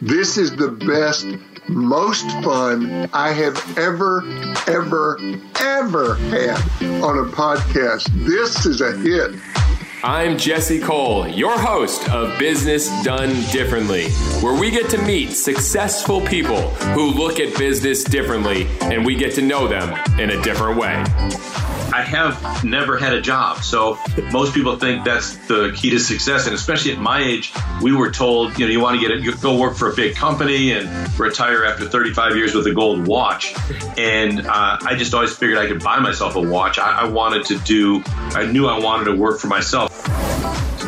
This 0.00 0.38
is 0.38 0.56
the 0.56 0.70
best, 0.86 1.26
most 1.68 2.24
fun 2.42 3.10
I 3.12 3.30
have 3.32 3.76
ever, 3.76 4.22
ever, 4.66 5.20
ever 5.60 6.14
had 6.14 6.56
on 7.02 7.18
a 7.18 7.30
podcast. 7.30 8.06
This 8.24 8.64
is 8.64 8.80
a 8.80 8.96
hit. 8.96 9.38
I'm 10.02 10.38
Jesse 10.38 10.80
Cole, 10.80 11.28
your 11.28 11.58
host 11.58 12.08
of 12.08 12.38
Business 12.38 12.88
Done 13.02 13.34
Differently, 13.52 14.08
where 14.40 14.58
we 14.58 14.70
get 14.70 14.88
to 14.90 14.98
meet 15.02 15.32
successful 15.32 16.22
people 16.22 16.70
who 16.94 17.10
look 17.10 17.38
at 17.38 17.58
business 17.58 18.02
differently 18.02 18.66
and 18.80 19.04
we 19.04 19.14
get 19.14 19.34
to 19.34 19.42
know 19.42 19.68
them 19.68 19.92
in 20.18 20.30
a 20.30 20.42
different 20.42 20.78
way. 20.78 21.04
I 21.96 22.02
have 22.02 22.62
never 22.62 22.98
had 22.98 23.14
a 23.14 23.22
job. 23.22 23.62
So 23.64 23.98
most 24.30 24.52
people 24.52 24.76
think 24.76 25.02
that's 25.02 25.34
the 25.48 25.72
key 25.74 25.88
to 25.88 25.98
success. 25.98 26.44
And 26.44 26.54
especially 26.54 26.92
at 26.92 26.98
my 26.98 27.22
age, 27.22 27.54
we 27.80 27.96
were 27.96 28.10
told, 28.10 28.58
you 28.58 28.66
know, 28.66 28.70
you 28.70 28.80
want 28.80 29.00
to 29.00 29.00
get 29.00 29.16
it, 29.16 29.24
you 29.24 29.34
go 29.34 29.58
work 29.58 29.76
for 29.76 29.90
a 29.90 29.94
big 29.94 30.14
company 30.14 30.72
and 30.72 31.18
retire 31.18 31.64
after 31.64 31.88
35 31.88 32.36
years 32.36 32.54
with 32.54 32.66
a 32.66 32.74
gold 32.74 33.06
watch. 33.06 33.54
And 33.96 34.46
uh, 34.46 34.76
I 34.82 34.94
just 34.94 35.14
always 35.14 35.34
figured 35.34 35.56
I 35.56 35.68
could 35.68 35.82
buy 35.82 35.98
myself 35.98 36.36
a 36.36 36.40
watch. 36.42 36.78
I, 36.78 37.00
I 37.00 37.08
wanted 37.08 37.46
to 37.46 37.58
do, 37.60 38.02
I 38.06 38.44
knew 38.44 38.66
I 38.66 38.78
wanted 38.78 39.06
to 39.06 39.16
work 39.16 39.40
for 39.40 39.46
myself. 39.46 39.90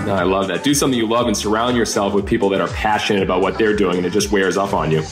No, 0.05 0.15
I 0.15 0.25
love 0.25 0.49
that. 0.49 0.63
Do 0.63 0.75
something 0.75 0.99
you 0.99 1.09
love 1.09 1.27
and 1.27 1.35
surround 1.35 1.75
yourself 1.75 2.13
with 2.13 2.27
people 2.27 2.51
that 2.51 2.61
are 2.61 2.69
passionate 2.69 3.23
about 3.23 3.41
what 3.41 3.57
they're 3.57 3.75
doing 3.75 3.97
and 3.97 4.05
it 4.05 4.13
just 4.13 4.31
wears 4.31 4.59
off 4.59 4.75
on 4.75 4.91
you. 4.91 5.03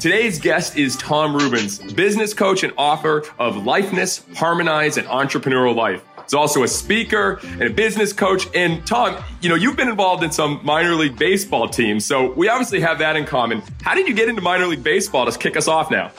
Today's 0.00 0.38
guest 0.38 0.76
is 0.76 0.94
Tom 0.94 1.34
Rubens, 1.34 1.80
business 1.94 2.32
coach 2.32 2.62
and 2.62 2.72
author 2.76 3.24
of 3.36 3.66
Lifeness, 3.66 4.24
Harmonize, 4.36 4.96
and 4.96 5.08
Entrepreneurial 5.08 5.74
Life. 5.74 6.04
He's 6.22 6.34
also 6.34 6.62
a 6.62 6.68
speaker 6.68 7.40
and 7.42 7.62
a 7.62 7.70
business 7.70 8.12
coach. 8.12 8.46
And 8.54 8.86
Tom, 8.86 9.20
you 9.40 9.48
know, 9.48 9.56
you've 9.56 9.76
been 9.76 9.88
involved 9.88 10.22
in 10.22 10.30
some 10.30 10.60
minor 10.62 10.94
league 10.94 11.18
baseball 11.18 11.68
teams, 11.68 12.06
so 12.06 12.32
we 12.32 12.48
obviously 12.48 12.80
have 12.80 13.00
that 13.00 13.16
in 13.16 13.24
common. 13.24 13.60
How 13.82 13.96
did 13.96 14.06
you 14.06 14.14
get 14.14 14.28
into 14.28 14.40
minor 14.40 14.68
league 14.68 14.84
baseball 14.84 15.28
to 15.28 15.36
kick 15.36 15.56
us 15.56 15.66
off 15.66 15.90
now? 15.90 16.12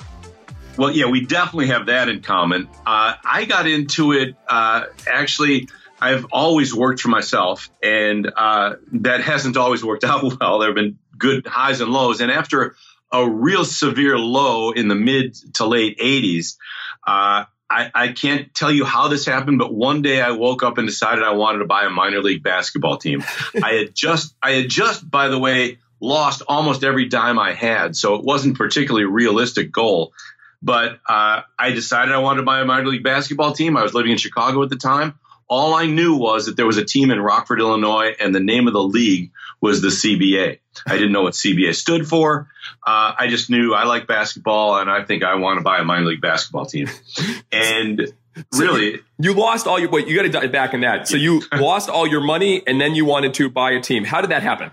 Well, 0.76 0.92
yeah, 0.92 1.06
we 1.06 1.26
definitely 1.26 1.68
have 1.68 1.86
that 1.86 2.10
in 2.10 2.22
common. 2.22 2.68
Uh, 2.86 3.14
I 3.24 3.46
got 3.46 3.66
into 3.66 4.12
it 4.12 4.36
uh, 4.50 4.88
actually. 5.08 5.70
I've 6.02 6.26
always 6.34 6.74
worked 6.76 7.00
for 7.00 7.10
myself, 7.10 7.70
and 7.82 8.30
uh, 8.36 8.76
that 8.92 9.22
hasn't 9.22 9.56
always 9.56 9.86
worked 9.86 10.04
out 10.06 10.22
well. 10.38 10.60
There 10.60 10.68
have 10.68 10.76
been 10.76 10.98
good 11.18 11.48
highs 11.48 11.80
and 11.80 11.92
lows, 11.92 12.20
and 12.20 12.30
after 12.30 12.76
a 13.12 13.28
real 13.28 13.66
severe 13.66 14.18
low 14.18 14.72
in 14.72 14.88
the 14.88 14.96
mid 14.96 15.36
to 15.56 15.66
late 15.66 15.98
80s. 16.00 16.58
Uh, 17.06 17.46
I, 17.70 17.92
I, 17.94 18.08
can't 18.10 18.54
tell 18.54 18.72
you 18.72 18.84
how 18.84 19.08
this 19.08 19.26
happened, 19.26 19.60
but 19.60 19.74
one 19.74 20.02
day 20.02 20.22
I 20.22 20.32
woke 20.32 20.64
up 20.64 20.78
and 20.78 20.88
decided 20.88 21.24
I 21.24 21.32
wanted 21.32 21.60
to 21.60 21.66
buy 21.66 21.86
a 21.86 21.90
minor 21.90 22.22
league 22.22 22.44
basketball 22.44 22.98
team. 22.98 23.24
I 23.64 23.74
had 23.74 23.96
just, 23.96 24.36
I 24.42 24.52
had 24.52 24.70
just, 24.70 25.10
by 25.10 25.28
the 25.28 25.38
way, 25.38 25.78
lost 26.00 26.42
almost 26.48 26.84
every 26.84 27.06
dime 27.06 27.38
I 27.38 27.54
had, 27.54 27.96
so 27.96 28.16
it 28.16 28.24
wasn't 28.24 28.58
particularly 28.58 29.06
realistic 29.06 29.72
goal. 29.72 30.14
But 30.62 31.00
uh, 31.08 31.42
I 31.58 31.72
decided 31.72 32.14
I 32.14 32.20
wanted 32.20 32.38
to 32.38 32.46
buy 32.46 32.60
a 32.60 32.66
minor 32.66 32.88
league 32.88 33.04
basketball 33.04 33.54
team. 33.54 33.78
I 33.78 33.84
was 33.84 33.94
living 33.94 34.12
in 34.12 34.18
Chicago 34.18 34.62
at 34.64 34.70
the 34.70 34.76
time. 34.76 35.18
All 35.48 35.74
I 35.74 35.86
knew 35.86 36.16
was 36.16 36.46
that 36.46 36.58
there 36.58 36.66
was 36.66 36.78
a 36.78 36.86
team 36.86 37.12
in 37.12 37.20
Rockford, 37.20 37.60
Illinois, 37.60 38.14
and 38.20 38.36
the 38.36 38.40
name 38.40 38.68
of 38.68 38.74
the 38.74 38.84
league 38.84 39.32
was 39.62 39.82
the 39.82 39.90
CBA. 39.90 40.60
I 40.88 40.94
didn't 40.94 41.12
know 41.12 41.24
what 41.24 41.34
CBA 41.34 41.76
stood 41.76 42.08
for. 42.08 42.50
Uh, 42.86 43.14
I 43.18 43.28
just 43.28 43.50
knew 43.50 43.74
I 43.74 43.84
like 43.86 44.08
basketball, 44.08 44.80
and 44.80 44.90
I 44.90 45.04
think 45.04 45.24
I 45.24 45.36
want 45.36 45.60
to 45.60 45.64
buy 45.64 45.80
a 45.80 45.84
minor 45.84 46.06
league 46.06 46.22
basketball 46.22 46.66
team. 46.66 46.88
And 47.52 48.14
so 48.54 48.60
really, 48.60 48.92
you, 48.92 49.04
you, 49.18 49.34
lost 49.34 49.66
all 49.68 49.80
your. 49.80 49.90
Wait, 49.90 50.08
you 50.08 50.16
got 50.16 50.22
to 50.22 50.30
dive 50.30 50.52
back 50.52 50.74
in 50.74 50.82
that. 50.82 51.08
So 51.08 51.18
you 51.18 51.42
lost 51.52 51.90
all 51.90 52.08
your 52.08 52.22
money, 52.22 52.62
and 52.66 52.80
then 52.80 52.96
you 52.96 53.04
wanted 53.04 53.34
to 53.36 53.50
buy 53.50 53.72
a 53.72 53.82
team. 53.82 54.06
How 54.06 54.22
did 54.22 54.30
that 54.30 54.44
happen? 54.44 54.72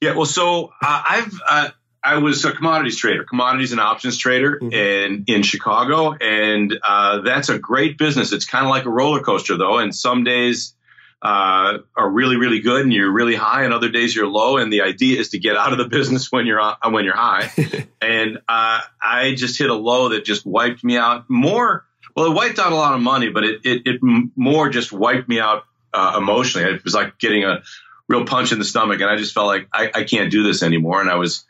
Yeah, 0.00 0.14
well, 0.14 0.26
so 0.26 0.72
uh, 0.82 1.02
I've. 1.08 1.40
Uh, 1.48 1.68
I 2.06 2.18
was 2.18 2.44
a 2.44 2.52
commodities 2.52 2.96
trader, 2.96 3.24
commodities 3.24 3.72
and 3.72 3.80
options 3.80 4.16
trader 4.16 4.60
mm-hmm. 4.60 4.72
in, 4.72 5.24
in 5.26 5.42
Chicago. 5.42 6.12
And 6.12 6.78
uh, 6.86 7.22
that's 7.22 7.48
a 7.48 7.58
great 7.58 7.98
business. 7.98 8.32
It's 8.32 8.44
kind 8.44 8.64
of 8.64 8.70
like 8.70 8.84
a 8.84 8.90
roller 8.90 9.20
coaster, 9.20 9.56
though. 9.56 9.78
And 9.78 9.92
some 9.92 10.22
days 10.22 10.75
uh, 11.22 11.78
are 11.96 12.10
really, 12.10 12.36
really 12.36 12.60
good 12.60 12.82
and 12.82 12.92
you're 12.92 13.10
really 13.10 13.34
high, 13.34 13.64
and 13.64 13.72
other 13.72 13.88
days 13.88 14.14
you're 14.14 14.26
low. 14.26 14.58
And 14.58 14.72
the 14.72 14.82
idea 14.82 15.18
is 15.18 15.30
to 15.30 15.38
get 15.38 15.56
out 15.56 15.72
of 15.72 15.78
the 15.78 15.88
business 15.88 16.30
when 16.30 16.46
you're 16.46 16.60
on, 16.60 16.76
when 16.90 17.04
you're 17.04 17.16
high. 17.16 17.50
and 18.00 18.38
uh, 18.48 18.80
I 19.00 19.34
just 19.36 19.58
hit 19.58 19.70
a 19.70 19.74
low 19.74 20.10
that 20.10 20.24
just 20.24 20.46
wiped 20.46 20.84
me 20.84 20.96
out 20.96 21.28
more. 21.28 21.84
Well, 22.14 22.26
it 22.26 22.34
wiped 22.34 22.58
out 22.58 22.72
a 22.72 22.76
lot 22.76 22.94
of 22.94 23.00
money, 23.00 23.28
but 23.28 23.44
it, 23.44 23.60
it, 23.64 23.82
it 23.86 24.00
more 24.02 24.70
just 24.70 24.92
wiped 24.92 25.28
me 25.28 25.38
out 25.38 25.64
uh, 25.92 26.14
emotionally. 26.16 26.70
It 26.70 26.84
was 26.84 26.94
like 26.94 27.18
getting 27.18 27.44
a 27.44 27.62
real 28.08 28.24
punch 28.24 28.52
in 28.52 28.58
the 28.58 28.64
stomach. 28.64 29.00
And 29.00 29.10
I 29.10 29.16
just 29.16 29.34
felt 29.34 29.46
like 29.46 29.68
I, 29.72 29.90
I 29.94 30.04
can't 30.04 30.30
do 30.30 30.42
this 30.42 30.62
anymore. 30.62 31.00
And 31.00 31.10
I 31.10 31.16
was 31.16 31.44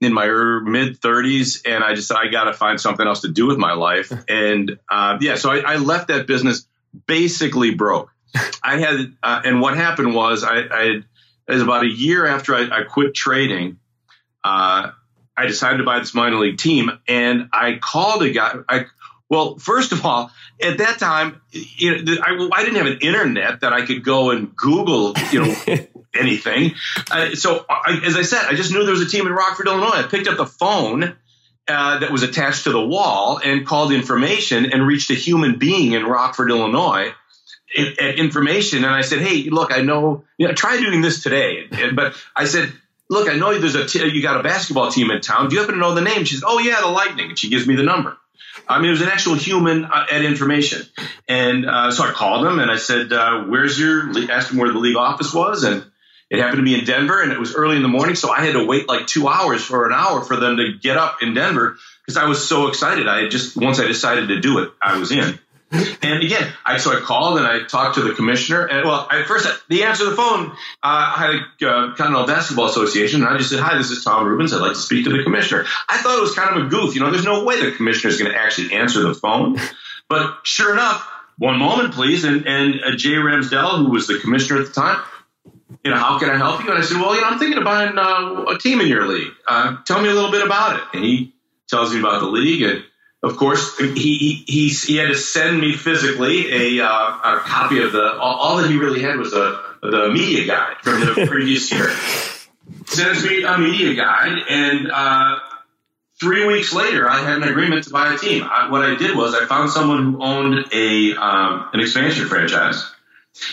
in 0.00 0.12
my 0.12 0.26
mid 0.26 1.00
30s, 1.00 1.62
and 1.64 1.84
I 1.84 1.94
just 1.94 2.12
I 2.12 2.28
got 2.28 2.44
to 2.44 2.52
find 2.52 2.80
something 2.80 3.06
else 3.06 3.20
to 3.20 3.28
do 3.28 3.46
with 3.46 3.58
my 3.58 3.74
life. 3.74 4.12
And 4.28 4.78
uh, 4.90 5.18
yeah, 5.20 5.36
so 5.36 5.50
I, 5.50 5.58
I, 5.58 5.76
left 5.76 6.08
that 6.08 6.26
business 6.26 6.66
basically 7.06 7.74
broke. 7.74 8.10
I 8.62 8.78
had, 8.78 9.14
uh, 9.22 9.42
and 9.44 9.60
what 9.60 9.76
happened 9.76 10.14
was 10.14 10.44
I, 10.44 10.60
I 10.60 11.02
it 11.48 11.54
was 11.54 11.62
about 11.62 11.84
a 11.84 11.88
year 11.88 12.26
after 12.26 12.54
I, 12.54 12.80
I 12.80 12.82
quit 12.84 13.14
trading. 13.14 13.78
Uh, 14.44 14.92
I 15.36 15.46
decided 15.46 15.78
to 15.78 15.84
buy 15.84 15.98
this 15.98 16.14
minor 16.14 16.36
league 16.36 16.58
team, 16.58 16.90
and 17.08 17.48
I 17.52 17.78
called 17.80 18.22
a 18.22 18.30
guy. 18.30 18.54
I 18.68 18.86
well, 19.28 19.56
first 19.56 19.92
of 19.92 20.04
all, 20.04 20.30
at 20.60 20.78
that 20.78 20.98
time, 20.98 21.40
you 21.52 22.04
know, 22.04 22.16
I, 22.22 22.48
I 22.52 22.64
didn't 22.64 22.76
have 22.76 22.86
an 22.86 22.98
internet 23.00 23.60
that 23.60 23.72
I 23.72 23.86
could 23.86 24.04
go 24.04 24.30
and 24.30 24.54
Google, 24.54 25.14
you 25.30 25.46
know, 25.46 25.54
anything. 26.14 26.74
Uh, 27.10 27.34
so, 27.34 27.64
I, 27.68 28.02
as 28.04 28.14
I 28.14 28.22
said, 28.22 28.44
I 28.44 28.54
just 28.54 28.72
knew 28.72 28.84
there 28.84 28.92
was 28.92 29.00
a 29.00 29.08
team 29.08 29.26
in 29.26 29.32
Rockford, 29.32 29.68
Illinois. 29.68 29.94
I 29.94 30.02
picked 30.02 30.28
up 30.28 30.36
the 30.36 30.44
phone 30.44 31.16
uh, 31.66 31.98
that 32.00 32.12
was 32.12 32.22
attached 32.22 32.64
to 32.64 32.72
the 32.72 32.84
wall 32.84 33.40
and 33.42 33.66
called 33.66 33.90
information 33.92 34.70
and 34.70 34.86
reached 34.86 35.10
a 35.10 35.14
human 35.14 35.58
being 35.58 35.92
in 35.92 36.04
Rockford, 36.04 36.50
Illinois. 36.50 37.14
At 37.76 38.18
information, 38.18 38.84
and 38.84 38.94
I 38.94 39.00
said, 39.00 39.20
"Hey, 39.20 39.44
look, 39.50 39.72
I 39.72 39.80
know. 39.80 40.24
You 40.36 40.48
know, 40.48 40.54
try 40.54 40.78
doing 40.78 41.00
this 41.00 41.22
today." 41.22 41.68
But 41.94 42.14
I 42.36 42.44
said, 42.44 42.72
"Look, 43.08 43.30
I 43.30 43.36
know 43.36 43.58
there's 43.58 43.74
a 43.74 43.86
t- 43.86 44.04
you 44.04 44.22
got 44.22 44.38
a 44.38 44.42
basketball 44.42 44.90
team 44.90 45.10
in 45.10 45.20
town. 45.20 45.48
Do 45.48 45.54
you 45.54 45.60
happen 45.60 45.76
to 45.76 45.80
know 45.80 45.94
the 45.94 46.02
name?" 46.02 46.24
She 46.24 46.34
says, 46.34 46.44
"Oh 46.46 46.58
yeah, 46.58 46.80
the 46.80 46.88
Lightning." 46.88 47.30
And 47.30 47.38
she 47.38 47.48
gives 47.48 47.66
me 47.66 47.74
the 47.74 47.82
number. 47.82 48.16
I 48.68 48.78
mean, 48.78 48.88
it 48.88 48.92
was 48.92 49.02
an 49.02 49.08
actual 49.08 49.34
human 49.34 49.84
uh, 49.84 50.06
at 50.10 50.24
information. 50.24 50.82
And 51.28 51.66
uh, 51.66 51.90
so 51.90 52.04
I 52.04 52.12
called 52.12 52.46
him 52.46 52.58
and 52.58 52.70
I 52.70 52.76
said, 52.76 53.12
uh, 53.12 53.44
Where's 53.44 53.78
your, 53.78 54.10
asked 54.30 54.52
him 54.52 54.58
where 54.58 54.72
the 54.72 54.78
league 54.78 54.96
office 54.96 55.32
was. 55.32 55.64
And 55.64 55.84
it 56.30 56.38
happened 56.38 56.58
to 56.58 56.62
be 56.62 56.78
in 56.78 56.84
Denver 56.84 57.20
and 57.20 57.32
it 57.32 57.38
was 57.38 57.54
early 57.54 57.76
in 57.76 57.82
the 57.82 57.88
morning. 57.88 58.14
So 58.14 58.30
I 58.30 58.44
had 58.44 58.52
to 58.54 58.64
wait 58.64 58.88
like 58.88 59.06
two 59.06 59.28
hours 59.28 59.62
for 59.62 59.86
an 59.86 59.92
hour 59.92 60.22
for 60.22 60.36
them 60.36 60.56
to 60.56 60.72
get 60.80 60.96
up 60.96 61.22
in 61.22 61.34
Denver 61.34 61.76
because 62.04 62.16
I 62.16 62.26
was 62.26 62.46
so 62.46 62.68
excited. 62.68 63.08
I 63.08 63.22
had 63.22 63.30
just, 63.30 63.56
once 63.56 63.78
I 63.80 63.86
decided 63.86 64.28
to 64.28 64.40
do 64.40 64.60
it, 64.60 64.70
I 64.80 64.98
was 64.98 65.12
in. 65.12 65.38
And 66.02 66.22
again, 66.22 66.52
I 66.66 66.78
so 66.78 66.90
I 66.90 67.00
called 67.00 67.38
and 67.38 67.46
I 67.46 67.62
talked 67.62 67.94
to 67.94 68.02
the 68.02 68.12
commissioner. 68.12 68.66
And 68.66 68.86
well, 68.86 69.06
I 69.08 69.22
first 69.22 69.46
the 69.68 69.84
answer 69.84 70.04
the 70.04 70.16
phone. 70.16 70.50
Uh, 70.50 70.54
I 70.82 71.16
had 71.16 71.30
a 71.30 71.70
uh, 71.70 71.94
Continental 71.94 72.26
Basketball 72.26 72.66
Association, 72.66 73.22
and 73.22 73.30
I 73.30 73.38
just 73.38 73.50
said, 73.50 73.60
"Hi, 73.60 73.78
this 73.78 73.90
is 73.90 74.04
Tom 74.04 74.26
Rubens. 74.26 74.52
I'd 74.52 74.60
like 74.60 74.72
to 74.72 74.78
speak 74.78 75.04
to 75.04 75.16
the 75.16 75.22
commissioner." 75.22 75.64
I 75.88 75.98
thought 75.98 76.18
it 76.18 76.20
was 76.20 76.34
kind 76.34 76.56
of 76.56 76.66
a 76.66 76.68
goof. 76.68 76.94
You 76.94 77.00
know, 77.00 77.10
there's 77.10 77.24
no 77.24 77.44
way 77.44 77.64
the 77.64 77.74
commissioner 77.74 78.10
is 78.10 78.20
going 78.20 78.30
to 78.30 78.38
actually 78.38 78.74
answer 78.74 79.02
the 79.02 79.14
phone. 79.14 79.58
But 80.08 80.40
sure 80.42 80.72
enough, 80.72 81.08
one 81.38 81.58
moment, 81.58 81.94
please. 81.94 82.24
And 82.24 82.46
and 82.46 82.80
uh, 82.84 82.96
Jay 82.96 83.14
Ramsdell, 83.14 83.78
who 83.78 83.90
was 83.90 84.06
the 84.08 84.18
commissioner 84.18 84.60
at 84.60 84.66
the 84.66 84.72
time, 84.72 85.02
you 85.84 85.90
know, 85.90 85.96
how 85.96 86.18
can 86.18 86.30
I 86.30 86.36
help 86.36 86.62
you? 86.62 86.70
And 86.70 86.78
I 86.78 86.82
said, 86.82 87.00
well, 87.00 87.14
you 87.14 87.20
know, 87.20 87.28
I'm 87.28 87.38
thinking 87.38 87.58
of 87.58 87.64
buying 87.64 87.96
uh, 87.96 88.54
a 88.54 88.58
team 88.58 88.80
in 88.80 88.88
your 88.88 89.06
league. 89.06 89.32
Uh, 89.46 89.76
tell 89.86 90.02
me 90.02 90.08
a 90.08 90.14
little 90.14 90.30
bit 90.30 90.44
about 90.44 90.76
it. 90.76 90.82
And 90.94 91.04
he 91.04 91.34
tells 91.68 91.92
me 91.92 92.00
about 92.00 92.20
the 92.20 92.26
league 92.26 92.62
and 92.62 92.84
of 93.22 93.36
course, 93.36 93.78
he, 93.78 94.42
he, 94.46 94.68
he 94.68 94.96
had 94.96 95.08
to 95.08 95.14
send 95.14 95.60
me 95.60 95.74
physically 95.74 96.78
a, 96.78 96.84
uh, 96.84 96.88
a 96.88 97.40
copy 97.44 97.80
of 97.80 97.92
the, 97.92 98.18
all, 98.18 98.36
all, 98.36 98.56
that 98.56 98.68
he 98.68 98.76
really 98.76 99.00
had 99.00 99.16
was 99.16 99.32
a, 99.32 99.62
the 99.80 100.10
media 100.12 100.46
guide 100.46 100.76
from 100.82 101.00
the 101.00 101.26
previous 101.28 101.70
year. 101.70 101.90
Sends 102.86 103.24
me 103.24 103.44
a 103.44 103.56
media 103.58 103.94
guide, 103.94 104.38
and 104.48 104.90
uh, 104.90 105.38
three 106.20 106.46
weeks 106.46 106.72
later, 106.72 107.08
I 107.08 107.20
had 107.20 107.36
an 107.36 107.44
agreement 107.44 107.84
to 107.84 107.90
buy 107.90 108.12
a 108.12 108.18
team. 108.18 108.42
I, 108.42 108.70
what 108.70 108.82
I 108.82 108.96
did 108.96 109.16
was 109.16 109.34
I 109.34 109.46
found 109.46 109.70
someone 109.70 110.12
who 110.12 110.22
owned 110.22 110.66
a 110.72 111.14
um, 111.14 111.68
an 111.72 111.80
expansion 111.80 112.26
franchise, 112.26 112.90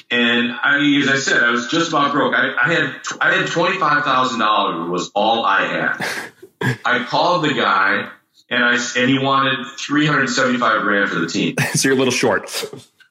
and 0.10 0.52
I, 0.52 1.00
as 1.02 1.10
I 1.10 1.18
said, 1.18 1.44
I 1.44 1.52
was 1.52 1.68
just 1.68 1.90
about 1.90 2.12
broke. 2.12 2.34
I, 2.34 2.56
I 2.62 2.74
had 2.74 2.96
I 3.22 3.36
had 3.36 3.48
twenty 3.48 3.78
five 3.78 4.04
thousand 4.04 4.40
dollars 4.40 4.90
was 4.90 5.12
all 5.16 5.46
I 5.46 5.66
had. 5.66 6.78
I 6.86 7.06
called 7.06 7.46
the 7.46 7.54
guy 7.54 8.10
and 8.50 8.64
I 8.64 8.74
and 8.98 9.10
he 9.10 9.20
wanted 9.20 9.66
375 9.78 10.82
grand 10.82 11.10
for 11.10 11.20
the 11.20 11.28
team. 11.28 11.56
so 11.74 11.88
you're 11.88 11.96
a 11.96 12.00
little 12.00 12.12
short. 12.12 12.44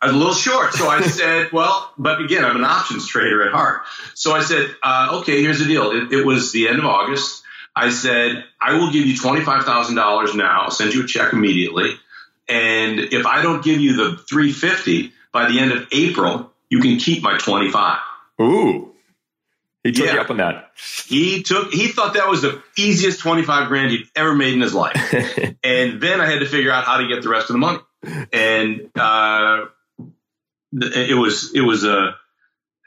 I 0.00 0.06
was 0.06 0.14
a 0.14 0.18
little 0.18 0.34
short, 0.34 0.74
so 0.74 0.88
I 0.88 1.02
said, 1.02 1.48
"Well, 1.52 1.92
but 1.98 2.20
again, 2.20 2.44
I'm 2.44 2.56
an 2.56 2.64
options 2.64 3.06
trader 3.06 3.46
at 3.46 3.52
heart." 3.52 3.82
So 4.14 4.32
I 4.32 4.42
said, 4.42 4.74
uh, 4.82 5.20
"Okay, 5.20 5.42
here's 5.42 5.58
the 5.58 5.64
deal. 5.64 5.90
It, 5.90 6.12
it, 6.12 6.26
was 6.26 6.52
the 6.52 6.68
end 6.68 6.78
of 6.78 6.84
August. 6.84 7.42
I 7.74 7.90
said 7.90 8.44
I 8.60 8.74
will 8.74 8.92
give 8.92 9.06
you 9.06 9.16
twenty 9.16 9.44
five 9.44 9.64
thousand 9.64 9.96
dollars 9.96 10.34
now. 10.34 10.62
I'll 10.62 10.70
send 10.70 10.94
you 10.94 11.04
a 11.04 11.06
check 11.06 11.32
immediately, 11.32 11.98
and 12.48 12.98
if 13.00 13.26
I 13.26 13.42
don't 13.42 13.62
give 13.62 13.80
you 13.80 13.96
the 13.96 14.16
350 14.16 15.12
by 15.32 15.50
the 15.50 15.60
end 15.60 15.72
of 15.72 15.86
April, 15.92 16.52
you 16.70 16.80
can 16.80 16.98
keep 16.98 17.22
my 17.22 17.38
25." 17.38 17.98
Ooh. 18.40 18.94
He 19.84 19.92
took 19.92 20.06
Yeah. 20.06 20.14
you 20.14 20.20
up 20.20 20.30
on 20.30 20.38
that. 20.38 20.72
He 21.06 21.42
took 21.42 21.72
he 21.72 21.88
thought 21.88 22.14
that 22.14 22.28
was 22.28 22.42
the 22.42 22.62
easiest 22.76 23.20
25 23.20 23.68
grand 23.68 23.90
he'd 23.92 24.06
ever 24.16 24.34
made 24.34 24.54
in 24.54 24.60
his 24.60 24.74
life. 24.74 24.96
and 25.62 26.00
then 26.00 26.20
I 26.20 26.26
had 26.26 26.40
to 26.40 26.46
figure 26.46 26.70
out 26.72 26.84
how 26.84 26.98
to 26.98 27.06
get 27.06 27.22
the 27.22 27.28
rest 27.28 27.48
of 27.50 27.54
the 27.54 27.58
money. 27.58 27.78
And 28.32 28.90
uh, 28.96 29.66
it 30.72 31.16
was 31.16 31.52
it 31.54 31.60
was 31.62 31.84
a 31.84 32.14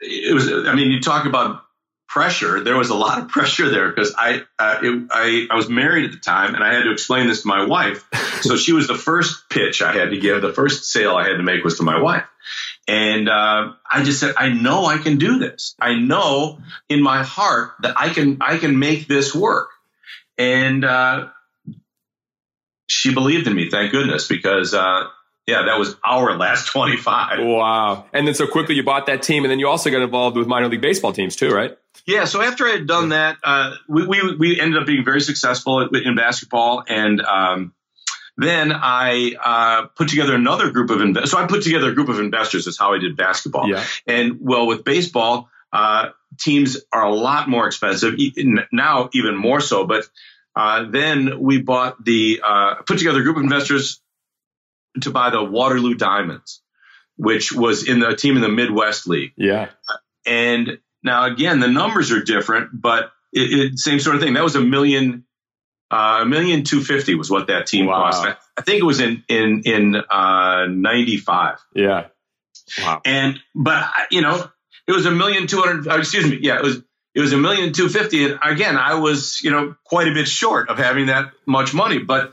it 0.00 0.34
was 0.34 0.50
I 0.66 0.74
mean 0.74 0.90
you 0.90 1.00
talk 1.00 1.26
about 1.26 1.62
pressure. 2.08 2.62
There 2.62 2.76
was 2.76 2.90
a 2.90 2.94
lot 2.94 3.18
of 3.20 3.28
pressure 3.28 3.70
there 3.70 3.88
because 3.88 4.14
I 4.16 4.42
uh, 4.58 4.78
it, 4.82 5.08
I 5.10 5.46
I 5.50 5.56
was 5.56 5.68
married 5.68 6.04
at 6.04 6.12
the 6.12 6.18
time 6.18 6.54
and 6.54 6.62
I 6.62 6.74
had 6.74 6.84
to 6.84 6.92
explain 6.92 7.26
this 7.26 7.42
to 7.42 7.48
my 7.48 7.64
wife. 7.64 8.04
So 8.42 8.56
she 8.56 8.72
was 8.72 8.86
the 8.86 8.94
first 8.96 9.48
pitch 9.48 9.82
I 9.82 9.92
had 9.92 10.10
to 10.10 10.18
give. 10.18 10.42
The 10.42 10.52
first 10.52 10.84
sale 10.84 11.14
I 11.16 11.28
had 11.28 11.36
to 11.36 11.42
make 11.42 11.64
was 11.64 11.78
to 11.78 11.84
my 11.84 12.00
wife. 12.00 12.24
And 12.88 13.28
uh, 13.28 13.72
I 13.90 14.02
just 14.02 14.18
said, 14.18 14.34
I 14.36 14.48
know 14.48 14.86
I 14.86 14.98
can 14.98 15.16
do 15.18 15.38
this. 15.38 15.76
I 15.80 15.94
know 15.94 16.58
in 16.88 17.02
my 17.02 17.22
heart 17.22 17.72
that 17.82 17.94
I 17.96 18.08
can 18.08 18.38
I 18.40 18.58
can 18.58 18.78
make 18.78 19.06
this 19.06 19.34
work. 19.34 19.70
And 20.36 20.84
uh, 20.84 21.28
she 22.88 23.14
believed 23.14 23.46
in 23.46 23.54
me, 23.54 23.70
thank 23.70 23.92
goodness, 23.92 24.26
because 24.26 24.74
uh, 24.74 25.04
yeah, 25.46 25.62
that 25.66 25.78
was 25.78 25.96
our 26.04 26.36
last 26.36 26.66
25. 26.72 27.38
wow. 27.40 28.06
And 28.12 28.26
then 28.26 28.34
so 28.34 28.46
quickly 28.46 28.74
you 28.74 28.82
bought 28.82 29.06
that 29.06 29.22
team, 29.22 29.44
and 29.44 29.50
then 29.50 29.58
you 29.58 29.68
also 29.68 29.90
got 29.90 30.02
involved 30.02 30.36
with 30.36 30.46
minor 30.46 30.68
league 30.68 30.80
baseball 30.80 31.12
teams 31.12 31.36
too, 31.36 31.50
right? 31.50 31.76
Yeah, 32.06 32.24
so 32.24 32.42
after 32.42 32.66
I 32.66 32.72
had 32.72 32.86
done 32.86 33.10
that, 33.10 33.36
uh, 33.44 33.74
we, 33.88 34.06
we 34.06 34.36
we 34.36 34.60
ended 34.60 34.80
up 34.80 34.86
being 34.86 35.04
very 35.04 35.20
successful 35.20 35.80
in 35.80 36.16
basketball, 36.16 36.82
and 36.88 37.20
um, 37.20 37.74
then 38.36 38.72
I 38.72 39.34
uh, 39.42 39.86
put 39.96 40.08
together 40.08 40.34
another 40.34 40.70
group 40.70 40.90
of 40.90 41.00
investors. 41.00 41.30
So 41.30 41.38
I 41.38 41.46
put 41.46 41.62
together 41.62 41.90
a 41.90 41.94
group 41.94 42.08
of 42.08 42.18
investors. 42.18 42.66
Is 42.66 42.78
how 42.78 42.94
I 42.94 42.98
did 42.98 43.16
basketball. 43.16 43.68
Yeah. 43.68 43.84
And 44.06 44.38
well, 44.40 44.66
with 44.66 44.84
baseball, 44.84 45.48
uh, 45.72 46.10
teams 46.38 46.78
are 46.92 47.04
a 47.04 47.14
lot 47.14 47.48
more 47.48 47.66
expensive 47.66 48.14
now, 48.72 49.10
even 49.12 49.36
more 49.36 49.60
so. 49.60 49.86
But 49.86 50.08
uh, 50.54 50.90
then 50.90 51.40
we 51.40 51.62
bought 51.62 52.02
the 52.04 52.40
uh, 52.44 52.74
put 52.86 52.98
together 52.98 53.20
a 53.20 53.22
group 53.22 53.36
of 53.36 53.42
investors 53.42 54.00
to 55.00 55.10
buy 55.10 55.30
the 55.30 55.42
Waterloo 55.42 55.94
Diamonds, 55.94 56.62
which 57.16 57.52
was 57.52 57.88
in 57.88 58.00
the 58.00 58.14
team 58.14 58.36
in 58.36 58.42
the 58.42 58.48
Midwest 58.48 59.06
League. 59.06 59.32
Yeah. 59.36 59.70
And 60.26 60.78
now 61.02 61.24
again, 61.24 61.60
the 61.60 61.68
numbers 61.68 62.12
are 62.12 62.22
different, 62.22 62.70
but 62.72 63.12
it, 63.32 63.72
it 63.72 63.78
same 63.78 64.00
sort 64.00 64.16
of 64.16 64.22
thing. 64.22 64.34
That 64.34 64.44
was 64.44 64.56
a 64.56 64.60
million, 64.60 65.24
a 65.92 66.24
million 66.26 66.64
two 66.64 66.82
fifty 66.82 67.14
was 67.14 67.30
what 67.30 67.46
that 67.48 67.66
team 67.66 67.86
Wow. 67.86 68.04
cost. 68.10 68.24
I, 68.24 68.36
I 68.56 68.62
think 68.62 68.80
it 68.80 68.84
was 68.84 69.00
in 69.00 69.22
in 69.28 69.62
in 69.64 69.96
uh, 69.96 70.66
ninety 70.68 71.16
five. 71.18 71.58
Yeah. 71.74 72.06
Wow. 72.80 73.00
And 73.04 73.38
but 73.54 73.84
you 74.10 74.22
know, 74.22 74.48
it 74.86 74.92
was 74.92 75.06
a 75.06 75.10
million 75.10 75.46
two 75.46 75.60
hundred. 75.60 75.88
uh, 75.88 75.98
Excuse 75.98 76.26
me. 76.26 76.38
Yeah, 76.40 76.56
it 76.56 76.62
was 76.62 76.82
it 77.14 77.20
was 77.20 77.32
a 77.32 77.36
million 77.38 77.72
two 77.72 77.88
fifty. 77.88 78.24
And 78.24 78.38
again, 78.42 78.76
I 78.76 78.94
was 78.94 79.40
you 79.42 79.50
know 79.50 79.74
quite 79.84 80.08
a 80.08 80.14
bit 80.14 80.26
short 80.28 80.68
of 80.70 80.78
having 80.78 81.06
that 81.06 81.32
much 81.46 81.74
money, 81.74 81.98
but. 81.98 82.32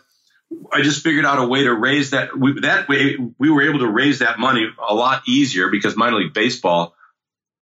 I 0.73 0.81
just 0.81 1.03
figured 1.03 1.25
out 1.25 1.38
a 1.38 1.45
way 1.47 1.65
to 1.65 1.71
raise 1.75 2.09
that. 2.09 2.35
We, 2.35 2.61
that 2.61 2.89
way, 2.89 3.17
we 3.38 3.51
were 3.51 3.61
able 3.69 3.79
to 3.81 3.88
raise 3.88 4.17
that 4.17 4.39
money 4.39 4.65
a 4.89 4.95
lot 4.95 5.21
easier 5.27 5.69
because 5.69 5.95
minor 5.95 6.17
league 6.17 6.33
baseball 6.33 6.95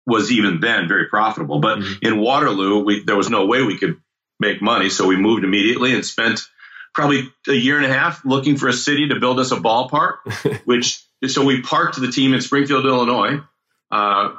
was 0.07 0.31
even 0.31 0.61
then 0.61 0.87
very 0.87 1.07
profitable. 1.09 1.59
But 1.59 1.81
Mhm. 1.81 1.99
in 2.03 2.19
Waterloo, 2.21 2.85
we, 2.85 3.03
there 3.03 3.17
was 3.17 3.29
no 3.29 3.47
way 3.47 3.65
we 3.65 3.77
could 3.77 3.97
make 4.39 4.61
money, 4.61 4.89
so 4.89 5.07
we 5.07 5.17
moved 5.17 5.45
immediately 5.45 5.95
and 5.95 6.05
spent 6.05 6.41
probably 6.95 7.29
a 7.49 7.53
year 7.53 7.77
and 7.77 7.87
a 7.87 7.93
half 7.93 8.25
looking 8.25 8.57
for 8.57 8.69
a 8.69 8.73
city 8.73 9.09
to 9.09 9.21
build 9.21 9.39
us 9.39 9.53
a 9.53 9.57
ballpark. 9.57 10.17
which 10.65 11.03
so 11.27 11.45
we 11.45 11.63
parked 11.63 12.01
the 12.01 12.11
team 12.11 12.35
in 12.35 12.41
Springfield, 12.41 12.85
Illinois, 12.85 13.41
uh, 13.91 14.35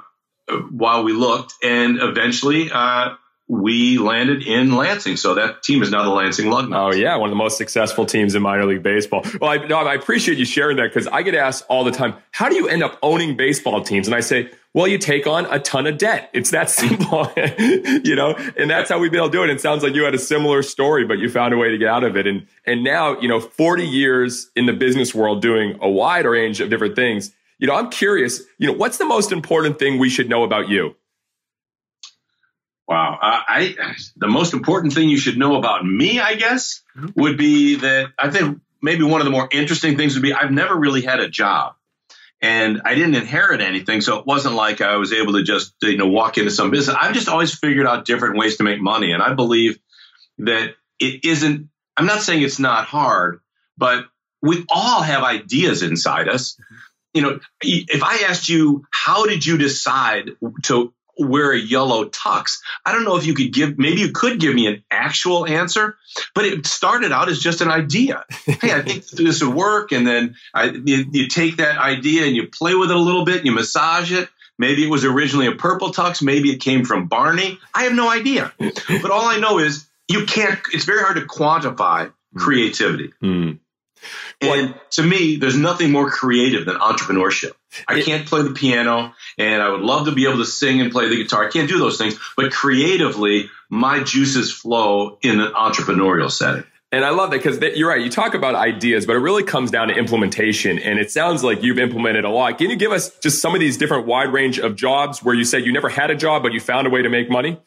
while 0.72 1.04
we 1.04 1.14
looked, 1.14 1.54
and 1.64 2.00
eventually 2.02 2.70
uh, 2.72 3.16
we 3.50 3.98
landed 3.98 4.46
in 4.46 4.76
Lansing. 4.76 5.16
So 5.16 5.36
that 5.36 5.64
team 5.64 5.82
is 5.82 5.90
now 5.90 6.04
the 6.04 6.10
Lansing 6.10 6.48
Lugnuts. 6.48 6.76
Oh 6.76 6.94
yeah, 6.94 7.16
one 7.16 7.30
of 7.30 7.32
the 7.32 7.38
most 7.38 7.58
successful 7.58 8.06
teams 8.06 8.36
in 8.36 8.42
minor 8.42 8.66
league 8.66 8.84
baseball. 8.84 9.24
Well, 9.40 9.52
I, 9.52 9.66
no, 9.68 9.78
I 9.78 9.94
appreciate 9.94 10.38
you 10.38 10.46
sharing 10.46 10.78
that 10.78 10.94
because 10.94 11.08
I 11.08 11.22
get 11.22 11.34
asked 11.34 11.64
all 11.70 11.84
the 11.86 11.92
time, 11.92 12.16
"How 12.32 12.50
do 12.50 12.56
you 12.56 12.68
end 12.68 12.84
up 12.84 13.00
owning 13.02 13.38
baseball 13.38 13.82
teams?" 13.82 14.06
And 14.08 14.16
I 14.16 14.20
say, 14.20 14.52
"Well, 14.74 14.86
you 14.88 14.98
take 14.98 15.28
on 15.28 15.46
a 15.46 15.60
ton 15.60 15.88
of 15.88 15.98
debt. 15.98 16.30
It's 16.34 16.52
that 16.52 16.70
simple, 16.70 17.32
you 17.38 18.16
know." 18.16 18.36
And 18.58 18.70
that's 18.70 18.90
how 18.90 19.00
we've 19.00 19.12
been 19.12 19.22
able 19.22 19.30
to 19.30 19.38
do 19.38 19.42
it. 19.44 19.50
And 19.50 19.58
it 19.58 19.62
sounds 19.62 19.82
like 19.82 19.96
you 19.96 20.04
had 20.04 20.16
a 20.16 20.20
similar 20.20 20.62
story, 20.62 21.06
but 21.06 21.18
you 21.18 21.30
found 21.30 21.54
a 21.54 21.58
way 21.58 21.70
to 21.70 21.78
get 21.78 21.88
out 21.88 22.04
of 22.04 22.18
it. 22.18 22.28
And 22.28 22.48
and 22.66 22.84
now, 22.84 23.18
you 23.20 23.30
know, 23.30 23.40
forty 23.40 23.88
years 23.88 24.50
in 24.58 24.66
the 24.66 24.74
business 24.74 25.16
world, 25.16 25.42
doing 25.42 25.78
a 25.82 25.90
wide 25.90 26.26
range 26.26 26.60
of 26.60 26.70
different 26.70 26.98
things. 26.98 27.34
You 27.60 27.68
know, 27.68 27.76
I'm 27.76 27.90
curious. 27.90 28.42
You 28.58 28.68
know, 28.68 28.74
what's 28.74 28.98
the 28.98 29.06
most 29.06 29.32
important 29.32 29.80
thing 29.80 30.00
we 30.00 30.10
should 30.10 30.30
know 30.30 30.44
about 30.44 30.68
you? 30.68 30.96
Wow. 32.88 33.20
Uh, 33.22 33.42
I 33.48 33.76
the 34.16 34.28
most 34.28 34.54
important 34.54 34.94
thing 34.94 35.10
you 35.10 35.18
should 35.18 35.38
know 35.38 35.58
about 35.58 35.86
me, 35.86 36.20
I 36.20 36.36
guess, 36.36 36.82
Mm-hmm. 36.98 37.22
would 37.22 37.38
be 37.38 37.76
that 37.76 38.08
I 38.18 38.32
think 38.32 38.60
maybe 38.82 39.04
one 39.04 39.22
of 39.22 39.26
the 39.26 39.32
more 39.32 39.48
interesting 39.52 39.98
things 39.98 40.16
would 40.16 40.24
be 40.24 40.34
I've 40.34 40.52
never 40.52 40.76
really 40.76 41.02
had 41.02 41.20
a 41.20 41.30
job. 41.30 41.76
And 42.42 42.82
I 42.86 42.96
didn't 42.96 43.14
inherit 43.16 43.62
anything, 43.62 44.02
so 44.02 44.18
it 44.20 44.26
wasn't 44.26 44.56
like 44.56 44.82
I 44.82 44.98
was 44.98 45.12
able 45.14 45.34
to 45.34 45.44
just 45.44 45.74
you 45.82 45.98
know 45.98 46.08
walk 46.08 46.38
into 46.38 46.52
some 46.52 46.72
business. 46.72 46.96
I've 47.00 47.14
just 47.14 47.30
always 47.30 47.54
figured 47.54 47.86
out 47.86 48.06
different 48.06 48.38
ways 48.38 48.58
to 48.58 48.64
make 48.64 48.80
money, 48.80 49.12
and 49.12 49.22
I 49.24 49.34
believe 49.34 49.80
that 50.40 50.76
it 51.00 51.26
isn't. 51.26 51.70
I'm 51.96 52.06
not 52.06 52.22
saying 52.22 52.44
it's 52.44 52.60
not 52.60 52.86
hard, 52.86 53.40
but 53.78 54.06
we 54.42 54.66
all 54.70 55.02
have 55.02 55.24
ideas 55.24 55.82
inside 55.82 56.30
us. 56.30 56.60
You 57.14 57.24
know, 57.24 57.40
if 57.62 58.04
I 58.04 58.26
asked 58.30 58.50
you, 58.50 58.86
how 58.92 59.26
did 59.26 59.44
you 59.44 59.58
decide 59.58 60.32
to 60.64 60.94
wear 61.20 61.52
a 61.52 61.58
yellow 61.58 62.06
tux? 62.06 62.60
I 62.86 62.92
don't 62.92 63.04
know 63.04 63.18
if 63.18 63.26
you 63.26 63.34
could 63.34 63.54
give, 63.54 63.78
maybe 63.78 64.02
you 64.02 64.12
could 64.12 64.40
give 64.40 64.54
me 64.54 64.68
an 64.68 64.84
actual 64.92 65.46
answer, 65.46 65.98
but 66.34 66.46
it 66.46 66.66
started 66.66 67.12
out 67.12 67.30
as 67.30 67.40
just 67.40 67.62
an 67.62 67.70
idea. 67.70 68.26
hey, 68.46 68.74
I 68.74 68.82
think 68.82 69.08
this 69.08 69.44
would 69.44 69.54
work. 69.54 69.92
And 69.92 70.06
then 70.06 70.36
I, 70.54 70.66
you, 70.66 71.06
you 71.12 71.28
take 71.28 71.58
that 71.58 71.78
idea 71.78 72.26
and 72.26 72.36
you 72.36 72.48
play 72.48 72.76
with 72.76 72.92
it 72.92 72.96
a 72.96 73.00
little 73.00 73.26
bit, 73.26 73.46
you 73.46 73.52
massage 73.52 74.12
it. 74.12 74.30
Maybe 74.60 74.84
it 74.84 74.90
was 74.90 75.06
originally 75.06 75.48
a 75.48 75.52
purple 75.52 75.92
tux. 75.92 76.22
Maybe 76.22 76.52
it 76.52 76.58
came 76.58 76.84
from 76.84 77.08
Barney. 77.08 77.60
I 77.76 77.84
have 77.84 77.94
no 77.94 78.10
idea. 78.10 78.54
But 78.60 79.12
all 79.12 79.26
I 79.26 79.38
know 79.38 79.60
is 79.60 79.88
you 80.08 80.26
can't, 80.26 80.60
it's 80.74 80.86
very 80.86 81.02
hard 81.02 81.18
to 81.18 81.24
quantify 81.24 82.12
creativity. 82.36 83.14
Hmm. 83.22 83.54
And 84.42 84.76
to 84.92 85.04
me, 85.04 85.38
there's 85.38 85.58
nothing 85.58 85.92
more 85.92 86.10
creative 86.10 86.66
than 86.66 86.76
entrepreneurship. 86.78 87.52
I 87.88 88.02
can't 88.02 88.26
play 88.26 88.44
the 88.44 88.52
piano 88.52 89.14
and 89.38 89.62
I 89.62 89.70
would 89.70 89.82
love 89.82 90.06
to 90.06 90.12
be 90.12 90.26
able 90.26 90.38
to 90.38 90.46
sing 90.46 90.82
and 90.82 90.92
play 90.92 91.10
the 91.10 91.16
guitar. 91.16 91.46
I 91.46 91.52
can't 91.52 91.68
do 91.68 91.78
those 91.80 91.98
things, 91.98 92.18
but 92.36 92.52
creatively, 92.52 93.50
my 93.70 94.04
juices 94.04 94.52
flow 94.52 95.18
in 95.22 95.40
an 95.40 95.52
entrepreneurial 95.54 96.32
setting. 96.32 96.64
And 96.90 97.04
I 97.04 97.10
love 97.10 97.32
that 97.32 97.44
because 97.44 97.60
you're 97.78 97.90
right. 97.90 98.02
You 98.02 98.10
talk 98.10 98.34
about 98.34 98.56
ideas, 98.56 99.06
but 99.06 99.18
it 99.18 99.20
really 99.20 99.44
comes 99.44 99.72
down 99.72 99.90
to 99.90 99.94
implementation. 99.94 100.80
And 100.80 101.00
it 101.00 101.12
sounds 101.12 101.44
like 101.44 101.62
you've 101.62 101.80
implemented 101.80 102.24
a 102.24 102.30
lot. 102.30 102.58
Can 102.58 102.70
you 102.70 102.78
give 102.78 102.94
us 102.94 103.12
just 103.20 103.42
some 103.42 103.54
of 103.54 103.60
these 103.60 103.78
different 103.78 104.08
wide 104.08 104.32
range 104.32 104.58
of 104.58 104.78
jobs 104.78 105.22
where 105.22 105.36
you 105.36 105.44
said 105.44 105.66
you 105.66 105.74
never 105.74 105.90
had 105.90 106.12
a 106.12 106.16
job, 106.16 106.44
but 106.44 106.54
you 106.54 106.62
found 106.62 106.88
a 106.88 106.90
way 106.90 107.02
to 107.02 107.10
make 107.10 107.30
money? 107.30 107.60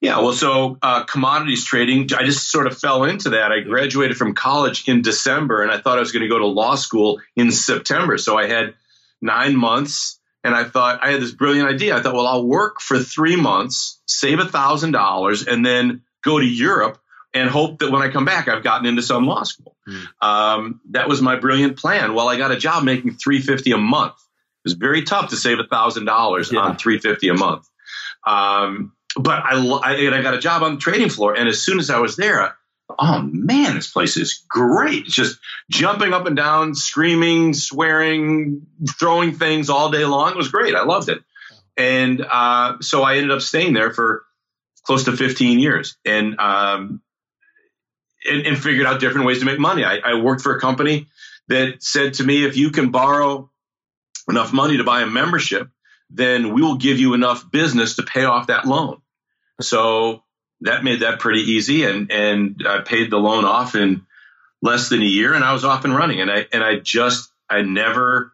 Yeah, 0.00 0.20
well, 0.20 0.32
so 0.32 0.78
uh, 0.80 1.04
commodities 1.04 1.64
trading, 1.64 2.08
I 2.16 2.24
just 2.24 2.50
sort 2.50 2.66
of 2.66 2.78
fell 2.78 3.04
into 3.04 3.30
that. 3.30 3.52
I 3.52 3.60
graduated 3.60 4.16
from 4.16 4.34
college 4.34 4.88
in 4.88 5.02
December 5.02 5.62
and 5.62 5.70
I 5.70 5.78
thought 5.78 5.98
I 5.98 6.00
was 6.00 6.10
going 6.12 6.22
to 6.22 6.28
go 6.28 6.38
to 6.38 6.46
law 6.46 6.74
school 6.74 7.20
in 7.36 7.52
September. 7.52 8.16
So 8.16 8.38
I 8.38 8.46
had 8.46 8.74
nine 9.20 9.54
months 9.56 10.18
and 10.42 10.54
I 10.54 10.64
thought 10.64 11.00
I 11.02 11.10
had 11.10 11.20
this 11.20 11.32
brilliant 11.32 11.68
idea. 11.68 11.94
I 11.96 12.00
thought, 12.00 12.14
well, 12.14 12.26
I'll 12.26 12.46
work 12.46 12.80
for 12.80 12.98
three 12.98 13.36
months, 13.36 14.00
save 14.06 14.38
a 14.38 14.46
thousand 14.46 14.92
dollars, 14.92 15.46
and 15.46 15.66
then 15.66 16.00
go 16.24 16.38
to 16.38 16.46
Europe 16.46 16.98
and 17.34 17.50
hope 17.50 17.80
that 17.80 17.90
when 17.92 18.00
I 18.00 18.08
come 18.08 18.24
back, 18.24 18.48
I've 18.48 18.64
gotten 18.64 18.86
into 18.86 19.02
some 19.02 19.26
law 19.26 19.42
school. 19.42 19.76
Um, 20.22 20.80
that 20.92 21.08
was 21.08 21.20
my 21.20 21.36
brilliant 21.36 21.76
plan. 21.76 22.14
Well, 22.14 22.28
I 22.28 22.38
got 22.38 22.50
a 22.52 22.56
job 22.56 22.84
making 22.84 23.16
three 23.16 23.40
fifty 23.42 23.72
a 23.72 23.76
month. 23.76 24.14
It 24.14 24.68
was 24.70 24.72
very 24.74 25.02
tough 25.02 25.28
to 25.30 25.36
save 25.36 25.58
a 25.58 25.64
thousand 25.66 26.06
dollars 26.06 26.50
Yeah. 26.50 26.60
on 26.60 26.76
three 26.78 26.98
fifty 26.98 27.28
a 27.28 27.34
month. 27.34 27.68
Um, 28.26 28.92
but 29.16 29.42
I, 29.44 29.56
I, 29.56 30.18
I 30.18 30.22
got 30.22 30.34
a 30.34 30.38
job 30.38 30.62
on 30.62 30.74
the 30.74 30.80
trading 30.80 31.08
floor. 31.08 31.34
And 31.34 31.48
as 31.48 31.62
soon 31.62 31.78
as 31.78 31.90
I 31.90 31.98
was 31.98 32.16
there, 32.16 32.54
oh 32.98 33.22
man, 33.22 33.74
this 33.74 33.90
place 33.90 34.16
is 34.16 34.44
great. 34.48 35.06
Just 35.06 35.38
jumping 35.70 36.12
up 36.12 36.26
and 36.26 36.36
down, 36.36 36.74
screaming, 36.74 37.54
swearing, 37.54 38.66
throwing 38.98 39.32
things 39.32 39.70
all 39.70 39.90
day 39.90 40.04
long. 40.04 40.30
It 40.30 40.36
was 40.36 40.48
great. 40.48 40.74
I 40.74 40.84
loved 40.84 41.08
it. 41.08 41.18
And 41.76 42.24
uh, 42.28 42.78
so 42.80 43.02
I 43.02 43.16
ended 43.16 43.30
up 43.30 43.40
staying 43.40 43.72
there 43.72 43.92
for 43.92 44.24
close 44.84 45.04
to 45.04 45.16
15 45.16 45.58
years 45.58 45.96
and, 46.04 46.38
um, 46.38 47.00
and, 48.28 48.46
and 48.46 48.58
figured 48.58 48.86
out 48.86 49.00
different 49.00 49.26
ways 49.26 49.40
to 49.40 49.44
make 49.44 49.58
money. 49.58 49.84
I, 49.84 49.98
I 49.98 50.14
worked 50.20 50.42
for 50.42 50.54
a 50.54 50.60
company 50.60 51.06
that 51.48 51.82
said 51.82 52.14
to 52.14 52.24
me, 52.24 52.44
if 52.44 52.56
you 52.56 52.70
can 52.70 52.90
borrow 52.90 53.50
enough 54.28 54.52
money 54.52 54.76
to 54.76 54.84
buy 54.84 55.02
a 55.02 55.06
membership, 55.06 55.68
then 56.10 56.52
we 56.52 56.62
will 56.62 56.76
give 56.76 56.98
you 56.98 57.14
enough 57.14 57.50
business 57.50 57.96
to 57.96 58.02
pay 58.02 58.24
off 58.24 58.48
that 58.48 58.66
loan. 58.66 59.00
So 59.60 60.22
that 60.62 60.84
made 60.84 61.00
that 61.00 61.20
pretty 61.20 61.52
easy, 61.52 61.84
and 61.84 62.10
and 62.10 62.64
I 62.66 62.80
paid 62.80 63.10
the 63.10 63.18
loan 63.18 63.44
off 63.44 63.74
in 63.74 64.06
less 64.62 64.88
than 64.88 65.00
a 65.00 65.06
year, 65.06 65.34
and 65.34 65.44
I 65.44 65.52
was 65.52 65.64
off 65.64 65.84
and 65.84 65.94
running. 65.94 66.20
And 66.20 66.30
I 66.30 66.46
and 66.52 66.62
I 66.62 66.76
just 66.76 67.30
I 67.48 67.62
never 67.62 68.32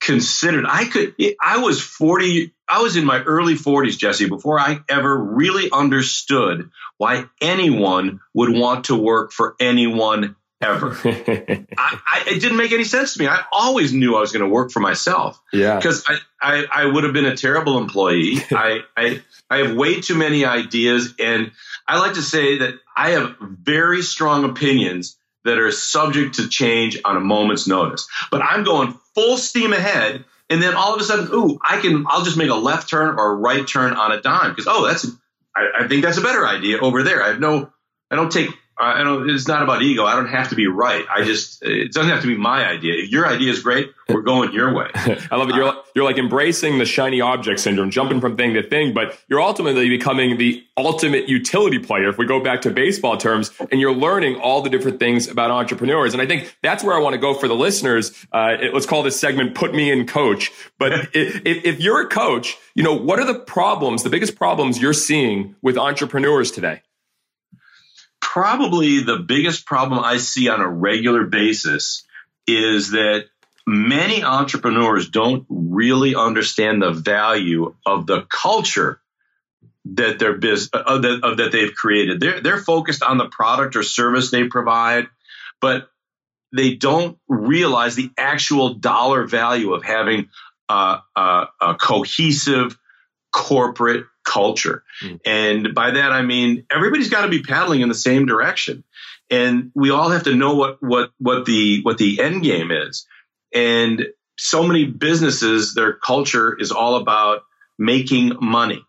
considered 0.00 0.64
I 0.68 0.84
could. 0.84 1.14
I 1.40 1.58
was 1.58 1.80
forty. 1.80 2.54
I 2.70 2.82
was 2.82 2.96
in 2.96 3.06
my 3.06 3.22
early 3.22 3.54
40s, 3.54 3.96
Jesse, 3.96 4.28
before 4.28 4.60
I 4.60 4.80
ever 4.90 5.16
really 5.16 5.70
understood 5.72 6.70
why 6.98 7.24
anyone 7.40 8.20
would 8.34 8.50
want 8.50 8.86
to 8.86 8.96
work 8.96 9.32
for 9.32 9.56
anyone 9.58 10.36
ever. 10.60 10.96
I, 11.04 11.64
I, 11.78 12.24
it 12.26 12.40
didn't 12.40 12.56
make 12.56 12.72
any 12.72 12.84
sense 12.84 13.14
to 13.14 13.20
me. 13.20 13.28
I 13.28 13.44
always 13.52 13.92
knew 13.92 14.16
I 14.16 14.20
was 14.20 14.32
going 14.32 14.44
to 14.44 14.52
work 14.52 14.70
for 14.70 14.80
myself. 14.80 15.40
Yeah. 15.52 15.76
Because 15.76 16.04
I, 16.08 16.18
I, 16.40 16.64
I 16.72 16.86
would 16.86 17.04
have 17.04 17.12
been 17.12 17.26
a 17.26 17.36
terrible 17.36 17.78
employee. 17.78 18.36
I, 18.50 18.80
I, 18.96 19.22
I 19.48 19.58
have 19.58 19.76
way 19.76 20.00
too 20.00 20.16
many 20.16 20.44
ideas. 20.44 21.14
And 21.18 21.52
I 21.86 21.98
like 21.98 22.14
to 22.14 22.22
say 22.22 22.58
that 22.58 22.74
I 22.96 23.10
have 23.10 23.36
very 23.40 24.02
strong 24.02 24.44
opinions 24.44 25.16
that 25.44 25.58
are 25.58 25.70
subject 25.70 26.36
to 26.36 26.48
change 26.48 26.98
on 27.04 27.16
a 27.16 27.20
moment's 27.20 27.66
notice. 27.66 28.08
But 28.30 28.42
I'm 28.42 28.64
going 28.64 28.98
full 29.14 29.38
steam 29.38 29.72
ahead. 29.72 30.24
And 30.50 30.62
then 30.62 30.74
all 30.74 30.94
of 30.94 31.00
a 31.00 31.04
sudden, 31.04 31.28
ooh, 31.32 31.58
I 31.62 31.80
can, 31.80 32.06
I'll 32.08 32.24
just 32.24 32.36
make 32.36 32.50
a 32.50 32.54
left 32.54 32.88
turn 32.88 33.18
or 33.18 33.32
a 33.32 33.36
right 33.36 33.66
turn 33.66 33.92
on 33.92 34.12
a 34.12 34.20
dime 34.20 34.50
because, 34.50 34.66
oh, 34.66 34.86
that's, 34.86 35.06
I, 35.54 35.84
I 35.84 35.88
think 35.88 36.02
that's 36.02 36.16
a 36.16 36.22
better 36.22 36.46
idea 36.46 36.78
over 36.78 37.02
there. 37.02 37.22
I 37.22 37.28
have 37.28 37.40
no, 37.40 37.70
I 38.10 38.16
don't 38.16 38.32
take 38.32 38.50
I 38.78 39.02
don't, 39.02 39.28
it's 39.28 39.48
not 39.48 39.62
about 39.62 39.82
ego. 39.82 40.04
I 40.04 40.14
don't 40.14 40.28
have 40.28 40.50
to 40.50 40.54
be 40.54 40.68
right. 40.68 41.04
I 41.12 41.24
just, 41.24 41.62
it 41.62 41.92
doesn't 41.92 42.10
have 42.10 42.20
to 42.22 42.28
be 42.28 42.36
my 42.36 42.64
idea. 42.64 42.94
If 42.94 43.10
your 43.10 43.26
idea 43.26 43.50
is 43.50 43.60
great, 43.60 43.92
we're 44.08 44.22
going 44.22 44.52
your 44.52 44.72
way. 44.72 44.88
I 44.94 45.36
love 45.36 45.48
it. 45.48 45.56
You're, 45.56 45.68
uh, 45.68 45.74
you're 45.94 46.04
like 46.04 46.16
embracing 46.16 46.78
the 46.78 46.84
shiny 46.84 47.20
object 47.20 47.58
syndrome, 47.58 47.90
jumping 47.90 48.20
from 48.20 48.36
thing 48.36 48.54
to 48.54 48.62
thing, 48.62 48.94
but 48.94 49.18
you're 49.28 49.40
ultimately 49.40 49.88
becoming 49.88 50.38
the 50.38 50.64
ultimate 50.76 51.28
utility 51.28 51.80
player. 51.80 52.08
If 52.08 52.18
we 52.18 52.26
go 52.26 52.42
back 52.42 52.62
to 52.62 52.70
baseball 52.70 53.16
terms 53.16 53.50
and 53.72 53.80
you're 53.80 53.94
learning 53.94 54.36
all 54.36 54.62
the 54.62 54.70
different 54.70 55.00
things 55.00 55.26
about 55.26 55.50
entrepreneurs. 55.50 56.12
And 56.12 56.22
I 56.22 56.26
think 56.26 56.56
that's 56.62 56.84
where 56.84 56.96
I 56.96 57.00
want 57.00 57.14
to 57.14 57.20
go 57.20 57.34
for 57.34 57.48
the 57.48 57.56
listeners. 57.56 58.12
Uh, 58.32 58.56
it, 58.60 58.74
let's 58.74 58.86
call 58.86 59.02
this 59.02 59.18
segment, 59.18 59.56
put 59.56 59.74
me 59.74 59.90
in 59.90 60.06
coach. 60.06 60.52
But 60.78 60.92
if, 61.14 61.42
if 61.44 61.80
you're 61.80 62.02
a 62.02 62.08
coach, 62.08 62.56
you 62.74 62.84
know, 62.84 62.94
what 62.94 63.18
are 63.18 63.26
the 63.26 63.40
problems, 63.40 64.04
the 64.04 64.10
biggest 64.10 64.36
problems 64.36 64.80
you're 64.80 64.92
seeing 64.92 65.56
with 65.62 65.76
entrepreneurs 65.76 66.52
today? 66.52 66.82
Probably 68.32 69.00
the 69.00 69.16
biggest 69.16 69.64
problem 69.64 69.98
I 69.98 70.18
see 70.18 70.48
on 70.48 70.60
a 70.60 70.68
regular 70.68 71.24
basis 71.24 72.04
is 72.46 72.90
that 72.90 73.24
many 73.66 74.22
entrepreneurs 74.22 75.08
don't 75.08 75.46
really 75.48 76.14
understand 76.14 76.82
the 76.82 76.92
value 76.92 77.74
of 77.86 78.06
the 78.06 78.26
culture 78.28 79.00
that 79.86 80.18
their 80.18 80.34
business 80.34 80.68
uh, 80.74 80.98
that, 80.98 81.20
uh, 81.22 81.34
that 81.36 81.52
they've 81.52 81.74
created. 81.74 82.20
They're 82.20 82.40
they're 82.42 82.58
focused 82.58 83.02
on 83.02 83.16
the 83.16 83.28
product 83.28 83.76
or 83.76 83.82
service 83.82 84.30
they 84.30 84.44
provide, 84.44 85.06
but 85.60 85.88
they 86.54 86.74
don't 86.74 87.18
realize 87.28 87.94
the 87.94 88.10
actual 88.18 88.74
dollar 88.74 89.26
value 89.26 89.72
of 89.72 89.84
having 89.84 90.28
a, 90.68 90.98
a 91.16 91.76
cohesive 91.80 92.78
corporate 93.32 94.04
culture. 94.28 94.84
Mm. 95.02 95.20
And 95.24 95.74
by 95.74 95.92
that, 95.92 96.12
I 96.12 96.22
mean, 96.22 96.66
everybody's 96.70 97.10
got 97.10 97.22
to 97.22 97.28
be 97.28 97.42
paddling 97.42 97.80
in 97.80 97.88
the 97.88 97.94
same 97.94 98.26
direction. 98.26 98.84
And 99.30 99.72
we 99.74 99.90
all 99.90 100.10
have 100.10 100.24
to 100.24 100.34
know 100.34 100.54
what, 100.54 100.82
what, 100.82 101.10
what 101.18 101.44
the, 101.44 101.82
what 101.82 101.98
the 101.98 102.20
end 102.20 102.42
game 102.42 102.70
is. 102.70 103.06
And 103.54 104.06
so 104.36 104.62
many 104.62 104.84
businesses, 104.84 105.74
their 105.74 105.92
culture 105.92 106.56
is 106.58 106.70
all 106.70 106.96
about 106.96 107.42
making 107.78 108.32
money, 108.40 108.82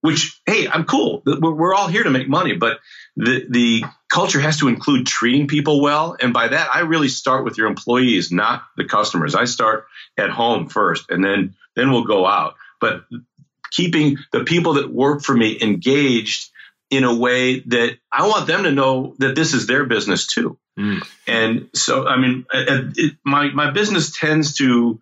which, 0.00 0.40
hey, 0.46 0.68
I'm 0.68 0.84
cool. 0.84 1.22
We're 1.24 1.74
all 1.74 1.88
here 1.88 2.02
to 2.02 2.10
make 2.10 2.28
money, 2.28 2.54
but 2.54 2.80
the, 3.16 3.46
the 3.48 3.84
culture 4.10 4.40
has 4.40 4.58
to 4.58 4.68
include 4.68 5.06
treating 5.06 5.48
people 5.48 5.80
well. 5.80 6.16
And 6.20 6.32
by 6.32 6.48
that, 6.48 6.68
I 6.74 6.80
really 6.80 7.08
start 7.08 7.44
with 7.44 7.58
your 7.58 7.66
employees, 7.66 8.30
not 8.30 8.62
the 8.76 8.84
customers. 8.84 9.34
I 9.34 9.44
start 9.44 9.86
at 10.16 10.30
home 10.30 10.68
first 10.68 11.10
and 11.10 11.24
then, 11.24 11.54
then 11.76 11.90
we'll 11.90 12.04
go 12.04 12.26
out. 12.26 12.54
But 12.80 13.04
keeping 13.70 14.18
the 14.32 14.44
people 14.44 14.74
that 14.74 14.92
work 14.92 15.22
for 15.22 15.36
me 15.36 15.58
engaged 15.60 16.50
in 16.90 17.04
a 17.04 17.14
way 17.14 17.60
that 17.60 17.98
I 18.10 18.26
want 18.26 18.46
them 18.46 18.62
to 18.64 18.72
know 18.72 19.14
that 19.18 19.34
this 19.34 19.52
is 19.52 19.66
their 19.66 19.84
business 19.84 20.26
too. 20.26 20.58
Mm. 20.78 21.06
And 21.26 21.68
so, 21.74 22.06
I 22.06 22.18
mean, 22.18 22.46
it, 22.52 23.16
my 23.24 23.50
my 23.50 23.70
business 23.70 24.16
tends 24.16 24.54
to 24.56 25.00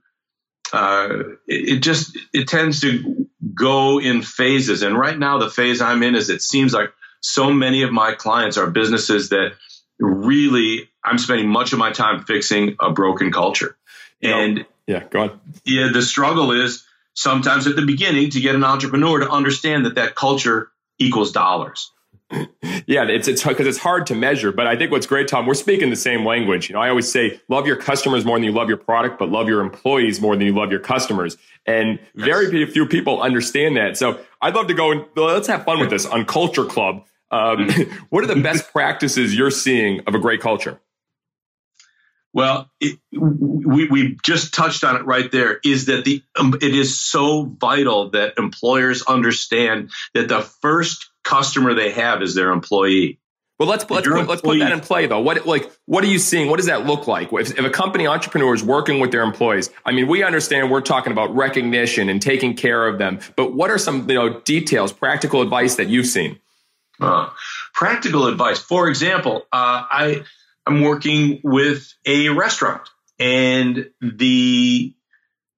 uh, 0.73 1.09
it, 1.47 1.69
it 1.69 1.83
just 1.83 2.17
it 2.33 2.49
tends 2.49 2.81
to 2.81 3.29
go 3.55 4.01
in 4.01 4.23
phases. 4.23 4.83
And 4.83 4.99
right 4.99 5.19
now, 5.19 5.39
the 5.39 5.51
phase 5.51 5.81
I'm 5.81 6.03
in 6.03 6.15
is 6.15 6.31
it 6.31 6.43
seems 6.43 6.73
like 6.73 6.93
so 7.21 7.53
many 7.53 7.83
of 7.83 7.93
my 7.93 8.15
clients 8.15 8.57
are 8.57 8.71
businesses 8.71 9.29
that 9.31 9.53
really 9.99 10.89
I'm 11.05 11.19
spending 11.19 11.49
much 11.49 11.73
of 11.73 11.79
my 11.79 11.93
time 11.93 12.25
fixing 12.25 12.77
a 12.81 12.91
broken 12.91 13.31
culture. 13.31 13.77
And 14.23 14.65
yeah, 14.87 15.05
go 15.09 15.21
on. 15.21 15.41
Yeah, 15.65 15.91
the 15.93 16.03
struggle 16.03 16.53
is 16.53 16.86
sometimes 17.17 17.67
at 17.67 17.75
the 17.75 17.85
beginning 17.85 18.31
to 18.31 18.41
get 18.41 18.55
an 18.55 18.63
entrepreneur 18.63 19.21
to 19.21 19.29
understand 19.29 19.85
that 19.87 19.97
that 19.97 20.15
culture 20.15 20.71
equals 20.99 21.33
dollars. 21.33 21.91
Yeah, 22.89 23.05
it's 23.09 23.27
it's 23.27 23.43
because 23.43 23.67
it's 23.67 23.79
hard 23.79 24.07
to 24.09 24.15
measure. 24.15 24.53
But 24.53 24.69
I 24.69 24.77
think 24.77 24.93
what's 24.93 25.07
great, 25.07 25.27
Tom, 25.27 25.45
we're 25.45 25.55
speaking 25.55 25.91
the 25.91 25.97
same 25.97 26.25
language. 26.25 26.69
You 26.69 26.75
know, 26.75 26.81
I 26.81 26.89
always 26.89 27.11
say, 27.11 27.41
love 27.49 27.67
your 27.67 27.77
customers 27.77 28.25
more 28.25 28.37
than 28.37 28.45
you 28.45 28.53
love 28.53 28.69
your 28.69 28.77
product, 28.77 29.19
but 29.19 29.29
love 29.29 29.49
your 29.49 29.61
employees 29.61 30.21
more 30.21 30.37
than 30.37 30.47
you 30.47 30.55
love 30.55 30.71
your 30.71 30.81
customers. 30.81 31.37
And 31.67 31.99
yes. 32.15 32.27
very 32.27 32.67
few 32.71 32.87
people 32.87 33.21
understand 33.21 33.77
that. 33.77 33.97
So 33.97 34.21
I'd 34.41 34.55
love 34.55 34.69
to 34.69 34.75
go 34.75 34.93
and 34.93 35.05
let's 35.17 35.49
have 35.49 35.65
fun 35.65 35.81
with 35.81 35.91
this 35.91 36.07
on 36.07 36.27
Culture 36.27 36.65
Club. 36.65 37.05
Um, 37.31 37.69
what 38.11 38.23
are 38.23 38.29
the 38.29 38.41
best 38.41 38.73
practices 38.73 39.35
you're 39.35 39.51
seeing 39.51 40.01
of 40.07 40.15
a 40.15 40.19
great 40.19 40.41
culture? 40.41 40.81
Well, 42.37 42.71
it, 42.81 42.99
we, 43.13 43.89
we 43.89 44.19
just 44.23 44.53
touched 44.53 44.85
on 44.85 44.97
it 44.97 45.07
right 45.07 45.33
there 45.33 45.59
is 45.65 45.87
that 45.87 46.05
the 46.05 46.23
um, 46.39 46.53
it 46.61 46.75
is 46.75 47.01
so 47.01 47.45
vital 47.45 48.11
that 48.11 48.35
employers 48.37 49.01
understand 49.01 49.91
that 50.13 50.29
the 50.29 50.43
first 50.43 51.09
customer 51.25 51.73
they 51.73 51.93
have 51.93 52.21
is 52.21 52.35
their 52.35 52.51
employee. 52.51 53.21
Well, 53.59 53.71
let's 53.71 53.89
let's 53.89 54.07
put, 54.07 54.29
let's 54.29 54.43
put 54.43 54.59
that 54.59 54.71
in 54.71 54.81
play 54.81 55.07
though. 55.07 55.21
What 55.21 55.47
like 55.47 55.73
what 55.87 56.05
are 56.05 56.09
you 56.09 56.19
seeing? 56.19 56.51
What 56.51 56.59
does 56.59 56.67
that 56.67 56.85
look 56.85 57.07
like? 57.07 57.33
If, 57.33 57.59
if, 57.59 57.65
a 57.65 57.71
company 57.71 58.07
entrepreneur 58.07 58.53
is 58.53 58.63
working 58.63 59.01
with 59.01 59.13
their 59.13 59.23
employees, 59.23 59.71
I 59.87 59.93
mean, 59.93 60.07
we 60.07 60.23
understand 60.23 60.71
we're 60.71 60.83
talking 60.83 61.13
about 61.13 61.35
recognition 61.35 62.11
and 62.11 62.21
taking 62.21 62.55
care 62.55 62.87
of 62.87 62.99
them, 62.99 63.21
but 63.37 63.55
what 63.55 63.71
are 63.71 63.79
some 63.79 64.11
you 64.11 64.15
know 64.15 64.41
details, 64.41 64.93
practical 64.93 65.41
advice 65.41 65.77
that 65.77 65.89
you've 65.89 66.05
seen? 66.05 66.39
Uh, 67.01 67.31
practical 67.73 68.27
advice, 68.27 68.59
for 68.59 68.91
example, 68.91 69.47
uh, 69.55 69.85
I 69.91 70.25
I'm 70.67 70.83
working 70.83 71.41
with 71.45 71.93
a 72.05 72.31
restaurant 72.31 72.89
and 73.19 73.91
the 74.01 74.93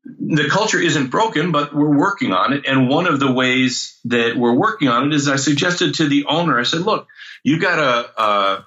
the 0.05 0.49
culture 0.49 0.81
isn't 0.81 1.11
broken, 1.11 1.53
but 1.53 1.75
we're 1.75 1.97
working 1.97 2.33
on 2.33 2.55
it. 2.55 2.65
And 2.67 2.89
one 2.89 3.07
of 3.07 3.21
the 3.21 3.31
ways 3.31 3.99
that 4.05 4.37
we're 4.37 4.55
working 4.55 4.89
on 4.89 5.09
it 5.09 5.15
is 5.15 5.29
I 5.29 5.37
suggested 5.37 5.97
to 5.97 6.09
the 6.09 6.25
owner, 6.27 6.59
I 6.59 6.63
said, 6.63 6.81
look, 6.81 7.09
you've 7.45 7.61
got 7.61 7.79
a, 7.79 8.23
a, 8.23 8.67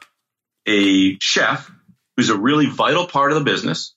a 0.68 1.18
chef 1.20 1.72
who's 2.16 2.30
a 2.30 2.38
really 2.38 2.68
vital 2.68 3.08
part 3.08 3.32
of 3.32 3.40
the 3.40 3.44
business. 3.44 3.96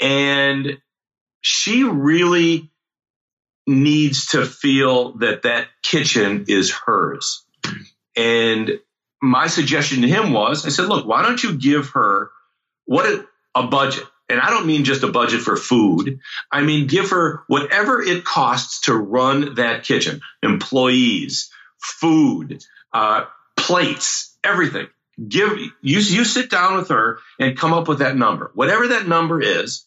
And 0.00 0.78
she 1.40 1.84
really 1.84 2.70
needs 3.66 4.26
to 4.28 4.44
feel 4.44 5.18
that 5.18 5.42
that 5.42 5.68
kitchen 5.82 6.46
is 6.48 6.72
hers. 6.72 7.44
And 8.16 8.80
my 9.22 9.46
suggestion 9.46 10.02
to 10.02 10.08
him 10.08 10.32
was 10.32 10.66
I 10.66 10.70
said, 10.70 10.86
look, 10.86 11.06
why 11.06 11.22
don't 11.22 11.42
you 11.42 11.56
give 11.56 11.90
her 11.90 12.30
what 12.84 13.06
a, 13.06 13.26
a 13.54 13.66
budget? 13.66 14.04
And 14.28 14.40
I 14.40 14.50
don't 14.50 14.66
mean 14.66 14.84
just 14.84 15.04
a 15.04 15.08
budget 15.08 15.40
for 15.40 15.56
food. 15.56 16.18
I 16.50 16.62
mean, 16.62 16.88
give 16.88 17.10
her 17.10 17.44
whatever 17.46 18.02
it 18.02 18.24
costs 18.24 18.82
to 18.82 18.94
run 18.94 19.54
that 19.54 19.84
kitchen, 19.84 20.20
employees, 20.42 21.50
food, 21.78 22.62
uh, 22.92 23.26
plates, 23.56 24.36
everything. 24.42 24.88
Give 25.28 25.56
you, 25.58 25.70
you 25.80 26.24
sit 26.24 26.50
down 26.50 26.76
with 26.76 26.88
her 26.88 27.20
and 27.38 27.56
come 27.56 27.72
up 27.72 27.88
with 27.88 28.00
that 28.00 28.16
number, 28.16 28.50
whatever 28.54 28.88
that 28.88 29.06
number 29.06 29.40
is, 29.40 29.86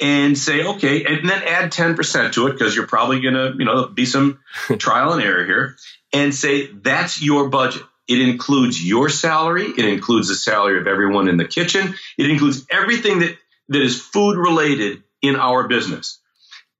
and 0.00 0.36
say, 0.36 0.64
okay, 0.64 1.04
and 1.04 1.28
then 1.28 1.42
add 1.42 1.72
10% 1.72 2.32
to 2.32 2.46
it 2.46 2.52
because 2.52 2.76
you're 2.76 2.86
probably 2.86 3.20
going 3.20 3.34
to, 3.34 3.54
you 3.58 3.64
know, 3.64 3.86
be 3.88 4.06
some 4.06 4.40
trial 4.78 5.12
and 5.12 5.22
error 5.22 5.44
here 5.44 5.76
and 6.12 6.34
say, 6.34 6.66
that's 6.66 7.22
your 7.22 7.48
budget. 7.48 7.82
It 8.10 8.20
includes 8.20 8.84
your 8.84 9.08
salary. 9.08 9.66
It 9.66 9.84
includes 9.84 10.26
the 10.26 10.34
salary 10.34 10.80
of 10.80 10.88
everyone 10.88 11.28
in 11.28 11.36
the 11.36 11.44
kitchen. 11.44 11.94
It 12.18 12.28
includes 12.28 12.66
everything 12.68 13.20
that, 13.20 13.38
that 13.68 13.80
is 13.80 14.02
food 14.02 14.36
related 14.36 15.04
in 15.22 15.36
our 15.36 15.68
business. 15.68 16.20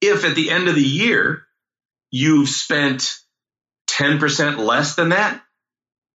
If 0.00 0.24
at 0.24 0.34
the 0.34 0.50
end 0.50 0.66
of 0.66 0.74
the 0.74 0.82
year 0.82 1.46
you've 2.10 2.48
spent 2.48 3.16
10% 3.90 4.58
less 4.58 4.96
than 4.96 5.10
that, 5.10 5.40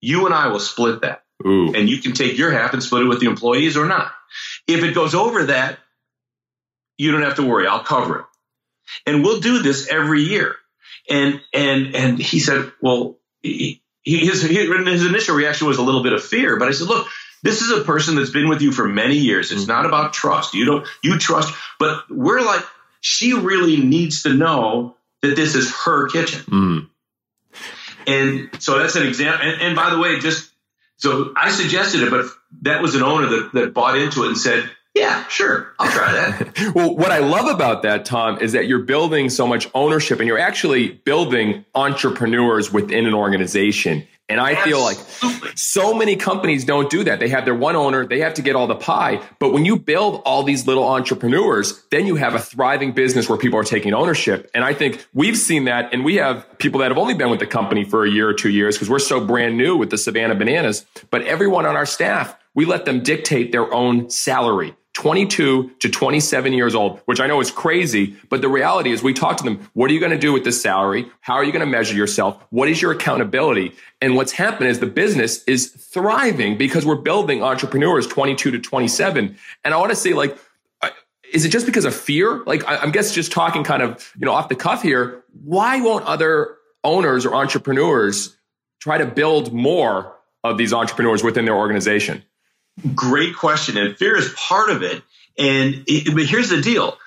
you 0.02 0.26
and 0.26 0.36
I 0.36 0.48
will 0.48 0.60
split 0.60 1.04
that. 1.04 1.24
Ooh. 1.48 1.74
And 1.74 1.88
you 1.88 2.02
can 2.02 2.12
take 2.12 2.38
your 2.38 2.52
half 2.52 2.74
and 2.74 2.84
split 2.84 3.04
it 3.04 3.08
with 3.08 3.22
the 3.22 3.28
employees 3.28 3.78
or 3.78 3.86
not. 3.86 4.12
If 4.68 4.84
it 4.84 4.94
goes 4.94 5.16
over 5.16 5.46
that, 5.46 5.80
you 6.98 7.14
don't 7.14 7.24
have 7.24 7.36
to 7.36 7.46
worry. 7.46 7.68
I'll 7.68 7.84
cover 7.84 8.20
it. 8.20 8.26
And 9.06 9.24
we'll 9.24 9.40
do 9.40 9.60
this 9.60 9.88
every 9.88 10.24
year. 10.24 10.56
And, 11.10 11.40
and, 11.54 11.96
and 11.96 12.20
he 12.20 12.40
said, 12.40 12.74
well, 12.82 13.18
he, 13.42 13.82
his, 14.06 14.44
his 14.44 15.06
initial 15.06 15.36
reaction 15.36 15.68
was 15.68 15.78
a 15.78 15.82
little 15.82 16.04
bit 16.04 16.14
of 16.14 16.24
fear, 16.24 16.58
but 16.58 16.68
I 16.68 16.72
said, 16.72 16.88
look, 16.88 17.08
this 17.44 17.62
is 17.62 17.72
a 17.72 17.84
person 17.84 18.16
that's 18.16 18.30
been 18.30 18.48
with 18.48 18.62
you 18.62 18.72
for 18.72 18.88
many 18.88 19.18
years. 19.18 19.52
It's 19.52 19.64
mm-hmm. 19.64 19.72
not 19.72 19.86
about 19.86 20.14
trust. 20.14 20.54
You 20.54 20.66
don't, 20.66 20.88
you 21.04 21.18
trust, 21.18 21.54
but 21.80 22.04
we're 22.10 22.42
like, 22.42 22.64
she 23.02 23.34
really 23.34 23.78
needs 23.78 24.24
to 24.24 24.34
know 24.34 24.96
that 25.22 25.36
this 25.36 25.56
is 25.56 25.74
her 25.86 26.08
kitchen. 26.10 26.42
Mm. 26.42 26.90
And 28.08 28.62
so 28.62 28.80
that's 28.80 28.96
an 28.96 29.08
example. 29.08 29.48
And, 29.48 29.62
and 29.62 29.76
by 29.76 29.90
the 29.90 30.00
way, 30.00 30.20
just 30.20 30.52
so 30.98 31.34
I 31.36 31.52
suggested 31.52 32.04
it, 32.04 32.10
but 32.10 32.26
that 32.62 32.82
was 32.82 32.96
an 32.96 33.04
owner 33.04 33.28
that, 33.28 33.50
that 33.54 33.74
bought 33.74 33.98
into 33.98 34.24
it 34.24 34.28
and 34.28 34.38
said, 34.38 34.70
yeah, 34.96 35.28
sure. 35.28 35.74
I'll 35.78 35.92
try 35.92 36.12
that. 36.14 36.74
well, 36.76 36.96
what 36.96 37.12
I 37.12 37.20
love 37.20 37.48
about 37.48 37.84
that, 37.84 38.06
Tom, 38.06 38.40
is 38.40 38.54
that 38.54 38.68
you're 38.68 38.80
building 38.80 39.30
so 39.30 39.46
much 39.46 39.70
ownership 39.74 40.20
and 40.20 40.28
you're 40.28 40.40
actually 40.40 40.90
building 40.90 41.66
entrepreneurs 41.76 42.72
within 42.72 43.06
an 43.06 43.14
organization. 43.14 44.08
And 44.28 44.40
I 44.40 44.56
feel 44.56 44.82
like 44.82 44.98
so 45.56 45.94
many 45.94 46.16
companies 46.16 46.66
don't 46.66 46.90
do 46.90 47.04
that. 47.04 47.20
They 47.20 47.28
have 47.30 47.46
their 47.46 47.54
one 47.54 47.76
owner, 47.76 48.08
they 48.08 48.22
have 48.22 48.34
to 48.36 48.42
get 48.42 48.56
all 48.56 48.66
the 48.66 48.76
pie. 48.76 49.22
But 49.38 49.54
when 49.54 49.66
you 49.66 49.78
build 49.78 50.24
all 50.26 50.42
these 50.42 50.66
little 50.66 50.86
entrepreneurs, 50.86 51.84
then 51.92 52.08
you 52.08 52.16
have 52.16 52.34
a 52.34 52.40
thriving 52.40 52.94
business 52.94 53.30
where 53.30 53.38
people 53.38 53.60
are 53.60 53.64
taking 53.64 53.94
ownership. 53.94 54.50
And 54.56 54.64
I 54.64 54.74
think 54.74 55.06
we've 55.14 55.38
seen 55.38 55.66
that. 55.66 55.94
And 55.94 56.04
we 56.04 56.16
have 56.16 56.58
people 56.58 56.80
that 56.80 56.90
have 56.90 56.98
only 56.98 57.14
been 57.14 57.30
with 57.30 57.40
the 57.40 57.46
company 57.46 57.84
for 57.84 58.04
a 58.04 58.10
year 58.10 58.28
or 58.28 58.34
two 58.34 58.50
years 58.50 58.76
because 58.76 58.90
we're 58.90 58.98
so 58.98 59.24
brand 59.24 59.58
new 59.58 59.76
with 59.76 59.92
the 59.92 59.98
Savannah 59.98 60.36
Bananas. 60.36 60.86
But 61.12 61.22
everyone 61.24 61.68
on 61.68 61.76
our 61.76 61.86
staff, 61.86 62.36
we 62.56 62.66
let 62.66 62.86
them 62.86 63.04
dictate 63.04 63.52
their 63.52 63.72
own 63.72 64.10
salary. 64.10 64.74
22 64.96 65.72
to 65.80 65.90
27 65.90 66.54
years 66.54 66.74
old, 66.74 67.02
which 67.06 67.20
I 67.20 67.28
know 67.28 67.42
is 67.42 67.52
crazy. 67.52 68.16
But 68.30 68.42
the 68.42 68.48
reality 68.48 68.92
is 68.92 69.04
we 69.04 69.14
talk 69.14 69.36
to 69.38 69.44
them. 69.44 69.70
What 69.74 69.92
are 69.92 69.94
you 69.94 70.00
going 70.00 70.14
to 70.14 70.18
do 70.18 70.32
with 70.32 70.46
this 70.46 70.62
salary? 70.62 71.12
How 71.20 71.34
are 71.34 71.44
you 71.44 71.52
going 71.52 71.66
to 71.66 71.72
measure 71.72 71.96
yourself? 71.96 72.42
What 72.50 72.70
is 72.70 72.82
your 72.82 72.94
accountability? 72.94 73.74
And 74.02 74.16
what's 74.16 74.32
happened 74.32 74.70
is 74.70 74.80
the 74.80 74.86
business 74.88 75.44
is 75.44 75.68
thriving 75.68 76.58
because 76.58 76.86
we're 76.86 76.96
building 76.96 77.44
entrepreneurs 77.44 78.08
22 78.08 78.52
to 78.52 78.60
27. 78.60 79.38
And 79.66 79.74
I 79.74 79.78
want 79.78 79.92
to 79.92 79.98
say 79.98 80.14
like, 80.14 80.38
is 81.34 81.44
it 81.44 81.50
just 81.50 81.66
because 81.66 81.84
of 81.84 81.94
fear? 81.94 82.44
Like 82.46 82.64
I'm 82.66 82.92
guess 82.92 83.14
just 83.14 83.34
talking 83.34 83.66
kind 83.66 83.84
of, 83.84 84.14
you 84.18 84.26
know, 84.26 84.32
off 84.32 84.48
the 84.48 84.56
cuff 84.56 84.82
here. 84.82 85.24
Why 85.44 85.82
won't 85.82 86.06
other 86.06 86.56
owners 86.86 87.26
or 87.26 87.36
entrepreneurs 87.36 88.38
try 88.80 88.98
to 88.98 89.06
build 89.06 89.52
more 89.52 90.16
of 90.46 90.58
these 90.58 90.72
entrepreneurs 90.72 91.22
within 91.22 91.44
their 91.44 91.56
organization? 91.56 92.24
Great 92.94 93.36
question. 93.36 93.78
And 93.78 93.98
fear 93.98 94.18
is 94.18 94.34
part 94.34 94.70
of 94.70 94.84
it. 94.84 95.02
And 95.38 95.84
it, 95.88 96.14
but 96.14 96.26
here's 96.26 96.50
the 96.50 96.62
deal. 96.62 96.98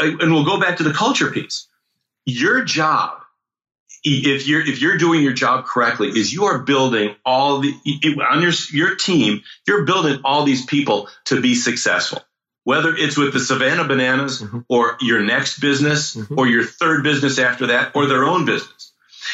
And 0.00 0.32
we'll 0.32 0.44
go 0.44 0.60
back 0.60 0.78
to 0.78 0.82
the 0.82 0.92
culture 0.92 1.30
piece. 1.30 1.68
Your 2.24 2.64
job, 2.64 3.18
if 4.04 4.46
you're 4.46 4.60
if 4.60 4.80
you're 4.80 4.98
doing 4.98 5.22
your 5.22 5.32
job 5.32 5.64
correctly, 5.64 6.08
is 6.08 6.32
you 6.32 6.44
are 6.44 6.58
building 6.58 7.14
all 7.24 7.60
the 7.60 7.72
on 8.30 8.42
your 8.42 8.52
your 8.72 8.96
team. 8.96 9.42
You're 9.66 9.84
building 9.84 10.20
all 10.24 10.44
these 10.44 10.64
people 10.64 11.08
to 11.26 11.40
be 11.40 11.54
successful. 11.54 12.22
Whether 12.64 12.94
it's 12.94 13.16
with 13.16 13.32
the 13.32 13.40
Savannah 13.40 13.84
Bananas 13.84 14.42
mm-hmm. 14.42 14.60
or 14.68 14.98
your 15.00 15.22
next 15.22 15.58
business 15.58 16.14
mm-hmm. 16.14 16.38
or 16.38 16.46
your 16.46 16.64
third 16.64 17.02
business 17.02 17.38
after 17.38 17.68
that 17.68 17.92
or 17.94 18.06
their 18.06 18.24
own 18.24 18.44
business, 18.44 18.92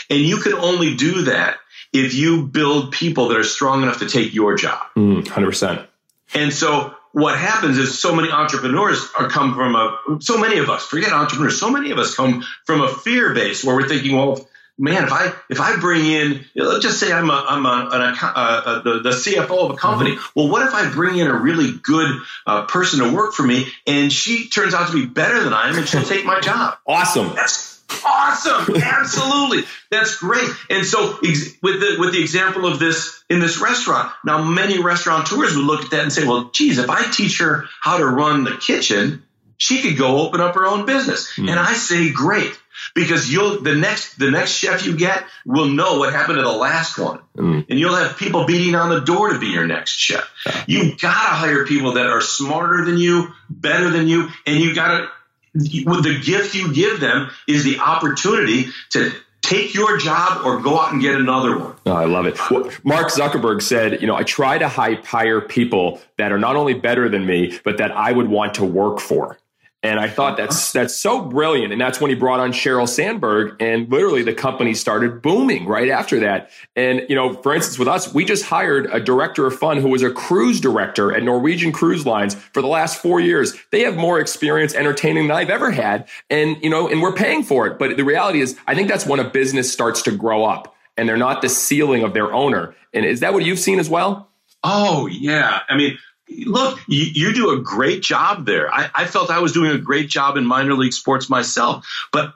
and 0.08 0.20
you 0.20 0.38
can 0.38 0.54
only 0.54 0.94
do 0.96 1.22
that 1.22 1.56
if 1.94 2.12
you 2.12 2.46
build 2.46 2.92
people 2.92 3.28
that 3.28 3.38
are 3.38 3.44
strong 3.44 3.82
enough 3.82 4.00
to 4.00 4.08
take 4.08 4.34
your 4.34 4.56
job. 4.56 4.82
Mm, 4.96 5.24
100%. 5.24 5.86
And 6.34 6.52
so 6.52 6.94
what 7.12 7.38
happens 7.38 7.78
is 7.78 7.98
so 7.98 8.14
many 8.14 8.30
entrepreneurs 8.30 9.08
are 9.16 9.28
come 9.28 9.54
from 9.54 9.76
a, 9.76 10.20
so 10.20 10.36
many 10.36 10.58
of 10.58 10.68
us, 10.68 10.84
forget 10.84 11.12
entrepreneurs, 11.12 11.58
so 11.58 11.70
many 11.70 11.92
of 11.92 11.98
us 11.98 12.14
come 12.14 12.44
from 12.64 12.82
a 12.82 12.88
fear 12.88 13.32
base 13.32 13.62
where 13.64 13.76
we're 13.76 13.88
thinking, 13.88 14.16
well, 14.16 14.46
man, 14.76 15.04
if 15.04 15.12
I 15.12 15.32
if 15.48 15.60
I 15.60 15.76
bring 15.76 16.04
in, 16.04 16.44
let's 16.56 16.84
just 16.84 16.98
say 16.98 17.12
I'm 17.12 17.30
a 17.30 17.44
I'm 17.48 17.64
a, 17.64 17.88
an, 17.92 18.16
uh, 18.20 18.32
uh, 18.34 18.82
the 18.82 18.98
the 18.98 19.10
CFO 19.10 19.66
of 19.66 19.70
a 19.70 19.76
company. 19.76 20.16
Mm-hmm. 20.16 20.40
Well, 20.40 20.50
what 20.50 20.66
if 20.66 20.74
I 20.74 20.90
bring 20.90 21.18
in 21.18 21.28
a 21.28 21.34
really 21.34 21.72
good 21.80 22.20
uh, 22.46 22.66
person 22.66 22.98
to 23.00 23.14
work 23.14 23.34
for 23.34 23.44
me, 23.44 23.68
and 23.86 24.12
she 24.12 24.48
turns 24.48 24.74
out 24.74 24.88
to 24.88 24.92
be 24.92 25.06
better 25.06 25.44
than 25.44 25.52
I 25.52 25.68
am, 25.68 25.76
and 25.76 25.88
she'll 25.88 26.02
take 26.14 26.24
my 26.24 26.40
job? 26.40 26.78
Awesome. 26.86 27.34
That's 27.36 27.73
awesome. 28.04 28.76
Absolutely. 28.76 29.64
That's 29.90 30.16
great. 30.16 30.48
And 30.70 30.86
so 30.86 31.18
ex- 31.24 31.54
with 31.62 31.80
the 31.80 31.96
with 31.98 32.12
the 32.12 32.20
example 32.20 32.66
of 32.66 32.78
this 32.78 33.22
in 33.28 33.40
this 33.40 33.60
restaurant, 33.60 34.12
now 34.24 34.42
many 34.42 34.82
restaurateurs 34.82 35.56
would 35.56 35.64
look 35.64 35.84
at 35.84 35.90
that 35.90 36.02
and 36.02 36.12
say, 36.12 36.26
well, 36.26 36.50
geez, 36.52 36.78
if 36.78 36.90
I 36.90 37.10
teach 37.10 37.38
her 37.40 37.64
how 37.80 37.98
to 37.98 38.06
run 38.06 38.44
the 38.44 38.56
kitchen, 38.56 39.22
she 39.56 39.82
could 39.82 39.96
go 39.96 40.20
open 40.20 40.40
up 40.40 40.54
her 40.54 40.66
own 40.66 40.86
business. 40.86 41.32
Mm. 41.36 41.50
And 41.50 41.60
I 41.60 41.74
say, 41.74 42.10
great. 42.10 42.58
Because 42.94 43.32
you'll 43.32 43.60
the 43.60 43.76
next 43.76 44.18
the 44.18 44.30
next 44.30 44.50
chef 44.50 44.84
you 44.84 44.96
get 44.96 45.24
will 45.46 45.66
know 45.66 45.98
what 45.98 46.12
happened 46.12 46.38
to 46.38 46.42
the 46.42 46.50
last 46.50 46.98
one, 46.98 47.20
mm. 47.36 47.64
and 47.68 47.78
you'll 47.78 47.94
have 47.94 48.18
people 48.18 48.46
beating 48.46 48.74
on 48.74 48.90
the 48.90 49.00
door 49.00 49.32
to 49.32 49.38
be 49.38 49.46
your 49.46 49.66
next 49.66 49.92
chef. 49.92 50.28
Yeah. 50.44 50.64
You 50.66 50.96
gotta 50.96 51.34
hire 51.34 51.64
people 51.66 51.92
that 51.92 52.06
are 52.06 52.20
smarter 52.20 52.84
than 52.84 52.98
you, 52.98 53.32
better 53.48 53.90
than 53.90 54.08
you, 54.08 54.28
and 54.44 54.58
you 54.58 54.74
gotta 54.74 55.08
the 55.54 56.20
gift 56.24 56.54
you 56.54 56.72
give 56.72 57.00
them 57.00 57.30
is 57.46 57.64
the 57.64 57.78
opportunity 57.78 58.66
to 58.90 59.12
take 59.40 59.74
your 59.74 59.98
job 59.98 60.44
or 60.44 60.60
go 60.60 60.80
out 60.80 60.92
and 60.92 61.02
get 61.02 61.14
another 61.14 61.58
one. 61.58 61.76
Oh, 61.86 61.92
I 61.92 62.06
love 62.06 62.26
it. 62.26 62.38
Well, 62.50 62.70
Mark 62.82 63.08
Zuckerberg 63.08 63.60
said, 63.60 64.00
you 64.00 64.06
know, 64.06 64.16
I 64.16 64.22
try 64.22 64.56
to 64.56 64.68
hire 64.68 65.40
people 65.42 66.00
that 66.16 66.32
are 66.32 66.38
not 66.38 66.56
only 66.56 66.74
better 66.74 67.08
than 67.08 67.26
me, 67.26 67.58
but 67.62 67.76
that 67.76 67.92
I 67.92 68.10
would 68.12 68.28
want 68.28 68.54
to 68.54 68.64
work 68.64 69.00
for. 69.00 69.38
And 69.84 70.00
I 70.00 70.08
thought 70.08 70.38
that's 70.38 70.72
that's 70.72 70.96
so 70.96 71.20
brilliant. 71.20 71.70
And 71.70 71.78
that's 71.78 72.00
when 72.00 72.08
he 72.08 72.16
brought 72.16 72.40
on 72.40 72.52
Sheryl 72.52 72.88
Sandberg, 72.88 73.60
and 73.60 73.86
literally 73.90 74.22
the 74.22 74.32
company 74.32 74.72
started 74.72 75.20
booming 75.20 75.66
right 75.66 75.90
after 75.90 76.20
that. 76.20 76.50
And 76.74 77.04
you 77.10 77.14
know, 77.14 77.34
for 77.34 77.54
instance, 77.54 77.78
with 77.78 77.86
us, 77.86 78.12
we 78.14 78.24
just 78.24 78.46
hired 78.46 78.86
a 78.86 78.98
director 78.98 79.46
of 79.46 79.54
fun 79.54 79.76
who 79.76 79.88
was 79.90 80.02
a 80.02 80.10
cruise 80.10 80.58
director 80.58 81.14
at 81.14 81.22
Norwegian 81.22 81.70
Cruise 81.70 82.06
Lines 82.06 82.34
for 82.34 82.62
the 82.62 82.66
last 82.66 83.02
four 83.02 83.20
years. 83.20 83.52
They 83.72 83.80
have 83.80 83.94
more 83.94 84.18
experience 84.18 84.74
entertaining 84.74 85.28
than 85.28 85.36
I've 85.36 85.50
ever 85.50 85.70
had, 85.70 86.08
and 86.30 86.56
you 86.62 86.70
know, 86.70 86.88
and 86.88 87.02
we're 87.02 87.12
paying 87.12 87.42
for 87.42 87.66
it. 87.66 87.78
But 87.78 87.98
the 87.98 88.04
reality 88.04 88.40
is, 88.40 88.58
I 88.66 88.74
think 88.74 88.88
that's 88.88 89.04
when 89.04 89.20
a 89.20 89.28
business 89.28 89.70
starts 89.70 90.00
to 90.02 90.12
grow 90.12 90.46
up, 90.46 90.74
and 90.96 91.06
they're 91.06 91.18
not 91.18 91.42
the 91.42 91.50
ceiling 91.50 92.04
of 92.04 92.14
their 92.14 92.32
owner. 92.32 92.74
And 92.94 93.04
is 93.04 93.20
that 93.20 93.34
what 93.34 93.44
you've 93.44 93.58
seen 93.58 93.78
as 93.78 93.90
well? 93.90 94.30
Oh 94.62 95.06
yeah, 95.08 95.60
I 95.68 95.76
mean 95.76 95.98
look, 96.28 96.80
you, 96.86 97.04
you, 97.04 97.34
do 97.34 97.50
a 97.50 97.60
great 97.60 98.02
job 98.02 98.46
there. 98.46 98.72
I, 98.72 98.90
I, 98.94 99.04
felt 99.06 99.30
I 99.30 99.40
was 99.40 99.52
doing 99.52 99.70
a 99.70 99.78
great 99.78 100.08
job 100.08 100.36
in 100.36 100.46
minor 100.46 100.74
league 100.74 100.92
sports 100.92 101.28
myself, 101.28 101.86
but 102.12 102.34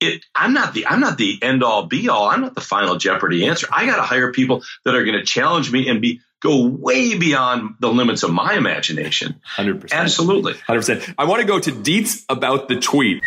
it, 0.00 0.24
I'm 0.34 0.52
not 0.52 0.74
the 0.74 0.86
I'm 0.86 1.00
not 1.00 1.18
the 1.18 1.38
end 1.42 1.64
all 1.64 1.86
be 1.86 2.08
all. 2.08 2.28
I'm 2.28 2.40
not 2.40 2.54
the 2.54 2.60
final 2.60 2.96
Jeopardy 2.96 3.46
answer. 3.46 3.66
I 3.72 3.86
got 3.86 3.96
to 3.96 4.02
hire 4.02 4.32
people 4.32 4.62
that 4.84 4.94
are 4.94 5.04
going 5.04 5.18
to 5.18 5.24
challenge 5.24 5.72
me 5.72 5.88
and 5.88 6.00
be 6.00 6.20
go 6.40 6.66
way 6.66 7.18
beyond 7.18 7.74
the 7.80 7.88
limits 7.88 8.22
of 8.22 8.32
my 8.32 8.54
imagination. 8.54 9.40
Hundred 9.42 9.80
percent, 9.80 10.00
absolutely, 10.00 10.54
hundred 10.66 10.80
percent. 10.80 11.14
I 11.18 11.24
want 11.24 11.40
to 11.40 11.46
go 11.46 11.58
to 11.58 11.72
deets 11.72 12.24
about 12.28 12.68
the 12.68 12.78
tweet. 12.78 13.22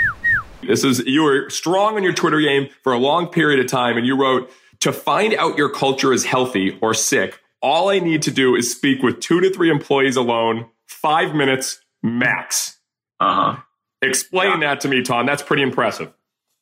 This 0.65 0.85
is 0.85 0.99
you 0.99 1.23
were 1.23 1.49
strong 1.49 1.97
on 1.97 2.03
your 2.03 2.13
Twitter 2.13 2.39
game 2.39 2.69
for 2.83 2.93
a 2.93 2.97
long 2.97 3.27
period 3.27 3.59
of 3.59 3.67
time, 3.67 3.97
and 3.97 4.07
you 4.07 4.15
wrote 4.15 4.49
to 4.79 4.93
find 4.93 5.33
out 5.33 5.57
your 5.57 5.69
culture 5.69 6.13
is 6.13 6.23
healthy 6.23 6.77
or 6.81 6.93
sick 6.93 7.40
all 7.61 7.89
I 7.89 7.99
need 7.99 8.23
to 8.23 8.31
do 8.31 8.55
is 8.55 8.71
speak 8.71 9.01
with 9.01 9.19
two 9.19 9.39
to 9.41 9.51
three 9.51 9.69
employees 9.69 10.15
alone, 10.15 10.67
five 10.87 11.35
minutes 11.35 11.81
max. 12.01 12.79
Uh 13.19 13.33
huh. 13.33 13.61
Explain 14.01 14.61
yeah. 14.61 14.69
that 14.69 14.81
to 14.81 14.87
me, 14.87 15.03
Tom. 15.03 15.25
That's 15.25 15.43
pretty 15.43 15.63
impressive. 15.63 16.11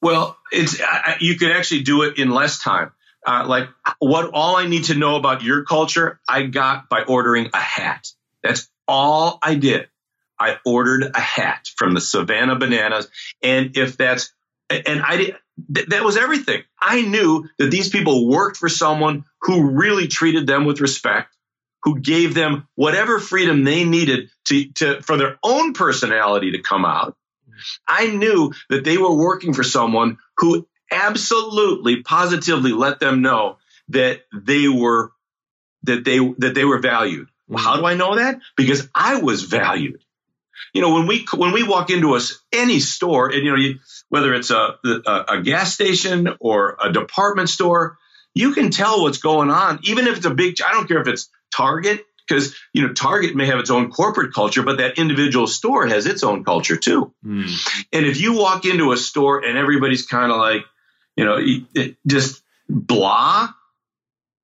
Well, 0.02 0.38
it's 0.52 0.80
uh, 0.80 1.16
you 1.20 1.38
could 1.38 1.52
actually 1.52 1.84
do 1.84 2.04
it 2.04 2.18
in 2.18 2.30
less 2.30 2.60
time. 2.60 2.92
Uh, 3.26 3.46
like 3.48 3.70
what 4.00 4.32
all 4.34 4.56
I 4.56 4.68
need 4.68 4.86
to 4.86 4.96
know 4.96 5.16
about 5.16 5.44
your 5.44 5.64
culture, 5.64 6.20
I 6.28 6.44
got 6.44 6.90
by 6.90 7.04
ordering 7.04 7.50
a 7.54 7.60
hat. 7.60 8.08
That's 8.44 8.70
all 8.88 9.40
I 9.44 9.56
did. 9.56 9.90
I 10.40 10.58
ordered 10.66 11.12
a 11.14 11.20
hat 11.20 11.68
from 11.76 11.94
the 11.94 12.02
Savannah 12.02 12.58
Bananas, 12.58 13.10
and 13.44 13.76
if 13.76 13.98
that's 13.98 14.32
and 14.70 15.02
I 15.02 15.18
did 15.18 15.36
th- 15.74 15.88
that 15.88 16.04
was 16.04 16.18
everything. 16.18 16.64
I 16.80 17.02
knew 17.02 17.48
that 17.58 17.72
these 17.72 17.90
people 17.90 18.28
worked 18.28 18.58
for 18.58 18.70
someone 18.70 19.26
who 19.42 19.72
really 19.72 20.08
treated 20.08 20.48
them 20.48 20.66
with 20.66 20.82
respect, 20.82 21.36
who 21.84 22.00
gave 22.00 22.34
them 22.34 22.68
whatever 22.76 23.20
freedom 23.20 23.64
they 23.64 23.84
needed 23.84 24.30
to, 24.46 24.72
to 24.74 25.02
for 25.02 25.18
their 25.18 25.38
own 25.44 25.74
personality 25.74 26.52
to 26.52 26.62
come 26.62 26.86
out. 26.86 27.16
I 27.88 28.08
knew 28.08 28.54
that 28.70 28.84
they 28.84 28.98
were 28.98 29.16
working 29.16 29.54
for 29.54 29.64
someone 29.64 30.18
who 30.38 30.68
absolutely 30.92 32.02
positively 32.04 32.72
let 32.72 33.00
them 33.00 33.22
know 33.22 33.58
that 33.90 34.22
they 34.34 34.68
were 34.68 35.12
that 35.84 36.04
they 36.04 36.20
that 36.38 36.56
they 36.56 36.66
were 36.66 36.80
valued. 36.80 37.28
Well, 37.48 37.64
how 37.64 37.78
do 37.78 37.86
I 37.86 37.96
know 37.96 38.16
that? 38.16 38.40
Because 38.56 38.88
I 38.94 39.22
was 39.22 39.44
valued 39.44 40.04
you 40.74 40.82
know, 40.82 40.94
when 40.94 41.08
we 41.08 41.26
when 41.36 41.52
we 41.52 41.64
walk 41.64 41.90
into 41.90 42.16
a, 42.16 42.20
any 42.54 42.80
store, 42.80 43.30
and 43.30 43.44
you 43.44 43.52
know, 43.52 43.58
you, 43.58 43.80
whether 44.10 44.34
it's 44.34 44.52
a, 44.52 44.76
a, 44.86 45.26
a 45.30 45.42
gas 45.42 45.74
station 45.74 46.30
or 46.40 46.78
a 46.82 46.92
department 46.92 47.50
store, 47.50 47.98
you 48.34 48.54
can 48.54 48.72
tell 48.72 49.04
what's 49.04 49.18
going 49.18 49.50
on. 49.50 49.80
Even 49.84 50.08
if 50.08 50.18
it's 50.18 50.26
a 50.26 50.34
big, 50.34 50.62
I 50.62 50.72
don't 50.72 50.88
care 50.88 51.02
if 51.02 51.08
it's 51.08 51.30
Target, 51.56 52.06
because 52.28 52.56
you 52.74 52.88
know 52.88 52.94
Target 52.94 53.36
may 53.36 53.48
have 53.48 53.60
its 53.60 53.70
own 53.70 53.92
corporate 53.92 54.34
culture, 54.34 54.64
but 54.64 54.78
that 54.78 54.98
individual 54.98 55.48
store 55.48 55.88
has 55.88 56.06
its 56.06 56.24
own 56.24 56.44
culture 56.44 56.78
too. 56.78 57.14
Mm. 57.26 57.86
And 57.92 58.06
if 58.06 58.22
you 58.22 58.34
walk 58.38 58.66
into 58.66 58.92
a 58.92 58.98
store 58.98 59.44
and 59.44 59.58
everybody's 59.58 60.06
kind 60.06 60.32
of 60.32 60.38
like, 60.38 60.64
you 61.16 61.26
know, 61.26 61.40
just 62.06 62.42
blah, 62.70 63.50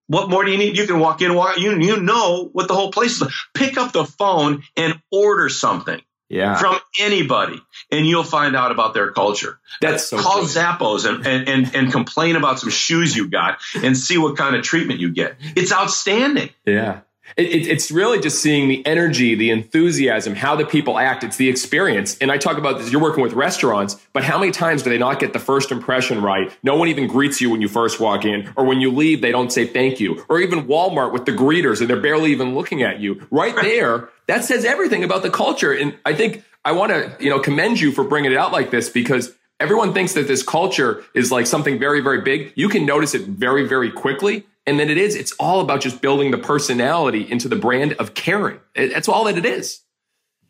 what 0.08 0.30
more 0.30 0.44
do 0.44 0.52
you 0.52 0.58
need? 0.58 0.78
You 0.78 0.88
can 0.88 1.00
walk 1.00 1.22
in, 1.22 1.34
walk 1.34 1.58
you 1.58 1.80
you 1.80 2.02
know 2.02 2.50
what 2.52 2.68
the 2.68 2.76
whole 2.76 2.92
place 2.92 3.14
is. 3.14 3.22
Like. 3.22 3.34
Pick 3.54 3.78
up 3.78 3.92
the 3.92 4.06
phone 4.06 4.64
and 4.76 5.00
order 5.12 5.50
something. 5.50 6.02
Yeah. 6.28 6.56
From 6.56 6.80
anybody, 7.00 7.62
and 7.92 8.06
you'll 8.06 8.24
find 8.24 8.56
out 8.56 8.72
about 8.72 8.94
their 8.94 9.12
culture. 9.12 9.60
That's 9.80 10.06
so 10.06 10.18
Call 10.18 10.44
brilliant. 10.44 10.80
Zappos 10.80 11.06
and, 11.08 11.26
and, 11.28 11.48
and, 11.48 11.76
and 11.76 11.92
complain 11.92 12.36
about 12.36 12.60
some 12.60 12.72
shoes 12.72 13.16
you 13.16 13.30
got 13.30 13.60
and 13.76 13.96
see 13.96 14.18
what 14.18 14.36
kind 14.36 14.56
of 14.56 14.64
treatment 14.64 15.00
you 15.00 15.12
get. 15.12 15.38
It's 15.56 15.72
outstanding. 15.72 16.50
Yeah. 16.66 17.02
It, 17.38 17.48
it, 17.48 17.68
it's 17.68 17.92
really 17.92 18.20
just 18.20 18.42
seeing 18.42 18.68
the 18.68 18.86
energy, 18.86 19.36
the 19.36 19.50
enthusiasm, 19.50 20.36
how 20.36 20.56
the 20.56 20.66
people 20.66 20.98
act. 20.98 21.24
It's 21.24 21.38
the 21.38 21.50
experience. 21.50 22.18
And 22.20 22.32
I 22.32 22.38
talk 22.38 22.58
about 22.58 22.78
this, 22.78 22.92
you're 22.92 23.02
working 23.02 23.24
with 23.24 23.34
restaurants, 23.34 23.96
but 24.14 24.24
how 24.24 24.40
many 24.40 24.52
times 24.52 24.84
do 24.84 24.90
they 24.90 24.98
not 24.98 25.20
get 25.20 25.34
the 25.34 25.40
first 25.40 25.72
impression 25.72 26.22
right? 26.22 26.52
No 26.64 26.76
one 26.76 26.88
even 26.88 27.08
greets 27.08 27.42
you 27.42 27.50
when 27.50 27.62
you 27.62 27.68
first 27.68 28.00
walk 28.00 28.26
in, 28.26 28.52
or 28.56 28.66
when 28.66 28.80
you 28.80 28.92
leave, 28.92 29.22
they 29.22 29.32
don't 29.32 29.52
say 29.52 29.66
thank 29.66 30.00
you. 30.00 30.24
Or 30.30 30.40
even 30.40 30.68
Walmart 30.68 31.12
with 31.12 31.26
the 31.26 31.32
greeters 31.32 31.82
and 31.82 31.90
they're 31.90 32.00
barely 32.00 32.32
even 32.32 32.56
looking 32.56 32.84
at 32.84 33.00
you. 33.00 33.28
Right 33.32 33.56
there, 33.56 34.10
that 34.28 34.46
says 34.46 34.66
everything 34.66 35.04
about 35.04 35.24
the 35.24 35.30
culture. 35.30 35.72
And 35.74 35.96
I 36.06 36.14
think 36.14 36.44
I 36.64 36.72
want 36.72 36.92
to, 36.92 37.16
you 37.24 37.30
know, 37.30 37.40
commend 37.40 37.80
you 37.80 37.92
for 37.92 38.04
bringing 38.04 38.32
it 38.32 38.38
out 38.38 38.52
like 38.52 38.72
this 38.72 38.90
because 38.90 39.34
everyone 39.60 39.94
thinks 39.94 40.14
that 40.14 40.28
this 40.28 40.44
culture 40.44 41.04
is 41.14 41.32
like 41.32 41.48
something 41.48 41.80
very, 41.80 42.02
very 42.02 42.22
big. 42.22 42.54
You 42.56 42.70
can 42.70 42.86
notice 42.86 43.14
it 43.14 43.22
very, 43.24 43.68
very 43.68 43.92
quickly. 43.92 44.46
And 44.68 44.80
then 44.80 44.90
it 44.90 44.98
is, 44.98 45.16
it's 45.16 45.32
all 45.34 45.62
about 45.62 45.82
just 45.82 46.02
building 46.02 46.32
the 46.32 46.38
personality 46.38 47.30
into 47.30 47.48
the 47.48 47.56
brand 47.56 47.94
of 47.94 48.14
caring. 48.16 48.60
That's 48.76 49.08
all 49.08 49.26
that 49.26 49.38
it 49.38 49.46
is. 49.46 49.82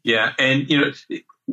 Yeah, 0.03 0.31
and 0.39 0.69
you 0.69 0.79
know, 0.81 0.91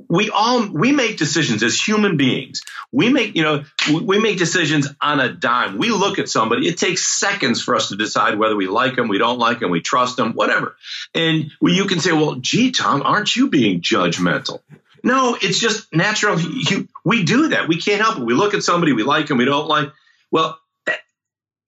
we 0.09 0.31
all 0.31 0.69
we 0.69 0.93
make 0.93 1.17
decisions 1.17 1.63
as 1.63 1.81
human 1.81 2.17
beings. 2.17 2.63
We 2.93 3.09
make 3.09 3.35
you 3.35 3.43
know 3.43 3.65
we- 3.91 4.19
make 4.21 4.39
decisions 4.39 4.89
on 5.01 5.21
a 5.21 5.33
dime. 5.33 5.79
We 5.79 5.91
look 5.91 6.19
at 6.19 6.29
somebody. 6.29 6.69
It 6.69 6.79
takes 6.79 7.07
seconds 7.07 7.63
for 7.63 7.75
us 7.75 7.89
to 7.89 7.97
decide 7.97 8.39
whether 8.39 8.55
we 8.55 8.69
like 8.69 8.97
them, 8.97 9.09
we 9.09 9.19
don't 9.19 9.39
like 9.39 9.61
them, 9.61 9.71
we 9.71 9.81
trust 9.81 10.17
them, 10.17 10.33
whatever. 10.33 10.77
And 11.15 11.51
you 11.63 11.87
can 11.87 12.01
say, 12.01 12.13
"Well, 12.13 12.37
gee, 12.37 12.71
Tom, 12.73 13.03
aren't 13.03 13.35
you 13.35 13.49
being 13.49 13.81
judgmental?" 13.81 14.61
No, 15.03 15.37
it's 15.41 15.59
just 15.59 15.93
natural. 15.93 16.39
We 17.05 17.25
do 17.25 17.49
that. 17.49 17.69
We 17.69 17.79
can't 17.79 18.01
help 18.01 18.19
it. 18.19 18.25
We 18.25 18.35
look 18.35 18.55
at 18.55 18.63
somebody, 18.63 18.93
we 18.93 19.03
like 19.03 19.27
them, 19.27 19.39
we 19.39 19.45
don't 19.45 19.67
like. 19.67 19.91
Well, 20.31 20.59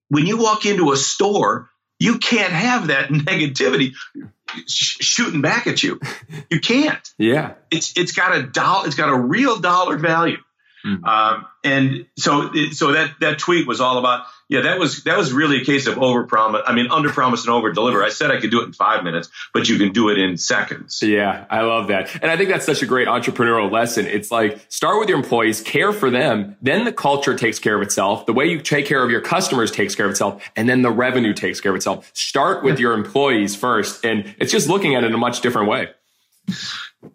when 0.09 0.25
you 0.25 0.37
walk 0.37 0.65
into 0.65 0.91
a 0.91 0.97
store, 0.97 1.69
you 1.99 2.17
can't 2.19 2.53
have 2.53 2.87
that 2.87 3.09
negativity 3.09 3.93
sh- 4.67 4.97
shooting 5.01 5.41
back 5.41 5.67
at 5.67 5.81
you. 5.83 5.99
You 6.49 6.59
can't. 6.59 7.07
Yeah. 7.17 7.53
It's 7.71 7.97
it's 7.97 8.11
got 8.11 8.35
a 8.35 8.43
dollar. 8.43 8.85
It's 8.87 8.95
got 8.95 9.09
a 9.09 9.17
real 9.17 9.59
dollar 9.59 9.97
value. 9.97 10.37
Mhm. 10.85 11.03
Um, 11.03 11.45
and 11.63 12.05
so 12.17 12.51
it, 12.53 12.73
so 12.75 12.91
that 12.91 13.15
that 13.21 13.39
tweet 13.39 13.65
was 13.67 13.81
all 13.81 13.97
about 13.97 14.25
yeah 14.49 14.61
that 14.61 14.79
was 14.79 15.03
that 15.05 15.17
was 15.17 15.33
really 15.33 15.61
a 15.61 15.65
case 15.65 15.87
of 15.87 15.97
over 15.97 16.23
promise 16.25 16.61
I 16.65 16.73
mean 16.73 16.87
under 16.91 17.09
promise 17.09 17.45
and 17.45 17.53
over 17.53 17.71
deliver 17.71 18.03
I 18.03 18.09
said 18.09 18.31
I 18.31 18.39
could 18.39 18.51
do 18.51 18.61
it 18.61 18.65
in 18.65 18.73
five 18.73 19.03
minutes 19.03 19.29
but 19.53 19.67
you 19.67 19.77
can 19.77 19.91
do 19.91 20.09
it 20.09 20.17
in 20.19 20.37
seconds 20.37 21.01
Yeah, 21.01 21.45
I 21.49 21.61
love 21.61 21.87
that. 21.87 22.13
And 22.21 22.29
I 22.31 22.37
think 22.37 22.49
that's 22.49 22.65
such 22.65 22.81
a 22.81 22.85
great 22.85 23.07
entrepreneurial 23.07 23.71
lesson. 23.71 24.05
It's 24.05 24.31
like 24.31 24.59
start 24.69 24.99
with 24.99 25.09
your 25.09 25.17
employees, 25.17 25.61
care 25.61 25.91
for 25.93 26.09
them, 26.09 26.55
then 26.61 26.85
the 26.85 26.91
culture 26.93 27.35
takes 27.35 27.59
care 27.59 27.75
of 27.75 27.81
itself. 27.81 28.25
The 28.25 28.33
way 28.33 28.45
you 28.45 28.59
take 28.61 28.85
care 28.85 29.03
of 29.03 29.09
your 29.09 29.21
customers 29.21 29.71
takes 29.71 29.95
care 29.95 30.05
of 30.05 30.11
itself, 30.11 30.43
and 30.55 30.67
then 30.69 30.81
the 30.81 30.91
revenue 30.91 31.33
takes 31.33 31.59
care 31.61 31.71
of 31.71 31.75
itself. 31.75 32.11
Start 32.13 32.63
with 32.63 32.79
your 32.79 32.93
employees 32.93 33.55
first. 33.55 34.05
And 34.05 34.35
it's 34.37 34.51
just 34.51 34.67
looking 34.69 34.95
at 34.95 35.03
it 35.03 35.07
in 35.07 35.13
a 35.13 35.17
much 35.17 35.41
different 35.41 35.69
way. 35.69 35.89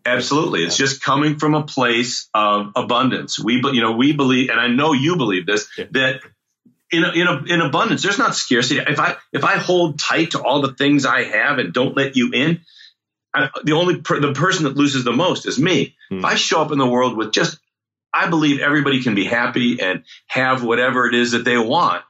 Absolutely. 0.07 0.64
It's 0.64 0.77
just 0.77 1.03
coming 1.03 1.38
from 1.38 1.55
a 1.55 1.62
place 1.64 2.29
of 2.35 2.73
abundance. 2.77 3.38
We, 3.38 3.55
you 3.73 3.81
know, 3.81 3.93
we 3.93 4.12
believe, 4.12 4.51
and 4.51 4.61
I 4.61 4.69
know 4.69 4.93
you 4.93 5.16
believe 5.16 5.47
this, 5.47 5.69
Yeah. 5.77 5.87
that 5.93 6.21
in, 6.90 7.05
a, 7.05 7.11
in, 7.12 7.26
a, 7.26 7.42
in 7.44 7.61
abundance, 7.61 8.03
there's 8.03 8.18
not 8.18 8.35
scarcity. 8.35 8.81
If 8.81 8.98
I, 8.98 9.16
if 9.33 9.44
I 9.44 9.57
hold 9.57 9.98
tight 9.98 10.33
to 10.33 10.42
all 10.42 10.61
the 10.61 10.74
things 10.74 11.07
I 11.07 11.24
have 11.24 11.59
and 11.59 11.72
don't 11.72 11.96
let 11.96 12.16
you 12.16 12.33
in, 12.33 12.61
I, 13.35 13.48
the 13.62 13.72
only, 13.72 14.00
per, 14.00 14.20
the 14.20 14.33
person 14.33 14.64
that 14.64 14.76
loses 14.76 15.05
the 15.05 15.12
most 15.12 15.46
is 15.46 15.59
me. 15.59 15.96
Hmm. 16.09 16.18
If 16.18 16.24
I 16.24 16.35
show 16.35 16.61
up 16.62 16.72
in 16.72 16.79
the 16.79 16.87
world 16.87 17.16
with 17.16 17.33
just, 17.33 17.59
I 18.12 18.29
believe 18.29 18.61
everybody 18.61 19.03
can 19.03 19.14
be 19.14 19.24
happy 19.24 19.81
and 19.81 20.03
have 20.26 20.64
whatever 20.64 21.07
it 21.07 21.14
is 21.14 21.33
that 21.33 21.44
they 21.44 21.57
want. 21.57 22.03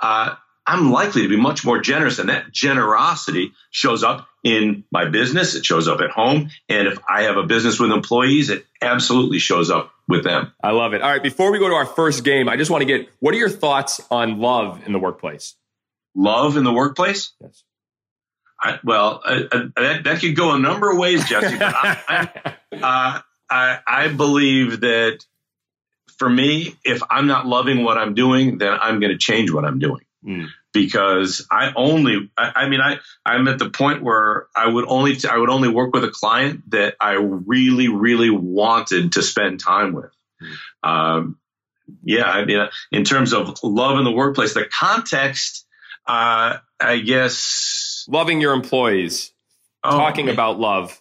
Uh, 0.00 0.34
I'm 0.66 0.92
likely 0.92 1.22
to 1.22 1.28
be 1.28 1.36
much 1.36 1.64
more 1.64 1.80
generous, 1.80 2.18
and 2.18 2.28
that 2.28 2.52
generosity 2.52 3.52
shows 3.70 4.04
up 4.04 4.28
in 4.44 4.84
my 4.92 5.06
business. 5.06 5.54
It 5.54 5.64
shows 5.64 5.88
up 5.88 6.00
at 6.00 6.10
home, 6.10 6.50
and 6.68 6.86
if 6.86 6.98
I 7.08 7.22
have 7.22 7.38
a 7.38 7.42
business 7.42 7.80
with 7.80 7.90
employees, 7.90 8.50
it 8.50 8.66
absolutely 8.80 9.38
shows 9.38 9.70
up 9.70 9.92
with 10.08 10.24
them. 10.24 10.52
I 10.62 10.70
love 10.72 10.94
it. 10.94 11.02
All 11.02 11.10
right, 11.10 11.22
before 11.22 11.52
we 11.52 11.58
go 11.58 11.68
to 11.68 11.74
our 11.74 11.86
first 11.86 12.24
game, 12.24 12.48
I 12.48 12.56
just 12.56 12.70
want 12.70 12.82
to 12.82 12.86
get 12.86 13.08
what 13.20 13.34
are 13.34 13.38
your 13.38 13.50
thoughts 13.50 14.00
on 14.10 14.38
love 14.40 14.82
in 14.86 14.92
the 14.92 14.98
workplace? 14.98 15.54
Love 16.14 16.56
in 16.56 16.64
the 16.64 16.72
workplace. 16.72 17.32
Yes. 17.40 17.62
I, 18.62 18.78
well, 18.84 19.22
uh, 19.24 19.40
uh, 19.50 19.58
that 19.76 20.04
that 20.04 20.20
could 20.20 20.36
go 20.36 20.52
a 20.52 20.58
number 20.58 20.90
of 20.90 20.98
ways, 20.98 21.26
Jesse. 21.26 21.56
But 21.56 21.74
I, 21.74 21.98
I, 22.08 22.76
uh, 23.16 23.20
I, 23.50 23.78
I 23.86 24.08
believe 24.08 24.80
that 24.80 25.24
for 26.18 26.28
me, 26.28 26.76
if 26.84 27.02
I'm 27.08 27.26
not 27.26 27.46
loving 27.46 27.82
what 27.82 27.96
I'm 27.96 28.14
doing, 28.14 28.58
then 28.58 28.72
I'm 28.78 29.00
going 29.00 29.12
to 29.12 29.18
change 29.18 29.50
what 29.50 29.64
I'm 29.64 29.78
doing. 29.78 30.02
Mm. 30.24 30.48
Because 30.72 31.46
I 31.50 31.72
only, 31.74 32.30
I, 32.38 32.52
I 32.54 32.68
mean, 32.68 32.80
I, 32.80 32.98
I'm 33.26 33.48
at 33.48 33.58
the 33.58 33.70
point 33.70 34.02
where 34.02 34.46
I 34.54 34.68
would 34.68 34.84
only, 34.86 35.16
I 35.28 35.36
would 35.36 35.50
only 35.50 35.68
work 35.68 35.92
with 35.92 36.04
a 36.04 36.10
client 36.10 36.70
that 36.70 36.94
I 37.00 37.14
really, 37.14 37.88
really 37.88 38.30
wanted 38.30 39.12
to 39.12 39.22
spend 39.22 39.60
time 39.60 39.92
with. 39.92 40.12
Um, 40.82 41.38
yeah, 42.04 42.24
I 42.24 42.44
mean, 42.44 42.68
in 42.92 43.04
terms 43.04 43.32
of 43.32 43.58
love 43.62 43.98
in 43.98 44.04
the 44.04 44.12
workplace, 44.12 44.54
the 44.54 44.66
context, 44.66 45.66
uh, 46.06 46.58
I 46.78 46.98
guess, 46.98 48.06
Loving 48.08 48.40
your 48.40 48.54
employees, 48.54 49.32
oh, 49.84 49.90
talking 49.90 50.28
about 50.28 50.58
love. 50.58 50.99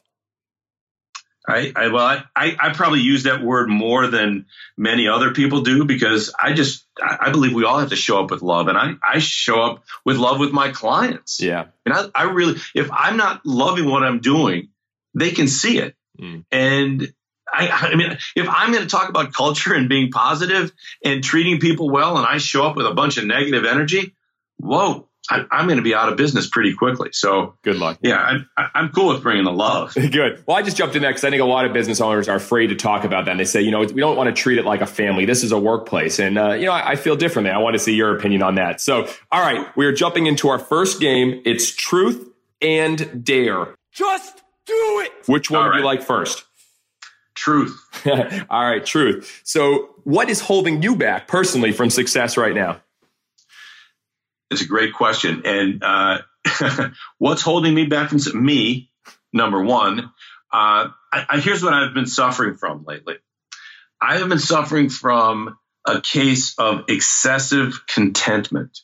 I, 1.49 1.71
I 1.75 1.87
well, 1.87 2.23
I, 2.35 2.55
I, 2.59 2.73
probably 2.73 2.99
use 2.99 3.23
that 3.23 3.41
word 3.41 3.69
more 3.69 4.07
than 4.07 4.45
many 4.77 5.07
other 5.07 5.33
people 5.33 5.61
do 5.61 5.85
because 5.85 6.33
I 6.37 6.53
just 6.53 6.85
I, 7.01 7.17
I 7.21 7.31
believe 7.31 7.53
we 7.53 7.65
all 7.65 7.79
have 7.79 7.89
to 7.89 7.95
show 7.95 8.23
up 8.23 8.31
with 8.31 8.41
love, 8.41 8.67
and 8.67 8.77
I, 8.77 8.93
I 9.03 9.19
show 9.19 9.61
up 9.61 9.83
with 10.05 10.17
love 10.17 10.39
with 10.39 10.51
my 10.51 10.69
clients. 10.71 11.41
Yeah. 11.41 11.65
And 11.85 11.93
I, 11.93 12.05
I 12.13 12.23
really, 12.23 12.59
if 12.75 12.89
I'm 12.91 13.17
not 13.17 13.45
loving 13.45 13.89
what 13.89 14.03
I'm 14.03 14.19
doing, 14.19 14.69
they 15.13 15.31
can 15.31 15.47
see 15.47 15.79
it. 15.79 15.95
Mm. 16.21 16.45
And 16.51 17.13
I, 17.51 17.67
I 17.69 17.95
mean, 17.95 18.17
if 18.35 18.47
I'm 18.49 18.71
going 18.71 18.83
to 18.83 18.89
talk 18.89 19.09
about 19.09 19.33
culture 19.33 19.73
and 19.73 19.89
being 19.89 20.11
positive 20.11 20.71
and 21.03 21.23
treating 21.23 21.59
people 21.59 21.89
well, 21.89 22.17
and 22.17 22.25
I 22.25 22.37
show 22.37 22.65
up 22.65 22.75
with 22.75 22.85
a 22.85 22.93
bunch 22.93 23.17
of 23.17 23.25
negative 23.25 23.65
energy, 23.65 24.13
whoa, 24.57 25.08
I, 25.29 25.45
I'm 25.51 25.67
going 25.67 25.77
to 25.77 25.83
be 25.83 25.93
out 25.93 26.09
of 26.09 26.17
business 26.17 26.49
pretty 26.49 26.73
quickly. 26.73 27.09
So 27.13 27.55
Good 27.61 27.77
luck. 27.77 27.99
yeah, 28.01 28.17
I'm, 28.17 28.49
I'm 28.57 28.89
cool 28.89 29.13
with 29.13 29.21
bringing 29.21 29.43
the 29.43 29.51
love. 29.51 29.93
Good. 30.11 30.43
Well, 30.47 30.57
I 30.57 30.61
just 30.61 30.75
jumped 30.75 30.95
in 30.95 31.01
there 31.01 31.11
because 31.11 31.23
I 31.23 31.29
think 31.29 31.41
a 31.41 31.45
lot 31.45 31.65
of 31.65 31.73
business 31.73 32.01
owners 32.01 32.27
are 32.27 32.37
afraid 32.37 32.67
to 32.67 32.75
talk 32.75 33.03
about 33.03 33.25
that. 33.25 33.31
And 33.31 33.39
they 33.39 33.45
say, 33.45 33.61
you 33.61 33.71
know, 33.71 33.79
we 33.79 33.87
don't 34.01 34.17
want 34.17 34.35
to 34.35 34.41
treat 34.41 34.57
it 34.57 34.65
like 34.65 34.81
a 34.81 34.87
family. 34.87 35.25
This 35.25 35.43
is 35.43 35.51
a 35.51 35.59
workplace. 35.59 36.19
And, 36.19 36.37
uh, 36.37 36.53
you 36.53 36.65
know, 36.65 36.71
I, 36.71 36.91
I 36.91 36.95
feel 36.95 37.15
differently. 37.15 37.51
I 37.51 37.59
want 37.59 37.75
to 37.75 37.79
see 37.79 37.93
your 37.93 38.17
opinion 38.17 38.41
on 38.41 38.55
that. 38.55 38.81
So, 38.81 39.07
all 39.31 39.41
right, 39.41 39.67
we 39.77 39.85
are 39.85 39.93
jumping 39.93 40.25
into 40.25 40.49
our 40.49 40.59
first 40.59 40.99
game. 40.99 41.41
It's 41.45 41.69
truth 41.71 42.27
and 42.61 43.23
dare. 43.23 43.75
Just 43.91 44.41
do 44.65 44.73
it. 45.05 45.11
Which 45.27 45.49
one 45.51 45.61
All 45.61 45.69
would 45.69 45.77
you 45.79 45.85
like 45.85 46.01
first? 46.01 46.43
Truth. 47.35 47.79
all 48.49 48.63
right, 48.65 48.85
truth. 48.85 49.41
So, 49.43 49.89
what 50.03 50.29
is 50.29 50.41
holding 50.41 50.81
you 50.81 50.95
back 50.95 51.27
personally 51.27 51.71
from 51.71 51.89
success 51.89 52.35
right 52.35 52.53
now? 52.53 52.81
It's 54.51 54.61
a 54.61 54.67
great 54.67 54.93
question. 54.93 55.43
And 55.45 55.83
uh, 55.83 56.19
what's 57.17 57.41
holding 57.41 57.73
me 57.73 57.85
back 57.85 58.09
from 58.09 58.45
me? 58.45 58.89
Number 59.31 59.63
one, 59.63 59.99
uh, 60.51 60.89
I, 61.11 61.25
I, 61.29 61.39
here's 61.39 61.63
what 61.63 61.73
I've 61.73 61.93
been 61.93 62.07
suffering 62.07 62.55
from 62.55 62.83
lately. 62.87 63.15
I 64.01 64.17
have 64.17 64.29
been 64.29 64.39
suffering 64.39 64.89
from 64.89 65.57
a 65.85 66.01
case 66.01 66.55
of 66.57 66.85
excessive 66.87 67.85
contentment. 67.87 68.79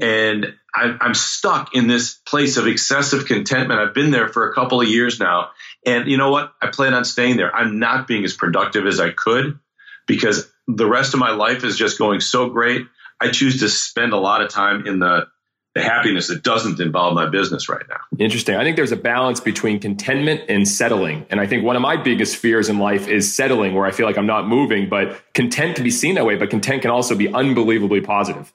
And 0.00 0.54
I, 0.72 0.96
I'm 1.00 1.14
stuck 1.14 1.74
in 1.74 1.88
this 1.88 2.14
place 2.14 2.56
of 2.56 2.68
excessive 2.68 3.26
contentment. 3.26 3.80
I've 3.80 3.94
been 3.94 4.12
there 4.12 4.28
for 4.28 4.48
a 4.48 4.54
couple 4.54 4.80
of 4.80 4.88
years 4.88 5.18
now. 5.18 5.50
And 5.84 6.08
you 6.08 6.16
know 6.16 6.30
what? 6.30 6.52
I 6.62 6.68
plan 6.68 6.94
on 6.94 7.04
staying 7.04 7.36
there. 7.36 7.54
I'm 7.54 7.80
not 7.80 8.06
being 8.06 8.24
as 8.24 8.34
productive 8.34 8.86
as 8.86 9.00
I 9.00 9.10
could 9.10 9.58
because 10.06 10.50
the 10.68 10.86
rest 10.86 11.14
of 11.14 11.20
my 11.20 11.32
life 11.32 11.64
is 11.64 11.76
just 11.76 11.98
going 11.98 12.20
so 12.20 12.50
great. 12.50 12.86
I 13.20 13.30
choose 13.30 13.60
to 13.60 13.68
spend 13.68 14.12
a 14.12 14.16
lot 14.16 14.42
of 14.42 14.48
time 14.48 14.86
in 14.86 14.98
the, 14.98 15.26
the 15.74 15.82
happiness 15.82 16.28
that 16.28 16.42
doesn't 16.42 16.80
involve 16.80 17.14
my 17.14 17.28
business 17.28 17.68
right 17.68 17.84
now. 17.88 18.00
Interesting. 18.18 18.56
I 18.56 18.64
think 18.64 18.76
there's 18.76 18.92
a 18.92 18.96
balance 18.96 19.40
between 19.40 19.78
contentment 19.78 20.42
and 20.48 20.66
settling. 20.66 21.26
And 21.30 21.40
I 21.40 21.46
think 21.46 21.64
one 21.64 21.76
of 21.76 21.82
my 21.82 21.96
biggest 21.96 22.36
fears 22.36 22.68
in 22.68 22.78
life 22.78 23.08
is 23.08 23.34
settling, 23.34 23.74
where 23.74 23.86
I 23.86 23.90
feel 23.90 24.06
like 24.06 24.18
I'm 24.18 24.26
not 24.26 24.48
moving, 24.48 24.88
but 24.88 25.20
content 25.34 25.76
can 25.76 25.84
be 25.84 25.90
seen 25.90 26.14
that 26.14 26.24
way, 26.24 26.36
but 26.36 26.50
content 26.50 26.82
can 26.82 26.90
also 26.90 27.14
be 27.14 27.32
unbelievably 27.32 28.00
positive. 28.00 28.52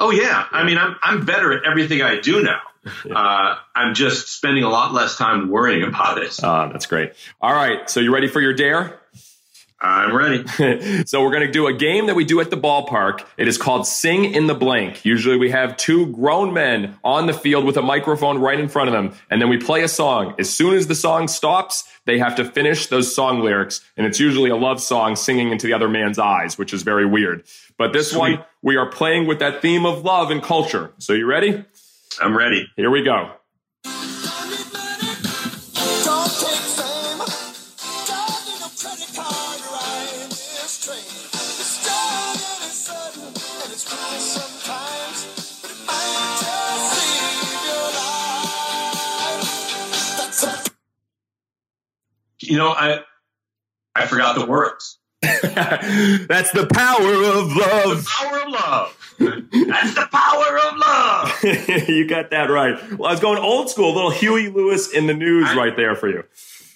Oh 0.00 0.10
yeah, 0.10 0.46
I 0.50 0.64
mean, 0.64 0.78
I'm 0.78 0.96
I'm 1.02 1.26
better 1.26 1.52
at 1.52 1.64
everything 1.64 2.02
I 2.02 2.20
do 2.20 2.42
now. 2.42 2.60
Uh, 3.14 3.56
I'm 3.74 3.92
just 3.92 4.28
spending 4.28 4.64
a 4.64 4.70
lot 4.70 4.94
less 4.94 5.18
time 5.18 5.50
worrying 5.50 5.82
about 5.82 6.16
it. 6.16 6.42
Uh, 6.42 6.68
that's 6.68 6.86
great. 6.86 7.12
All 7.38 7.52
right. 7.52 7.90
So 7.90 8.00
you 8.00 8.10
ready 8.10 8.26
for 8.26 8.40
your 8.40 8.54
dare? 8.54 8.98
I'm 9.82 10.14
ready. 10.14 10.46
so 11.06 11.22
we're 11.22 11.30
going 11.30 11.46
to 11.46 11.50
do 11.50 11.66
a 11.66 11.72
game 11.72 12.06
that 12.06 12.14
we 12.14 12.24
do 12.24 12.40
at 12.40 12.50
the 12.50 12.56
ballpark. 12.56 13.24
It 13.38 13.48
is 13.48 13.56
called 13.56 13.86
Sing 13.86 14.26
in 14.26 14.46
the 14.46 14.54
Blank. 14.54 15.06
Usually 15.06 15.38
we 15.38 15.50
have 15.50 15.76
two 15.78 16.06
grown 16.08 16.52
men 16.52 16.98
on 17.02 17.26
the 17.26 17.32
field 17.32 17.64
with 17.64 17.78
a 17.78 17.82
microphone 17.82 18.38
right 18.38 18.60
in 18.60 18.68
front 18.68 18.88
of 18.88 18.92
them, 18.92 19.18
and 19.30 19.40
then 19.40 19.48
we 19.48 19.56
play 19.56 19.82
a 19.82 19.88
song. 19.88 20.34
As 20.38 20.50
soon 20.50 20.74
as 20.74 20.86
the 20.86 20.94
song 20.94 21.28
stops, 21.28 21.84
they 22.04 22.18
have 22.18 22.36
to 22.36 22.44
finish 22.44 22.88
those 22.88 23.14
song 23.14 23.40
lyrics, 23.40 23.80
and 23.96 24.06
it's 24.06 24.20
usually 24.20 24.50
a 24.50 24.56
love 24.56 24.82
song 24.82 25.16
singing 25.16 25.50
into 25.50 25.66
the 25.66 25.72
other 25.72 25.88
man's 25.88 26.18
eyes, 26.18 26.58
which 26.58 26.74
is 26.74 26.82
very 26.82 27.06
weird. 27.06 27.44
But 27.78 27.94
this 27.94 28.10
Sweet. 28.10 28.18
one, 28.18 28.44
we 28.60 28.76
are 28.76 28.90
playing 28.90 29.26
with 29.26 29.38
that 29.38 29.62
theme 29.62 29.86
of 29.86 30.04
love 30.04 30.30
and 30.30 30.42
culture. 30.42 30.92
So 30.98 31.14
you 31.14 31.24
ready? 31.24 31.64
I'm 32.20 32.36
ready. 32.36 32.66
Here 32.76 32.90
we 32.90 33.02
go. 33.02 33.30
You 52.50 52.58
know, 52.58 52.70
I 52.70 53.00
I 53.94 54.06
forgot 54.06 54.36
the 54.38 54.46
words. 54.46 54.98
That's 55.22 56.50
the 56.52 56.66
power 56.72 57.12
of 57.12 57.54
love. 57.56 58.06
Power 58.06 58.40
of 58.40 58.48
love. 58.48 58.96
That's 59.18 59.94
the 59.94 60.08
power 60.10 60.58
of 60.58 60.78
love. 60.78 61.88
you 61.88 62.06
got 62.08 62.30
that 62.30 62.48
right. 62.50 62.76
Well, 62.98 63.08
I 63.08 63.12
was 63.12 63.20
going 63.20 63.38
old 63.38 63.68
school, 63.70 63.94
little 63.94 64.10
Huey 64.10 64.48
Lewis 64.48 64.94
and 64.94 65.08
the 65.08 65.14
News 65.14 65.48
I- 65.50 65.56
right 65.56 65.76
there 65.76 65.94
for 65.94 66.08
you. 66.08 66.24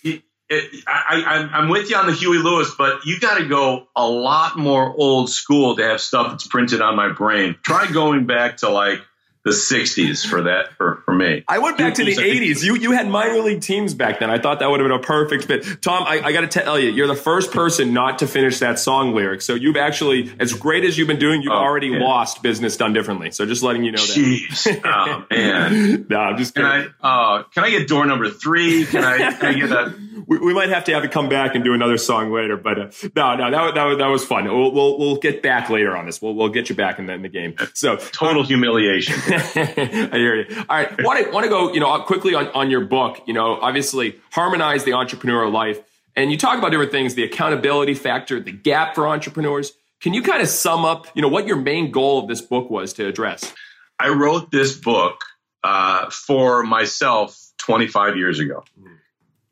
It- 0.05 0.23
it- 0.51 0.85
I, 0.87 1.23
I, 1.27 1.59
I'm 1.59 1.69
with 1.71 1.89
you 1.89 1.97
on 1.97 2.07
the 2.07 2.13
Huey 2.13 2.37
Lewis, 2.39 2.71
but 2.77 3.05
you 3.07 3.19
got 3.19 3.39
to 3.39 3.47
go 3.47 3.89
a 3.97 4.07
lot 4.07 4.59
more 4.59 4.95
old 4.95 5.31
school 5.31 5.75
to 5.77 5.83
have 5.83 6.01
stuff 6.03 6.31
that's 6.31 6.47
printed 6.47 6.83
on 6.83 6.95
my 6.97 7.09
brain. 7.13 7.57
Try 7.65 7.91
going 7.91 8.27
back 8.27 8.59
to 8.59 8.69
like 8.69 9.01
the 9.45 9.51
60s 9.51 10.27
for 10.27 10.43
that 10.45 10.73
for, 10.79 11.03
for 11.05 11.15
me. 11.15 11.45
I 11.47 11.59
went 11.59 11.77
back 11.77 11.95
to 11.95 12.05
the 12.05 12.13
Huey 12.13 12.25
Lewis, 12.25 12.37
I 12.37 12.39
think- 12.41 12.57
80s. 12.59 12.65
You 12.65 12.77
you 12.77 12.93
had 12.93 13.09
minor 13.09 13.41
league 13.41 13.61
teams 13.61 13.93
back 13.93 14.19
then. 14.21 14.31
I 14.31 14.39
thought 14.39 14.61
that 14.61 14.71
would 14.71 14.81
have 14.81 14.89
been 14.89 14.99
a 14.99 15.03
perfect 15.03 15.45
fit. 15.45 15.83
Tom, 15.83 16.03
I, 16.07 16.21
I 16.23 16.33
got 16.33 16.41
to 16.41 16.47
tell 16.47 16.79
you, 16.79 16.91
you're 16.91 17.07
the 17.07 17.15
first 17.15 17.53
person 17.53 17.93
not 17.93 18.21
to 18.21 18.27
finish 18.27 18.61
that 18.61 18.79
song 18.79 19.15
lyric. 19.15 19.43
So 19.43 19.55
you've 19.55 19.77
actually, 19.77 20.33
as 20.41 20.55
great 20.55 20.85
as 20.85 20.97
you've 20.97 21.09
been 21.09 21.19
doing, 21.19 21.43
you've 21.43 21.53
Oh, 21.53 21.57
already 21.57 21.89
yeah. 21.89 21.99
lost 21.99 22.43
business 22.43 22.77
done 22.79 22.93
differently. 22.95 23.31
So 23.33 23.45
just 23.45 23.63
letting 23.63 23.85
you 23.85 23.93
know 23.93 24.01
that. 24.01 24.17
Jeez. 24.17 24.81
Oh, 24.85 25.25
man. 25.31 26.07
no, 26.09 26.19
I'm 26.19 26.37
just 26.39 26.55
Can 26.55 26.65
kidding. 26.65 26.95
I, 27.03 27.37
uh, 27.41 27.43
can 27.45 27.65
I 27.65 27.71
get 27.71 27.87
door 27.87 28.07
number 28.07 28.31
three? 28.31 28.87
Can 28.87 29.05
I, 29.05 29.33
can 29.33 29.47
I 29.47 29.53
get 29.59 29.71
a, 29.71 29.95
we, 30.27 30.39
we 30.39 30.55
might 30.55 30.69
have 30.69 30.85
to 30.85 30.95
have 30.95 31.05
it 31.05 31.13
come 31.13 31.29
back 31.29 31.55
and 31.55 31.65
do 31.65 31.75
another 31.75 31.99
song 31.99 32.33
later, 32.33 32.57
but 32.57 32.79
uh, 32.79 32.91
no, 33.15 33.37
no, 33.37 33.51
that, 33.51 33.75
that, 33.75 33.99
that 33.99 34.07
was 34.07 34.25
fun. 34.25 34.45
We'll, 34.45 34.73
we'll, 34.73 34.99
we'll 34.99 35.17
get 35.17 35.43
back 35.43 35.71
later 35.71 35.97
on 35.97 36.07
this. 36.07 36.21
We'll, 36.21 36.35
we'll 36.35 36.49
get 36.49 36.69
you 36.69 36.75
back 36.75 36.99
in 36.99 37.07
the, 37.07 37.13
in 37.15 37.23
the 37.23 37.29
game. 37.29 37.57
So 37.75 37.97
total 37.97 38.45
humiliation? 38.45 39.15
I 39.27 40.09
hear 40.13 40.37
you. 40.37 40.57
All 40.69 40.77
right. 40.77 41.03
Want 41.03 41.25
to 41.25 41.31
want 41.31 41.45
to 41.45 41.51
go, 41.51 41.73
you 41.73 41.81
know, 41.81 41.99
quickly 42.03 42.35
on, 42.35 42.49
on 42.49 42.71
your 42.71 42.85
book, 42.85 43.23
you 43.27 43.35
know, 43.35 43.59
obviously 43.61 44.21
harmonize 44.31 44.85
the 44.85 44.93
entrepreneurial 44.93 45.53
life. 45.53 45.81
And 46.17 46.31
you 46.31 46.39
talk 46.39 46.59
about 46.59 46.71
different 46.71 46.93
things, 46.93 47.15
the 47.15 47.25
accountability 47.25 47.95
factor, 47.95 48.41
the 48.41 48.53
gap 48.53 48.95
for 48.95 49.09
entrepreneurs. 49.09 49.73
Can 50.01 50.15
you 50.15 50.23
kind 50.23 50.43
of 50.43 50.49
sum 50.49 50.85
up, 50.85 51.07
you 51.15 51.23
know, 51.23 51.29
what 51.29 51.47
your 51.47 51.57
main 51.57 51.91
goal 51.91 52.21
of 52.21 52.29
this 52.29 52.41
book 52.41 52.71
was 52.71 52.93
to 52.95 53.07
address? 53.07 53.53
I 53.99 54.09
wrote 54.09 54.51
this 54.51 54.77
book 54.77 55.21
uh, 55.63 56.11
for 56.11 56.63
myself 56.63 57.37
25 57.59 58.17
years 58.17 58.39
ago. 58.39 58.65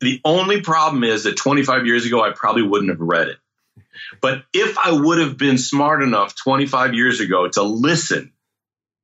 The 0.03 0.19
only 0.25 0.61
problem 0.61 1.03
is 1.03 1.23
that 1.23 1.37
25 1.37 1.85
years 1.85 2.05
ago, 2.05 2.21
I 2.21 2.31
probably 2.31 2.63
wouldn't 2.63 2.89
have 2.89 2.99
read 2.99 3.29
it. 3.29 3.37
But 4.21 4.43
if 4.53 4.77
I 4.77 4.91
would 4.91 5.19
have 5.19 5.37
been 5.37 5.57
smart 5.57 6.03
enough 6.03 6.35
25 6.35 6.93
years 6.93 7.21
ago 7.21 7.47
to 7.47 7.63
listen 7.63 8.33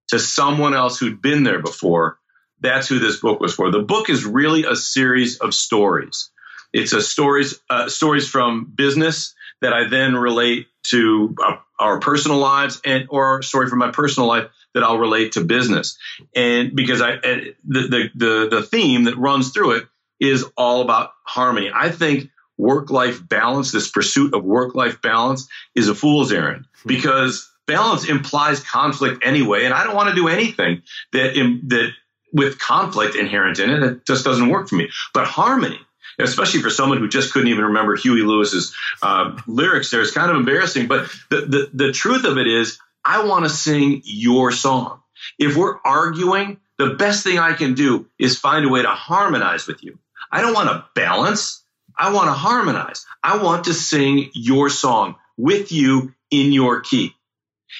to 0.10 0.20
someone 0.20 0.74
else 0.74 1.00
who'd 1.00 1.22
been 1.22 1.44
there 1.44 1.62
before, 1.62 2.18
that's 2.60 2.90
who 2.90 3.00
this 3.00 3.18
book 3.18 3.40
was 3.40 3.54
for. 3.54 3.72
The 3.72 3.80
book 3.80 4.10
is 4.10 4.26
really 4.26 4.66
a 4.66 4.76
series 4.76 5.38
of 5.40 5.54
stories. 5.54 6.30
It's 6.74 6.92
a 6.92 7.02
stories 7.02 7.60
uh, 7.70 7.88
stories 7.88 8.28
from 8.28 8.66
business 8.66 9.34
that 9.62 9.74
I 9.74 9.88
then 9.88 10.16
relate 10.16 10.68
to 10.88 11.36
uh, 11.44 11.56
our 11.80 12.00
personal 12.00 12.38
lives, 12.38 12.82
and 12.86 13.08
or 13.10 13.40
a 13.40 13.44
story 13.44 13.70
from 13.70 13.80
my 13.80 13.92
personal 13.92 14.28
life 14.28 14.50
that 14.74 14.84
I'll 14.84 15.00
relate 15.00 15.32
to 15.34 15.44
business. 15.44 15.98
And 16.36 16.76
because 16.76 17.02
I 17.02 17.12
and 17.14 17.56
the 17.66 17.82
the 17.88 18.10
the, 18.14 18.48
the 18.52 18.64
theme 18.64 19.06
that 19.06 19.18
runs 19.18 19.52
through 19.52 19.78
it 19.78 19.88
is 20.20 20.46
all 20.58 20.82
about 20.82 21.12
harmony. 21.24 21.72
I 21.74 21.90
think 21.90 22.30
work 22.58 22.90
life 22.90 23.28
balance, 23.28 23.72
this 23.72 23.90
pursuit 23.90 24.34
of 24.34 24.44
work 24.44 24.76
life 24.76 25.02
balance, 25.02 25.48
is 25.76 25.90
a 25.90 25.96
fool's 25.96 26.32
errand 26.32 26.66
because 26.86 27.50
balance 27.68 28.10
implies 28.10 28.60
conflict 28.60 29.24
anyway, 29.26 29.66
and 29.66 29.74
I 29.74 29.84
don't 29.84 29.96
want 29.96 30.10
to 30.10 30.16
do 30.16 30.28
anything 30.28 30.84
that 31.14 31.34
that 31.68 31.92
with 32.34 32.60
conflict 32.60 33.16
inherent 33.16 33.60
in 33.60 33.70
it. 33.70 33.84
It 33.84 34.06
just 34.06 34.26
doesn't 34.26 34.50
work 34.50 34.68
for 34.70 34.76
me. 34.76 34.90
But 35.14 35.26
harmony, 35.26 35.80
especially 36.20 36.62
for 36.62 36.70
someone 36.70 37.00
who 37.00 37.08
just 37.08 37.34
couldn't 37.34 37.48
even 37.48 37.66
remember 37.66 37.96
Huey 37.96 38.22
Lewis's 38.22 38.76
uh, 39.02 39.38
lyrics, 39.48 39.90
there 39.92 40.02
is 40.02 40.12
kind 40.12 40.30
of 40.30 40.38
embarrassing. 40.38 40.88
But 40.88 41.10
the, 41.30 41.42
the 41.42 41.70
the 41.86 41.92
truth 41.92 42.26
of 42.26 42.38
it 42.38 42.48
is, 42.48 42.80
I 43.06 43.26
want 43.26 43.46
to 43.46 43.50
sing 43.50 44.02
your 44.04 44.52
song. 44.52 45.02
If 45.38 45.56
we're 45.56 45.78
arguing, 45.84 46.60
the 46.78 46.92
best 46.92 47.24
thing 47.24 47.40
I 47.40 47.54
can 47.54 47.74
do 47.74 48.08
is 48.18 48.38
find 48.38 48.66
a 48.66 48.70
way 48.70 48.82
to 48.82 48.90
harmonize 48.90 49.68
with 49.68 49.84
you. 49.84 50.00
I 50.32 50.42
don't 50.42 50.54
want 50.54 50.70
to 50.70 50.86
balance. 50.96 51.64
I 51.98 52.14
want 52.14 52.28
to 52.28 52.34
harmonize. 52.34 53.06
I 53.24 53.42
want 53.44 53.66
to 53.66 53.74
sing 53.74 54.30
your 54.34 54.70
song 54.70 55.16
with 55.38 55.72
you 55.72 56.14
in 56.32 56.52
your 56.52 56.82
key. 56.82 57.14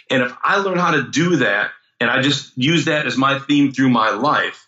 And 0.10 0.24
if 0.24 0.36
I 0.44 0.58
learn 0.58 0.78
how 0.78 0.92
to 0.92 1.04
do 1.04 1.38
that 1.38 1.72
and 2.00 2.10
I 2.10 2.22
just 2.22 2.58
use 2.58 2.86
that 2.86 3.06
as 3.06 3.18
my 3.18 3.40
theme 3.40 3.72
through 3.72 3.90
my 3.90 4.12
life 4.12 4.68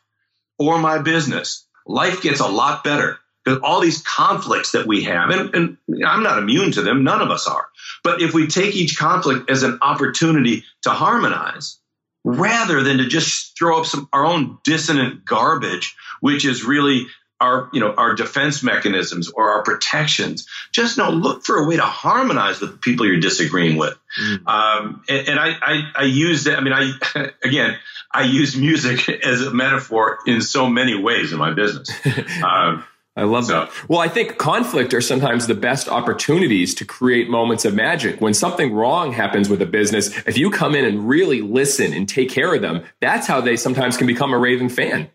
or 0.58 0.80
my 0.80 1.00
business, 1.00 1.66
life 1.86 2.22
gets 2.22 2.40
a 2.40 2.48
lot 2.48 2.84
better 2.84 3.20
because 3.44 3.60
all 3.64 3.80
these 3.80 4.02
conflicts 4.04 4.72
that 4.72 4.86
we 4.86 5.04
have, 5.04 5.32
and, 5.32 5.56
and 5.56 5.78
I'm 6.06 6.24
not 6.24 6.38
immune 6.38 6.72
to 6.74 6.82
them, 6.82 7.04
none 7.04 7.22
of 7.22 7.32
us 7.32 7.48
are. 7.48 7.68
But 8.04 8.22
if 8.22 8.34
we 8.34 8.48
take 8.48 8.76
each 8.76 8.98
conflict 8.98 9.50
as 9.50 9.64
an 9.64 9.80
opportunity 9.82 10.64
to 10.84 10.92
harmonize, 10.92 11.80
rather 12.24 12.84
than 12.84 13.00
to 13.00 13.08
just 13.08 13.58
throw 13.58 13.80
up 13.80 13.86
some 13.86 14.08
our 14.14 14.26
own 14.26 14.60
dissonant 14.64 15.26
garbage, 15.26 15.96
which 16.20 16.46
is 16.46 16.64
really 16.64 17.08
our 17.42 17.70
you 17.74 17.80
know 17.82 17.94
our 17.94 18.14
defense 18.16 18.64
mechanisms 18.64 19.30
or 19.30 19.52
our 19.54 19.64
protections, 19.64 20.48
just 20.72 20.98
know 20.98 21.10
look 21.10 21.44
for 21.44 21.58
a 21.58 21.68
way 21.68 21.76
to 21.76 21.82
harmonize 21.82 22.62
with 22.62 22.72
the 22.72 22.78
people 22.78 23.06
you're 23.06 23.20
disagreeing 23.20 23.78
with. 23.78 23.98
Um, 24.46 25.04
and 25.10 25.28
and 25.28 25.40
I, 25.40 25.50
I 25.62 25.92
I 25.96 26.04
use 26.04 26.46
that. 26.46 26.58
I 26.58 26.62
mean, 26.62 26.74
I 26.74 27.32
again. 27.44 27.78
I 28.14 28.24
use 28.24 28.58
music 28.58 29.08
as 29.26 29.42
a 29.42 29.52
metaphor 29.52 30.20
in 30.28 30.42
so 30.42 30.68
many 30.68 30.96
ways 31.02 31.32
in 31.32 31.38
my 31.40 31.54
business. 31.54 31.90
Um, 32.44 32.84
I 33.16 33.24
love 33.24 33.46
So- 33.46 33.54
that. 33.54 33.72
Well, 33.90 34.00
I 34.00 34.10
think 34.10 34.38
conflict 34.38 34.94
are 34.94 35.00
sometimes 35.02 35.48
the 35.48 35.56
best 35.56 35.88
opportunities 35.88 36.76
to 36.76 36.86
create 36.86 37.30
moments 37.30 37.64
of 37.66 37.74
magic. 37.74 38.20
When 38.20 38.34
something 38.34 38.74
wrong 38.74 39.14
happens 39.14 39.48
with 39.48 39.62
a 39.62 39.66
business, 39.66 40.10
if 40.26 40.38
you 40.38 40.50
come 40.52 40.76
in 40.76 40.84
and 40.84 41.08
really 41.08 41.42
listen 41.42 41.94
and 41.94 42.08
take 42.08 42.30
care 42.30 42.54
of 42.54 42.62
them, 42.62 42.84
that's 43.00 43.28
how 43.28 43.40
they 43.42 43.56
sometimes 43.58 43.96
can 43.96 44.08
become 44.08 44.34
a 44.34 44.38
raving 44.38 44.70
fan. 44.70 45.10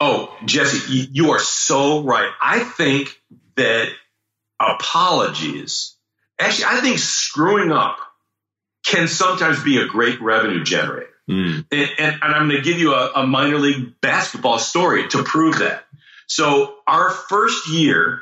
Oh, 0.00 0.36
Jesse, 0.44 0.92
you, 0.92 1.06
you 1.10 1.30
are 1.30 1.38
so 1.38 2.02
right. 2.02 2.30
I 2.42 2.60
think 2.60 3.20
that 3.56 3.88
apologies, 4.60 5.94
actually, 6.40 6.66
I 6.66 6.80
think 6.80 6.98
screwing 6.98 7.72
up 7.72 7.98
can 8.84 9.08
sometimes 9.08 9.62
be 9.62 9.78
a 9.78 9.86
great 9.86 10.20
revenue 10.20 10.62
generator. 10.64 11.10
And, 11.72 11.90
and, 11.98 12.18
and 12.22 12.34
I'm 12.34 12.48
going 12.48 12.62
to 12.62 12.68
give 12.68 12.78
you 12.78 12.94
a, 12.94 13.10
a 13.16 13.26
minor 13.26 13.58
league 13.58 14.00
basketball 14.00 14.58
story 14.58 15.08
to 15.08 15.24
prove 15.24 15.58
that. 15.58 15.84
So 16.28 16.76
our 16.86 17.10
first 17.10 17.68
year, 17.68 18.20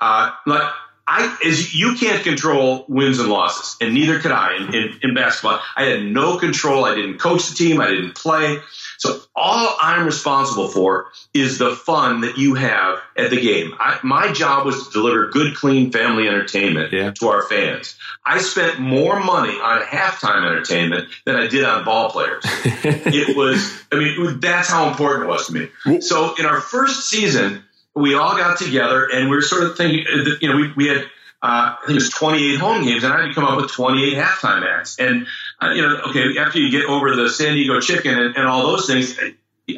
uh, 0.00 0.30
like 0.46 0.70
I, 1.08 1.36
as 1.44 1.74
you 1.74 1.94
can't 1.94 2.22
control 2.22 2.84
wins 2.88 3.20
and 3.20 3.28
losses, 3.28 3.76
and 3.80 3.94
neither 3.94 4.18
could 4.18 4.32
I 4.32 4.56
in, 4.56 4.74
in, 4.74 5.00
in 5.02 5.14
basketball. 5.14 5.60
I 5.76 5.84
had 5.84 6.04
no 6.04 6.38
control. 6.38 6.84
I 6.84 6.94
didn't 6.94 7.18
coach 7.18 7.48
the 7.48 7.54
team. 7.54 7.80
I 7.80 7.88
didn't 7.88 8.14
play. 8.16 8.58
So 8.98 9.20
all 9.34 9.76
I'm 9.80 10.06
responsible 10.06 10.68
for 10.68 11.06
is 11.34 11.58
the 11.58 11.70
fun 11.76 12.22
that 12.22 12.38
you 12.38 12.54
have 12.54 12.98
at 13.16 13.30
the 13.30 13.40
game. 13.40 13.74
I, 13.78 13.98
my 14.02 14.32
job 14.32 14.64
was 14.66 14.86
to 14.86 14.92
deliver 14.92 15.28
good, 15.28 15.54
clean 15.54 15.92
family 15.92 16.28
entertainment 16.28 16.92
Yeah. 16.92 17.10
to 17.12 17.28
our 17.28 17.42
fans. 17.42 17.96
I 18.24 18.38
spent 18.40 18.80
more 18.80 19.20
money 19.20 19.52
on 19.52 19.82
halftime 19.82 20.44
entertainment 20.46 21.08
than 21.24 21.36
I 21.36 21.46
did 21.46 21.64
on 21.64 21.84
ball 21.84 22.10
players. 22.10 22.42
it 22.44 23.36
was, 23.36 23.82
I 23.92 23.96
mean, 23.96 24.40
that's 24.40 24.68
how 24.68 24.88
important 24.88 25.24
it 25.24 25.28
was 25.28 25.46
to 25.48 25.52
me. 25.52 26.00
So 26.00 26.34
in 26.38 26.46
our 26.46 26.60
first 26.60 27.08
season, 27.08 27.62
we 27.94 28.14
all 28.14 28.36
got 28.36 28.58
together 28.58 29.08
and 29.12 29.30
we 29.30 29.36
were 29.36 29.42
sort 29.42 29.64
of 29.64 29.76
thinking, 29.76 30.04
uh, 30.12 30.24
that, 30.24 30.38
you 30.42 30.48
know, 30.50 30.56
we, 30.56 30.72
we 30.76 30.86
had, 30.88 31.04
uh, 31.42 31.76
I 31.76 31.86
think 31.86 31.90
it 31.90 32.02
was 32.02 32.10
28 32.10 32.58
home 32.58 32.82
games, 32.84 33.04
and 33.04 33.12
I 33.12 33.20
had 33.20 33.28
to 33.28 33.34
come 33.34 33.44
up 33.44 33.60
with 33.60 33.70
28 33.70 34.14
halftime 34.14 34.66
acts. 34.66 34.98
And, 34.98 35.26
uh, 35.62 35.70
you 35.70 35.82
know, 35.82 35.96
okay, 36.08 36.38
after 36.38 36.58
you 36.58 36.70
get 36.70 36.84
over 36.84 37.14
the 37.16 37.28
San 37.28 37.54
Diego 37.54 37.80
chicken 37.80 38.18
and, 38.18 38.36
and 38.36 38.46
all 38.46 38.66
those 38.66 38.86
things, 38.86 39.18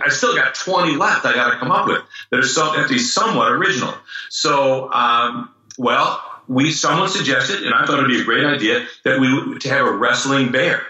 I 0.03 0.09
still 0.11 0.35
got 0.35 0.55
20 0.55 0.97
left 0.97 1.25
I 1.25 1.35
got 1.35 1.53
to 1.53 1.59
come 1.59 1.71
up 1.71 1.87
with 1.87 2.03
that 2.31 2.39
are 2.39 2.43
some, 2.43 2.75
have 2.75 2.89
to 2.89 2.95
be 2.95 2.99
somewhat 2.99 3.53
original. 3.53 3.95
So, 4.29 4.93
um, 4.93 5.51
well, 5.79 6.23
we 6.47 6.73
someone 6.73 7.09
suggested, 7.09 7.63
and 7.63 7.75
I 7.75 7.87
thought 7.87 7.99
it'd 8.01 8.11
be 8.11 8.21
a 8.21 8.25
great 8.25 8.45
idea 8.45 8.87
that 9.05 9.21
we 9.21 9.33
would 9.33 9.61
to 9.63 9.69
have 9.69 9.87
a 9.87 9.93
wrestling 9.93 10.51
bear, 10.51 10.83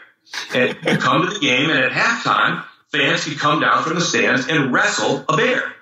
and 0.55 0.77
come 1.01 1.27
to 1.27 1.35
the 1.35 1.41
game, 1.41 1.71
and 1.71 1.79
at 1.79 1.93
halftime, 1.93 2.65
fans 2.93 3.25
could 3.25 3.39
come 3.39 3.61
down 3.61 3.83
from 3.83 3.95
the 3.95 4.01
stands 4.01 4.47
and 4.47 4.73
wrestle 4.73 5.25
a 5.29 5.37
bear. 5.37 5.75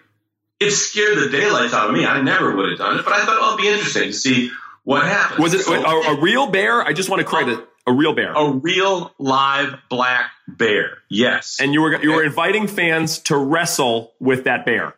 It 0.58 0.70
scared 0.70 1.18
the 1.18 1.28
daylights 1.28 1.74
out 1.74 1.88
of 1.88 1.94
me. 1.94 2.06
I 2.06 2.20
never 2.22 2.54
would 2.56 2.70
have 2.70 2.78
done 2.78 2.98
it, 2.98 3.04
but 3.04 3.12
I 3.12 3.24
thought 3.24 3.36
oh, 3.40 3.54
it'd 3.54 3.62
be 3.62 3.68
interesting 3.68 4.04
to 4.04 4.12
see 4.12 4.50
what 4.84 5.04
happens. 5.04 5.40
Was 5.40 5.54
it 5.54 5.62
So- 5.62 5.74
a, 5.74 6.14
a 6.14 6.20
real 6.20 6.46
bear? 6.46 6.82
I 6.82 6.92
just 6.92 7.10
want 7.10 7.20
to 7.20 7.26
correct 7.26 7.48
it. 7.48 7.68
A 7.88 7.92
real 7.92 8.14
bear. 8.14 8.32
a 8.32 8.50
real 8.50 9.12
live 9.18 9.76
black 9.88 10.30
bear? 10.48 10.98
Yes. 11.08 11.58
And 11.60 11.72
you 11.72 11.82
were 11.82 12.02
you 12.02 12.12
were 12.12 12.24
inviting 12.24 12.66
fans 12.66 13.20
to 13.20 13.36
wrestle 13.36 14.12
with 14.18 14.44
that 14.44 14.66
bear. 14.66 14.94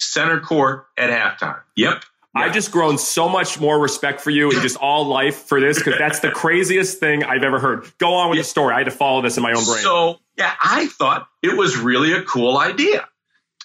center 0.00 0.40
court 0.40 0.86
at 0.96 1.10
halftime. 1.10 1.60
Yep. 1.76 2.04
I've 2.34 2.52
just 2.52 2.70
grown 2.70 2.98
so 2.98 3.28
much 3.30 3.58
more 3.58 3.80
respect 3.80 4.20
for 4.20 4.30
you 4.30 4.50
and 4.50 4.60
just 4.60 4.76
all 4.76 5.06
life 5.06 5.36
for 5.44 5.58
this 5.58 5.78
because 5.78 5.98
that's 5.98 6.20
the 6.20 6.30
craziest 6.30 7.00
thing 7.00 7.24
I've 7.24 7.42
ever 7.42 7.58
heard. 7.58 7.90
Go 7.96 8.12
on 8.12 8.28
with 8.28 8.38
the 8.38 8.44
story. 8.44 8.74
I 8.74 8.78
had 8.78 8.84
to 8.84 8.90
follow 8.90 9.22
this 9.22 9.38
in 9.38 9.42
my 9.42 9.52
own 9.52 9.64
brain. 9.64 9.82
So 9.82 10.18
yeah, 10.36 10.52
I 10.62 10.86
thought 10.86 11.28
it 11.42 11.56
was 11.56 11.78
really 11.78 12.12
a 12.12 12.22
cool 12.22 12.58
idea. 12.58 13.08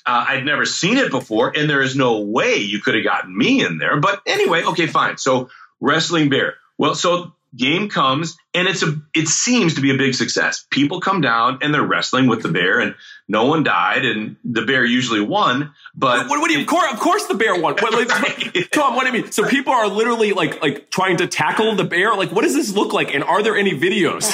Uh, 0.06 0.26
I'd 0.30 0.45
never 0.45 0.65
seen 0.65 0.97
it 0.97 1.12
before, 1.12 1.52
and 1.56 1.69
there 1.69 1.82
is 1.82 1.95
no 1.95 2.21
way 2.21 2.56
you 2.56 2.80
could 2.82 2.95
have 2.95 3.04
gotten 3.04 3.38
me 3.38 3.63
in 3.63 3.78
there. 3.78 4.00
But 4.00 4.21
anyway, 4.26 4.63
okay, 4.63 4.88
fine. 4.88 5.17
So 5.17 5.50
wrestling 5.80 6.30
bear. 6.30 6.56
Well, 6.78 6.95
so 6.95 7.34
game 7.55 7.89
comes, 7.89 8.37
and 8.53 8.67
it's 8.67 8.83
a. 8.83 8.95
It 9.13 9.27
seems 9.27 9.75
to 9.75 9.81
be 9.81 9.93
a 9.93 9.97
big 9.97 10.13
success. 10.15 10.65
People 10.69 11.01
come 11.01 11.21
down 11.21 11.59
and 11.61 11.73
they're 11.73 11.85
wrestling 11.85 12.27
with 12.27 12.43
the 12.43 12.49
bear, 12.49 12.79
and 12.79 12.95
no 13.27 13.45
one 13.45 13.63
died, 13.63 14.05
and 14.05 14.37
the 14.43 14.63
bear 14.63 14.85
usually 14.85 15.21
won. 15.21 15.73
But 15.95 16.27
what, 16.27 16.39
what 16.39 16.49
do 16.49 16.55
you? 16.55 16.61
Of 16.61 16.67
course, 16.67 16.93
of 16.93 16.99
course, 16.99 17.27
the 17.27 17.35
bear 17.35 17.59
won. 17.59 17.75
What, 17.75 17.93
like, 17.93 18.69
Tom, 18.71 18.95
what 18.95 19.01
do 19.01 19.15
you 19.15 19.23
mean? 19.23 19.31
So 19.31 19.47
people 19.47 19.73
are 19.73 19.87
literally 19.87 20.33
like 20.33 20.61
like 20.61 20.89
trying 20.89 21.17
to 21.17 21.27
tackle 21.27 21.75
the 21.75 21.83
bear. 21.83 22.15
Like, 22.15 22.31
what 22.31 22.43
does 22.43 22.55
this 22.55 22.73
look 22.73 22.93
like? 22.93 23.13
And 23.13 23.23
are 23.23 23.43
there 23.43 23.55
any 23.55 23.77
videos? 23.77 24.33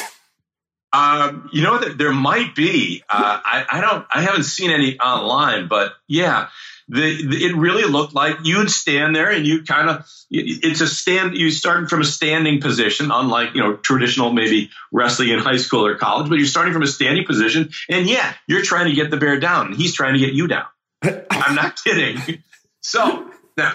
Um, 0.94 1.50
you 1.52 1.64
know 1.64 1.78
that 1.78 1.98
there 1.98 2.14
might 2.14 2.56
be. 2.56 3.04
Uh, 3.10 3.40
I, 3.44 3.66
I 3.70 3.82
don't. 3.82 4.06
I 4.14 4.22
haven't 4.22 4.44
seen 4.44 4.72
any 4.72 4.98
online, 5.00 5.68
but 5.68 5.94
yeah, 6.08 6.48
the, 6.90 7.28
the 7.28 7.46
it 7.46 7.56
really 7.56 7.84
looked 7.84 8.14
like 8.14 8.38
you'd 8.44 8.70
stand 8.70 9.16
there 9.16 9.32
and 9.32 9.46
you 9.46 9.64
kind 9.64 9.90
of. 9.90 10.08
It's 10.30 10.82
a 10.82 10.88
stand. 10.88 11.38
you 11.38 11.50
starting 11.52 11.88
from 11.88 12.02
a 12.02 12.06
standing 12.06 12.60
position, 12.60 13.12
unlike 13.12 13.56
you 13.56 13.62
know 13.62 13.78
traditional 13.78 14.34
maybe 14.34 14.72
wrestling 14.92 15.30
in 15.30 15.40
high 15.40 15.58
school 15.58 15.86
or 15.86 15.96
college, 15.96 16.28
but 16.30 16.38
you're 16.38 16.48
starting 16.48 16.74
from 16.74 16.84
a 16.84 16.88
standing 16.88 17.26
position, 17.26 17.70
and 17.90 18.10
yeah, 18.10 18.34
you're 18.46 18.62
trying 18.62 18.90
to 18.90 18.94
get 18.94 19.10
the 19.10 19.16
bear 19.16 19.40
down, 19.40 19.68
and 19.68 19.76
he's 19.76 19.94
trying 19.94 20.14
to 20.14 20.20
get 20.20 20.34
you 20.34 20.48
down. 20.48 20.66
I'm 21.04 21.56
not 21.56 21.82
kidding. 21.82 22.44
So 22.82 23.30
now, 23.58 23.74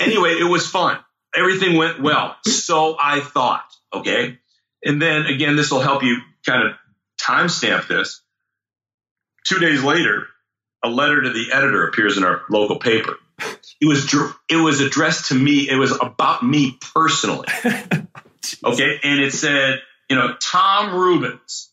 anyway, 0.00 0.36
it 0.40 0.48
was 0.48 0.66
fun. 0.66 0.98
Everything 1.34 1.76
went 1.76 2.00
well. 2.00 2.36
So 2.44 2.96
I 3.00 3.20
thought. 3.20 3.64
Okay. 3.92 4.38
And 4.84 5.00
then 5.00 5.26
again, 5.26 5.56
this 5.56 5.70
will 5.70 5.80
help 5.80 6.02
you 6.02 6.18
kind 6.46 6.68
of 6.68 6.76
timestamp 7.20 7.88
this. 7.88 8.20
Two 9.46 9.58
days 9.58 9.82
later, 9.82 10.26
a 10.84 10.88
letter 10.88 11.22
to 11.22 11.30
the 11.30 11.52
editor 11.52 11.86
appears 11.86 12.16
in 12.16 12.24
our 12.24 12.42
local 12.50 12.78
paper. 12.78 13.16
It 13.80 13.86
was 13.86 14.12
it 14.48 14.56
was 14.56 14.80
addressed 14.80 15.28
to 15.28 15.34
me. 15.34 15.68
It 15.68 15.76
was 15.76 15.92
about 16.00 16.42
me 16.44 16.78
personally. 16.94 17.48
Okay, 18.64 18.98
and 19.02 19.20
it 19.20 19.32
said, 19.32 19.80
you 20.10 20.16
know, 20.16 20.34
Tom 20.40 20.94
Rubens, 20.94 21.70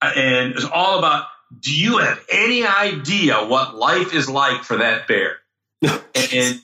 Uh, 0.00 0.12
and 0.14 0.54
it's 0.54 0.64
all 0.64 0.98
about. 0.98 1.26
Do 1.60 1.72
you 1.72 1.98
have 1.98 2.18
any 2.30 2.66
idea 2.66 3.44
what 3.44 3.74
life 3.76 4.12
is 4.14 4.28
like 4.28 4.64
for 4.64 4.78
that 4.78 5.06
bear? 5.06 5.36
and 5.82 6.60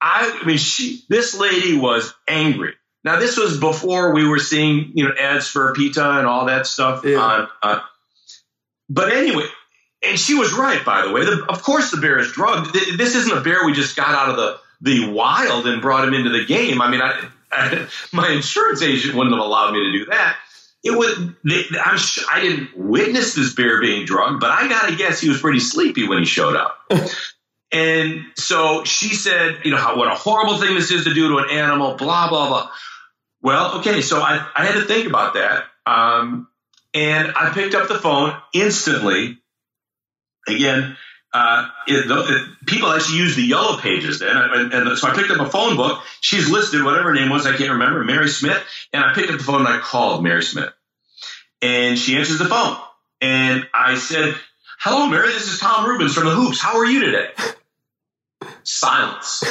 I, 0.00 0.40
I 0.42 0.46
mean, 0.46 0.58
she, 0.58 1.04
this 1.08 1.38
lady 1.38 1.76
was 1.76 2.12
angry. 2.26 2.74
Now, 3.04 3.20
this 3.20 3.36
was 3.36 3.60
before 3.60 4.14
we 4.14 4.26
were 4.26 4.40
seeing, 4.40 4.92
you 4.94 5.04
know, 5.04 5.14
ads 5.18 5.46
for 5.46 5.72
pizza 5.74 6.04
and 6.04 6.26
all 6.26 6.46
that 6.46 6.66
stuff. 6.66 7.04
Yeah. 7.04 7.18
On, 7.18 7.48
uh, 7.62 7.80
but 8.88 9.12
anyway, 9.12 9.46
and 10.08 10.18
she 10.18 10.34
was 10.34 10.52
right, 10.52 10.84
by 10.84 11.06
the 11.06 11.12
way. 11.12 11.24
The, 11.24 11.44
of 11.48 11.62
course, 11.62 11.90
the 11.90 11.98
bear 11.98 12.18
is 12.18 12.32
drugged. 12.32 12.74
This 12.74 13.14
isn't 13.14 13.36
a 13.36 13.40
bear 13.40 13.64
we 13.64 13.72
just 13.72 13.96
got 13.96 14.08
out 14.08 14.30
of 14.30 14.36
the, 14.36 14.58
the 14.80 15.10
wild 15.10 15.66
and 15.66 15.82
brought 15.82 16.06
him 16.06 16.14
into 16.14 16.30
the 16.30 16.44
game. 16.44 16.80
I 16.80 16.90
mean, 16.90 17.00
I, 17.00 17.28
I, 17.50 17.86
my 18.12 18.30
insurance 18.30 18.82
agent 18.82 19.14
wouldn't 19.14 19.34
have 19.34 19.44
allowed 19.44 19.72
me 19.72 19.84
to 19.84 19.92
do 19.92 20.06
that. 20.06 20.36
It 20.84 20.96
would. 20.96 21.34
I'm. 21.84 21.98
I 22.32 22.40
didn't 22.40 22.76
witness 22.76 23.34
this 23.34 23.54
bear 23.54 23.80
being 23.80 24.04
drugged, 24.04 24.38
but 24.38 24.50
I 24.50 24.68
gotta 24.68 24.94
guess 24.94 25.20
he 25.20 25.28
was 25.28 25.40
pretty 25.40 25.58
sleepy 25.58 26.06
when 26.06 26.18
he 26.18 26.24
showed 26.24 26.54
up. 26.54 26.78
And 27.72 28.24
so 28.36 28.84
she 28.84 29.14
said, 29.14 29.60
you 29.64 29.70
know, 29.70 29.76
how, 29.76 29.98
what 29.98 30.10
a 30.10 30.14
horrible 30.14 30.58
thing 30.58 30.74
this 30.74 30.90
is 30.90 31.04
to 31.04 31.14
do 31.14 31.28
to 31.30 31.38
an 31.38 31.50
animal, 31.50 31.96
blah, 31.96 32.28
blah, 32.28 32.48
blah. 32.48 32.70
Well, 33.42 33.78
okay, 33.78 34.02
so 34.02 34.20
I, 34.20 34.46
I 34.54 34.64
had 34.64 34.74
to 34.74 34.82
think 34.82 35.06
about 35.06 35.34
that. 35.34 35.64
Um, 35.84 36.48
and 36.94 37.32
I 37.36 37.50
picked 37.52 37.74
up 37.74 37.88
the 37.88 37.98
phone 37.98 38.34
instantly. 38.54 39.38
Again, 40.46 40.96
uh, 41.32 41.68
it, 41.86 42.06
the, 42.08 42.18
it- 42.28 42.66
people 42.66 42.90
actually 42.90 43.18
use 43.18 43.36
the 43.36 43.42
yellow 43.42 43.78
pages 43.78 44.18
then. 44.20 44.36
And, 44.36 44.72
and 44.72 44.98
so 44.98 45.08
I 45.08 45.14
picked 45.14 45.30
up 45.30 45.40
a 45.46 45.50
phone 45.50 45.76
book. 45.76 46.02
She's 46.20 46.48
listed, 46.50 46.82
whatever 46.82 47.08
her 47.10 47.14
name 47.14 47.30
was, 47.30 47.46
I 47.46 47.56
can't 47.56 47.70
remember, 47.72 48.02
Mary 48.04 48.28
Smith. 48.28 48.60
And 48.92 49.04
I 49.04 49.12
picked 49.14 49.30
up 49.30 49.38
the 49.38 49.44
phone 49.44 49.60
and 49.60 49.68
I 49.68 49.78
called 49.78 50.22
Mary 50.22 50.42
Smith. 50.42 50.70
And 51.62 51.98
she 51.98 52.16
answers 52.16 52.38
the 52.38 52.44
phone. 52.46 52.76
And 53.20 53.66
I 53.72 53.96
said, 53.96 54.34
Hello, 54.78 55.06
Mary. 55.08 55.28
This 55.28 55.52
is 55.52 55.58
Tom 55.58 55.88
Rubens 55.88 56.14
from 56.14 56.24
the 56.26 56.30
Hoops. 56.32 56.60
How 56.60 56.76
are 56.78 56.84
you 56.84 57.00
today? 57.04 57.28
Silence. 58.62 59.42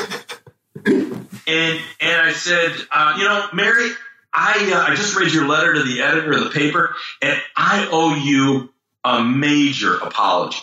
and 0.86 1.80
and 2.00 2.22
I 2.22 2.32
said, 2.34 2.72
uh, 2.92 3.16
you 3.18 3.24
know, 3.24 3.48
Mary, 3.54 3.90
I 4.34 4.72
uh, 4.74 4.92
I 4.92 4.96
just 4.96 5.16
read 5.16 5.34
your 5.34 5.48
letter 5.48 5.74
to 5.74 5.84
the 5.84 6.02
editor 6.04 6.34
of 6.34 6.44
the 6.44 6.50
paper, 6.52 6.96
and 7.22 7.40
I 7.56 7.88
owe 7.92 8.14
you 8.16 8.72
a 9.04 9.24
major 9.24 9.96
apology. 9.98 10.60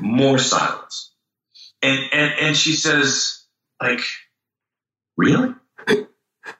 More 0.00 0.38
silence. 0.38 1.12
And 1.82 1.98
and 2.12 2.34
and 2.40 2.56
she 2.56 2.72
says, 2.72 3.44
like, 3.82 4.00
really? 5.16 5.54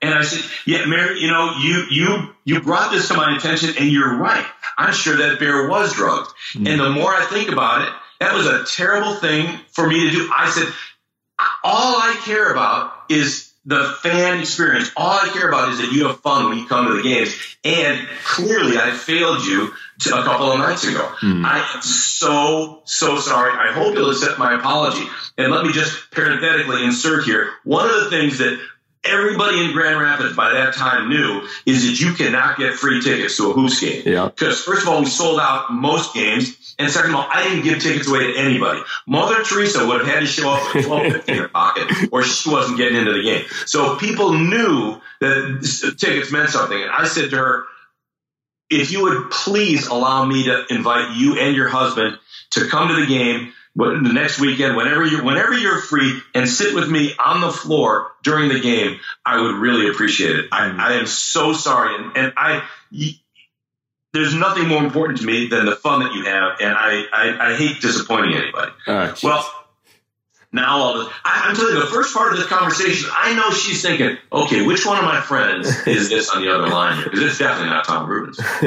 And 0.03 0.15
I 0.15 0.23
said, 0.23 0.49
"Yeah, 0.67 0.87
Mary, 0.87 1.21
you 1.21 1.29
know, 1.29 1.55
you 1.61 1.85
you 1.91 2.35
you 2.45 2.61
brought 2.61 2.93
this 2.93 3.09
to 3.09 3.15
my 3.15 3.37
attention, 3.37 3.75
and 3.79 3.91
you're 3.91 4.17
right. 4.17 4.47
I'm 4.79 4.93
sure 4.93 5.17
that 5.17 5.39
bear 5.39 5.69
was 5.69 5.95
drugged. 5.95 6.31
Hmm. 6.53 6.67
And 6.67 6.81
the 6.81 6.91
more 6.91 7.13
I 7.13 7.25
think 7.27 7.51
about 7.51 7.83
it, 7.83 7.95
that 8.21 8.35
was 8.35 8.47
a 8.47 8.65
terrible 8.65 9.15
thing 9.15 9.59
for 9.73 9.87
me 9.87 10.09
to 10.09 10.11
do. 10.11 10.31
I 10.37 10.51
said, 10.51 10.73
all 11.63 11.97
I 11.97 12.19
care 12.25 12.51
about 12.51 12.93
is 13.09 13.50
the 13.65 13.95
fan 14.03 14.41
experience. 14.41 14.91
All 14.97 15.19
I 15.19 15.29
care 15.29 15.49
about 15.49 15.71
is 15.71 15.79
that 15.79 15.93
you 15.93 16.07
have 16.07 16.21
fun 16.21 16.49
when 16.49 16.59
you 16.59 16.67
come 16.67 16.87
to 16.87 16.95
the 16.95 17.03
games. 17.03 17.35
And 17.63 18.09
clearly, 18.25 18.79
I 18.79 18.91
failed 18.93 19.45
you 19.45 19.73
a 20.07 20.23
couple 20.23 20.51
of 20.51 20.59
nights 20.59 20.85
ago. 20.85 21.07
Hmm. 21.21 21.45
I 21.45 21.59
am 21.75 21.83
so 21.83 22.83
so 22.85 23.19
sorry. 23.19 23.53
I 23.53 23.73
hope 23.73 23.95
you'll 23.95 24.11
accept 24.11 24.39
my 24.39 24.55
apology. 24.55 25.07
And 25.37 25.53
let 25.53 25.65
me 25.65 25.73
just 25.73 26.11
parenthetically 26.11 26.85
insert 26.85 27.25
here 27.25 27.51
one 27.65 27.89
of 27.89 28.05
the 28.05 28.11
things 28.11 28.39
that 28.39 28.59
everybody 29.05 29.65
in 29.65 29.73
Grand 29.73 30.01
Rapids 30.01 30.37
by 30.37 30.53
that 30.53 30.75
time 30.75 31.09
knew 31.09 31.47
is 31.67 31.87
that 31.87 32.05
you 32.05 32.15
cannot 32.15 32.59
get 32.59 32.75
free 32.75 33.01
tickets 33.01 33.37
to 33.39 33.51
a 33.51 33.53
Hoops 33.53 33.81
game. 33.81 34.03
Yeah. 34.05 34.27
Because 34.27 34.63
first 34.63 34.83
of 34.83 34.89
all, 34.89 35.01
we 35.01 35.07
sold 35.07 35.41
out 35.41 35.73
most 35.73 36.15
games, 36.15 36.57
and 36.81 36.91
second 36.91 37.11
of 37.11 37.17
all, 37.17 37.29
I 37.31 37.45
didn't 37.45 37.63
give 37.63 37.81
tickets 37.81 38.09
away 38.09 38.33
to 38.33 38.39
anybody. 38.39 38.81
Mother 39.07 39.43
Teresa 39.43 39.87
would 39.87 40.01
have 40.01 40.09
had 40.09 40.21
to 40.21 40.27
show 40.27 40.51
up 40.51 40.75
with 40.75 40.87
twelve 40.87 41.13
fifty 41.13 41.33
in 41.33 41.39
her 41.39 41.49
pocket, 41.49 41.91
or 42.13 42.23
she 42.23 42.51
wasn't 42.51 42.79
getting 42.79 42.99
into 42.99 43.13
the 43.13 43.23
game. 43.23 43.45
So 43.67 43.97
people 43.97 44.33
knew 44.33 45.01
that 45.21 45.97
tickets 45.99 46.33
meant 46.33 46.51
something, 46.51 46.81
and 46.81 46.91
I 46.91 47.07
said 47.07 47.31
to 47.31 47.37
her, 47.37 47.65
"If 48.71 48.91
you 48.91 49.03
would 49.03 49.31
please 49.31 49.87
allow 49.87 50.25
me 50.25 50.45
to 50.45 50.65
invite 50.71 51.17
you 51.17 51.39
and 51.39 51.55
your 51.55 51.69
husband 51.69 52.19
to 52.53 52.67
come 52.67 52.89
to 52.89 52.95
the 52.95 53.07
game." 53.07 53.53
The 53.77 54.13
next 54.13 54.41
weekend, 54.41 54.77
whenever 54.77 55.07
you're 55.07 55.23
whenever 55.23 55.57
you're 55.57 55.81
free, 55.81 56.21
and 56.35 56.49
sit 56.49 56.75
with 56.75 56.91
me 56.91 57.15
on 57.25 57.41
the 57.41 57.53
floor 57.53 58.13
during 58.25 58.49
the 58.49 58.59
game, 58.59 58.99
I 59.25 59.41
would 59.41 59.55
really 59.55 59.89
appreciate 59.89 60.37
it. 60.37 60.47
I, 60.51 60.69
mm. 60.69 60.81
I 60.81 60.95
am 60.95 61.07
so 61.07 61.53
sorry, 61.53 61.95
and, 61.95 62.17
and 62.17 62.33
I, 62.37 62.65
there's 64.13 64.35
nothing 64.35 64.69
more 64.69 64.83
important 64.83 65.21
to 65.21 65.27
me 65.27 65.49
than 65.49 65.67
the 65.67 65.77
fun 65.77 66.01
that 66.01 66.13
you 66.15 66.25
have, 66.25 66.61
and 66.61 66.75
I, 66.77 67.05
I, 67.13 67.53
I 67.53 67.57
hate 67.57 67.81
disappointing 67.81 68.35
anybody. 68.35 68.73
Uh, 68.87 69.15
Well, 69.23 69.45
now 70.53 70.79
all 70.79 70.99
this, 70.99 71.09
I, 71.25 71.45
I'm 71.47 71.55
telling 71.55 71.75
you, 71.75 71.81
the 71.81 71.87
first 71.87 72.13
part 72.13 72.33
of 72.33 72.39
this 72.39 72.49
conversation, 72.49 73.09
I 73.15 73.35
know 73.35 73.51
she's 73.51 73.83
thinking, 73.83 74.19
okay, 74.33 74.67
which 74.67 74.85
one 74.85 74.99
of 74.99 75.05
my 75.05 75.21
friends 75.21 75.87
is 75.87 76.09
this 76.09 76.29
on 76.31 76.43
the 76.43 76.53
other 76.53 76.69
line 76.69 76.97
here? 76.97 77.05
Because 77.05 77.23
it's 77.23 77.39
definitely 77.39 77.71
not 77.71 77.85
Tom 77.85 78.09
Rubens. 78.09 78.41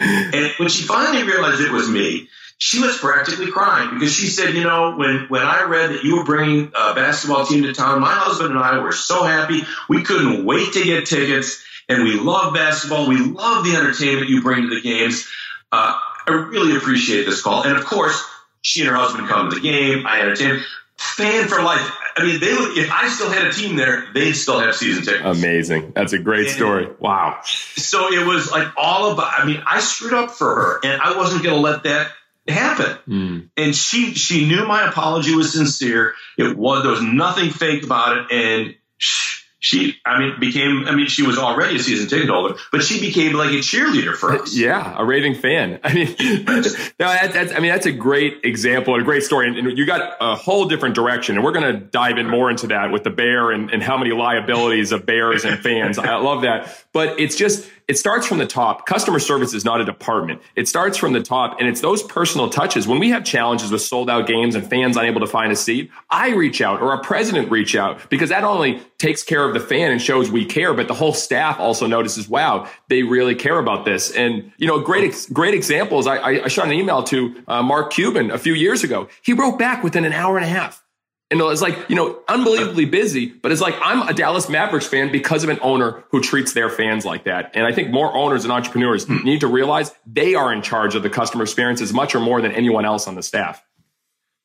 and 0.00 0.52
when 0.56 0.68
she 0.70 0.84
finally 0.84 1.24
realized 1.24 1.60
it 1.60 1.70
was 1.70 1.88
me, 1.88 2.28
she 2.56 2.80
was 2.80 2.96
practically 2.98 3.50
crying 3.52 3.94
because 3.94 4.12
she 4.12 4.26
said, 4.26 4.54
you 4.54 4.64
know, 4.64 4.96
when, 4.96 5.26
when 5.28 5.42
I 5.42 5.64
read 5.64 5.90
that 5.90 6.02
you 6.02 6.16
were 6.16 6.24
bringing 6.24 6.72
a 6.74 6.94
basketball 6.94 7.46
team 7.46 7.62
to 7.64 7.72
town, 7.72 8.00
my 8.00 8.12
husband 8.12 8.50
and 8.50 8.58
I 8.58 8.78
were 8.78 8.92
so 8.92 9.22
happy. 9.22 9.62
We 9.88 10.02
couldn't 10.02 10.44
wait 10.44 10.72
to 10.72 10.82
get 10.82 11.06
tickets. 11.06 11.62
And 11.88 12.04
we 12.04 12.18
love 12.18 12.54
basketball. 12.54 13.08
We 13.08 13.18
love 13.18 13.64
the 13.64 13.76
entertainment 13.76 14.28
you 14.28 14.42
bring 14.42 14.68
to 14.68 14.74
the 14.74 14.80
games. 14.80 15.26
Uh, 15.72 15.98
I 16.26 16.30
really 16.50 16.76
appreciate 16.76 17.24
this 17.24 17.40
call. 17.40 17.62
And 17.64 17.76
of 17.76 17.84
course, 17.84 18.22
she 18.60 18.80
and 18.80 18.90
her 18.90 18.96
husband 18.96 19.28
come 19.28 19.50
to 19.50 19.56
the 19.56 19.62
game. 19.62 20.06
I 20.06 20.20
entertain. 20.20 20.60
fan 20.98 21.48
for 21.48 21.62
life. 21.62 21.96
I 22.16 22.24
mean, 22.24 22.40
they 22.40 22.52
would, 22.52 22.76
if 22.76 22.90
I 22.90 23.08
still 23.08 23.30
had 23.30 23.46
a 23.46 23.52
team 23.52 23.76
there, 23.76 24.06
they'd 24.12 24.32
still 24.32 24.58
have 24.58 24.74
season 24.74 25.04
tickets. 25.04 25.24
Amazing. 25.24 25.92
That's 25.94 26.12
a 26.12 26.18
great 26.18 26.48
story. 26.48 26.88
Wow. 26.98 27.40
So 27.44 28.12
it 28.12 28.26
was 28.26 28.50
like 28.50 28.66
all 28.76 29.12
about. 29.12 29.40
I 29.40 29.46
mean, 29.46 29.62
I 29.64 29.78
screwed 29.80 30.12
up 30.12 30.32
for 30.32 30.54
her, 30.54 30.80
and 30.82 31.00
I 31.00 31.16
wasn't 31.16 31.44
going 31.44 31.54
to 31.54 31.60
let 31.60 31.84
that 31.84 32.10
happen. 32.48 32.98
Mm. 33.06 33.50
And 33.56 33.76
she 33.76 34.14
she 34.14 34.48
knew 34.48 34.66
my 34.66 34.88
apology 34.88 35.34
was 35.34 35.52
sincere. 35.52 36.14
It 36.36 36.56
was 36.56 36.82
there 36.82 36.90
was 36.90 37.02
nothing 37.02 37.50
fake 37.50 37.84
about 37.84 38.18
it, 38.18 38.32
and 38.32 38.74
she, 38.96 39.37
she 39.60 39.96
I 40.06 40.18
mean 40.20 40.40
became 40.40 40.86
I 40.86 40.94
mean 40.94 41.06
she 41.06 41.22
was 41.22 41.36
already 41.36 41.76
a 41.76 41.78
season 41.78 42.08
ticket 42.08 42.28
holder, 42.28 42.54
but 42.70 42.82
she 42.82 43.00
became 43.00 43.32
like 43.32 43.50
a 43.50 43.58
cheerleader 43.58 44.14
for 44.14 44.34
us. 44.34 44.54
Yeah, 44.58 44.94
a 44.96 45.04
raving 45.04 45.36
fan. 45.36 45.78
I 45.84 45.94
mean, 45.94 46.14
no, 46.18 46.62
that, 46.98 47.32
that's 47.32 47.52
I 47.52 47.60
mean 47.60 47.70
that's 47.70 47.86
a 47.86 47.92
great 47.92 48.40
example 48.44 48.94
and 48.94 49.02
a 49.02 49.04
great 49.04 49.22
story. 49.22 49.48
And, 49.48 49.56
and 49.56 49.78
you 49.78 49.86
got 49.86 50.16
a 50.20 50.34
whole 50.34 50.66
different 50.66 50.94
direction, 50.94 51.36
and 51.36 51.44
we're 51.44 51.52
going 51.52 51.72
to 51.72 51.80
dive 51.80 52.18
in 52.18 52.28
more 52.28 52.50
into 52.50 52.68
that 52.68 52.90
with 52.90 53.04
the 53.04 53.10
bear 53.10 53.50
and, 53.50 53.70
and 53.70 53.82
how 53.82 53.96
many 53.96 54.10
liabilities 54.12 54.90
of 54.92 55.06
bears 55.06 55.44
and 55.44 55.58
fans. 55.60 55.98
I 55.98 56.16
love 56.16 56.42
that, 56.42 56.84
but 56.92 57.20
it's 57.20 57.36
just 57.36 57.68
it 57.88 57.96
starts 57.96 58.26
from 58.26 58.36
the 58.36 58.46
top. 58.46 58.84
Customer 58.84 59.18
service 59.18 59.54
is 59.54 59.64
not 59.64 59.80
a 59.80 59.84
department. 59.84 60.42
It 60.54 60.68
starts 60.68 60.98
from 60.98 61.14
the 61.14 61.22
top 61.22 61.58
and 61.58 61.66
it's 61.66 61.80
those 61.80 62.02
personal 62.02 62.50
touches. 62.50 62.86
When 62.86 62.98
we 62.98 63.08
have 63.10 63.24
challenges 63.24 63.72
with 63.72 63.80
sold 63.80 64.10
out 64.10 64.26
games 64.26 64.54
and 64.54 64.68
fans 64.68 64.98
unable 64.98 65.20
to 65.20 65.26
find 65.26 65.50
a 65.50 65.56
seat, 65.56 65.90
I 66.10 66.34
reach 66.34 66.60
out 66.60 66.82
or 66.82 66.92
our 66.92 67.02
president 67.02 67.50
reach 67.50 67.74
out 67.74 68.10
because 68.10 68.28
that 68.28 68.44
only 68.44 68.82
takes 68.98 69.22
care 69.22 69.42
of 69.42 69.54
the 69.54 69.60
fan 69.60 69.90
and 69.90 70.02
shows 70.02 70.30
we 70.30 70.44
care, 70.44 70.74
but 70.74 70.86
the 70.86 70.94
whole 70.94 71.14
staff 71.14 71.58
also 71.58 71.86
notices, 71.86 72.28
wow, 72.28 72.68
they 72.88 73.02
really 73.02 73.34
care 73.34 73.58
about 73.58 73.86
this. 73.86 74.10
And, 74.10 74.52
you 74.58 74.66
know, 74.66 74.80
great, 74.80 75.26
great 75.32 75.54
examples. 75.54 76.06
I, 76.06 76.16
I, 76.16 76.44
I 76.44 76.48
shot 76.48 76.66
an 76.66 76.72
email 76.72 77.02
to 77.04 77.42
uh, 77.48 77.62
Mark 77.62 77.92
Cuban 77.92 78.30
a 78.30 78.38
few 78.38 78.52
years 78.52 78.84
ago. 78.84 79.08
He 79.22 79.32
wrote 79.32 79.58
back 79.58 79.82
within 79.82 80.04
an 80.04 80.12
hour 80.12 80.36
and 80.36 80.44
a 80.44 80.48
half. 80.48 80.84
And 81.30 81.42
it's 81.42 81.60
like, 81.60 81.90
you 81.90 81.96
know, 81.96 82.20
unbelievably 82.26 82.86
busy, 82.86 83.26
but 83.26 83.52
it's 83.52 83.60
like, 83.60 83.74
I'm 83.82 84.08
a 84.08 84.14
Dallas 84.14 84.48
Mavericks 84.48 84.86
fan 84.86 85.12
because 85.12 85.44
of 85.44 85.50
an 85.50 85.58
owner 85.60 86.04
who 86.10 86.22
treats 86.22 86.54
their 86.54 86.70
fans 86.70 87.04
like 87.04 87.24
that. 87.24 87.50
And 87.52 87.66
I 87.66 87.72
think 87.72 87.90
more 87.90 88.14
owners 88.14 88.44
and 88.44 88.52
entrepreneurs 88.52 89.08
need 89.10 89.40
to 89.40 89.46
realize 89.46 89.94
they 90.06 90.34
are 90.34 90.50
in 90.50 90.62
charge 90.62 90.94
of 90.94 91.02
the 91.02 91.10
customer 91.10 91.42
experience 91.42 91.82
as 91.82 91.92
much 91.92 92.14
or 92.14 92.20
more 92.20 92.40
than 92.40 92.52
anyone 92.52 92.86
else 92.86 93.06
on 93.06 93.14
the 93.14 93.22
staff. 93.22 93.62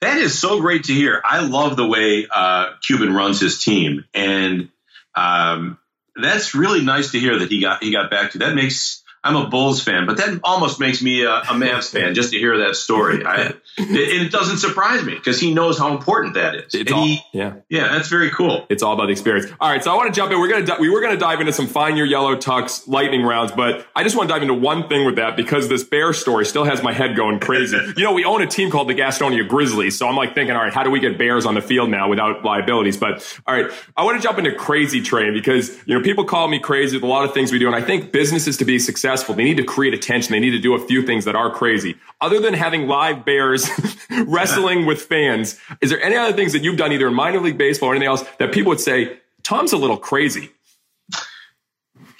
That 0.02 0.18
is 0.18 0.38
so 0.38 0.60
great 0.60 0.86
to 0.86 0.94
hear. 0.94 1.22
I 1.24 1.46
love 1.46 1.78
the 1.78 1.88
way 1.88 2.28
uh, 2.30 2.72
Cuban 2.86 3.14
runs 3.14 3.40
his 3.40 3.64
team, 3.64 4.04
and 4.14 4.68
um, 5.16 5.78
that's 6.18 6.54
really 6.54 6.84
nice 6.84 7.12
to 7.12 7.20
hear 7.22 7.40
that 7.40 7.50
he 7.50 7.62
got 7.62 7.82
he 7.82 7.94
got 7.94 8.12
back 8.12 8.32
to. 8.32 8.40
That 8.40 8.54
makes 8.54 9.03
I'm 9.24 9.36
a 9.36 9.48
Bulls 9.48 9.82
fan, 9.82 10.06
but 10.06 10.18
that 10.18 10.40
almost 10.44 10.80
makes 10.80 11.02
me 11.02 11.24
a, 11.24 11.32
a 11.32 11.54
Mavs 11.54 11.90
fan 11.92 12.14
just 12.14 12.32
to 12.34 12.38
hear 12.38 12.58
that 12.68 12.76
story. 12.76 13.26
I, 13.26 13.54
it, 13.78 14.22
it 14.28 14.32
doesn't 14.32 14.58
surprise 14.58 15.04
me 15.04 15.16
because 15.16 15.40
he 15.40 15.54
knows 15.54 15.78
how 15.80 15.92
important 15.96 16.34
that 16.34 16.56
is. 16.56 16.74
It's 16.74 16.92
And 16.92 16.92
all, 16.92 17.06
he- 17.06 17.22
yeah. 17.34 17.54
yeah, 17.70 17.88
that's 17.94 18.10
very 18.10 18.30
cool. 18.32 18.66
It's 18.70 18.84
all 18.84 18.94
about 18.94 19.06
the 19.06 19.14
experience. 19.14 19.48
All 19.60 19.70
right, 19.70 19.84
so 19.84 19.92
I 19.92 19.96
want 19.96 20.14
to 20.14 20.20
jump 20.20 20.32
in. 20.32 20.40
We're 20.40 20.50
gonna 20.66 20.80
we 20.82 20.90
were 20.90 21.02
gonna 21.02 21.18
dive 21.18 21.40
into 21.40 21.54
some 21.54 21.68
find 21.68 21.98
your 21.98 22.06
yellow 22.06 22.36
tux 22.36 22.88
lightning 22.88 23.24
rounds, 23.24 23.52
but 23.54 23.88
I 23.96 24.04
just 24.04 24.16
want 24.18 24.28
to 24.30 24.34
dive 24.34 24.42
into 24.42 24.54
one 24.56 24.90
thing 24.90 25.06
with 25.06 25.16
that 25.16 25.38
because 25.38 25.70
this 25.70 25.84
bear 25.84 26.12
story 26.14 26.46
still 26.46 26.66
has 26.66 26.84
my 26.84 26.92
head 26.94 27.16
going 27.16 27.40
crazy. 27.40 27.78
you 27.98 28.04
know, 28.04 28.12
we 28.14 28.26
own 28.26 28.42
a 28.42 28.48
team 28.48 28.70
called 28.72 28.90
the 28.90 28.94
Gastonia 28.96 29.48
Grizzlies, 29.48 29.98
so 29.98 30.08
I'm 30.08 30.16
like 30.18 30.36
thinking, 30.36 30.56
all 30.56 30.64
right, 30.64 30.74
how 30.74 30.84
do 30.84 30.92
we 30.92 31.00
get 31.00 31.18
bears 31.18 31.46
on 31.46 31.56
the 31.56 31.62
field 31.62 31.90
now 31.90 32.10
without 32.10 32.44
liabilities? 32.44 32.98
But 32.98 33.40
all 33.48 33.56
right, 33.56 33.72
I 33.96 34.04
want 34.04 34.18
to 34.22 34.24
jump 34.24 34.38
into 34.38 34.54
crazy 34.54 35.02
train 35.02 35.34
because 35.34 35.70
you 35.88 35.98
know 35.98 36.04
people 36.04 36.26
call 36.26 36.48
me 36.50 36.60
crazy 36.60 36.98
with 36.98 37.04
a 37.04 37.08
lot 37.08 37.24
of 37.26 37.34
things 37.34 37.52
we 37.54 37.60
do, 37.60 37.68
and 37.68 37.76
I 37.76 37.82
think 37.82 38.12
businesses 38.12 38.58
to 38.58 38.66
be 38.66 38.80
successful, 38.80 39.13
they 39.22 39.44
need 39.44 39.58
to 39.58 39.64
create 39.64 39.94
attention. 39.94 40.32
They 40.32 40.40
need 40.40 40.52
to 40.52 40.60
do 40.60 40.74
a 40.74 40.80
few 40.88 41.04
things 41.04 41.26
that 41.26 41.36
are 41.36 41.52
crazy. 41.52 41.96
Other 42.22 42.40
than 42.40 42.54
having 42.54 42.88
live 42.88 43.26
bears 43.26 43.70
wrestling 44.26 44.86
with 44.86 45.02
fans, 45.04 45.60
is 45.82 45.90
there 45.90 46.02
any 46.02 46.16
other 46.16 46.36
things 46.36 46.54
that 46.54 46.64
you've 46.64 46.78
done 46.78 46.92
either 46.92 47.08
in 47.08 47.14
minor 47.14 47.40
league 47.40 47.58
baseball 47.58 47.90
or 47.90 47.94
anything 47.94 48.08
else 48.08 48.24
that 48.40 48.52
people 48.54 48.70
would 48.70 48.80
say, 48.80 49.18
Tom's 49.44 49.74
a 49.74 49.78
little 49.78 49.98
crazy? 49.98 50.50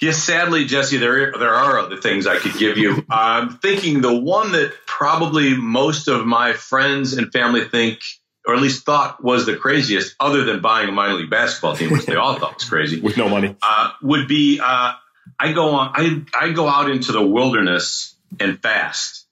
Yes, 0.00 0.22
sadly, 0.22 0.66
Jesse, 0.66 0.98
there 0.98 1.32
there 1.32 1.54
are 1.54 1.78
other 1.78 1.96
things 1.96 2.26
I 2.26 2.36
could 2.36 2.54
give 2.58 2.76
you. 2.76 3.06
I'm 3.08 3.56
thinking 3.58 4.00
the 4.02 4.14
one 4.14 4.52
that 4.52 4.74
probably 4.86 5.56
most 5.56 6.08
of 6.08 6.26
my 6.26 6.52
friends 6.52 7.14
and 7.14 7.32
family 7.32 7.64
think, 7.64 8.00
or 8.46 8.54
at 8.54 8.60
least 8.60 8.84
thought, 8.84 9.22
was 9.24 9.46
the 9.46 9.56
craziest, 9.56 10.14
other 10.20 10.44
than 10.44 10.60
buying 10.60 10.88
a 10.88 10.92
minor 10.92 11.14
league 11.14 11.30
basketball 11.30 11.74
team, 11.76 11.90
which 11.90 12.04
they 12.04 12.16
all 12.16 12.38
thought 12.38 12.54
was 12.56 12.68
crazy, 12.68 13.00
With 13.02 13.16
no 13.16 13.28
money. 13.30 13.56
uh, 13.62 13.92
would 14.02 14.28
be 14.28 14.60
uh, 14.62 14.92
I 15.38 15.52
go 15.52 15.70
on 15.70 15.92
I 15.94 16.22
I 16.46 16.52
go 16.52 16.68
out 16.68 16.90
into 16.90 17.12
the 17.12 17.22
wilderness 17.22 18.14
and 18.40 18.60
fast, 18.60 19.26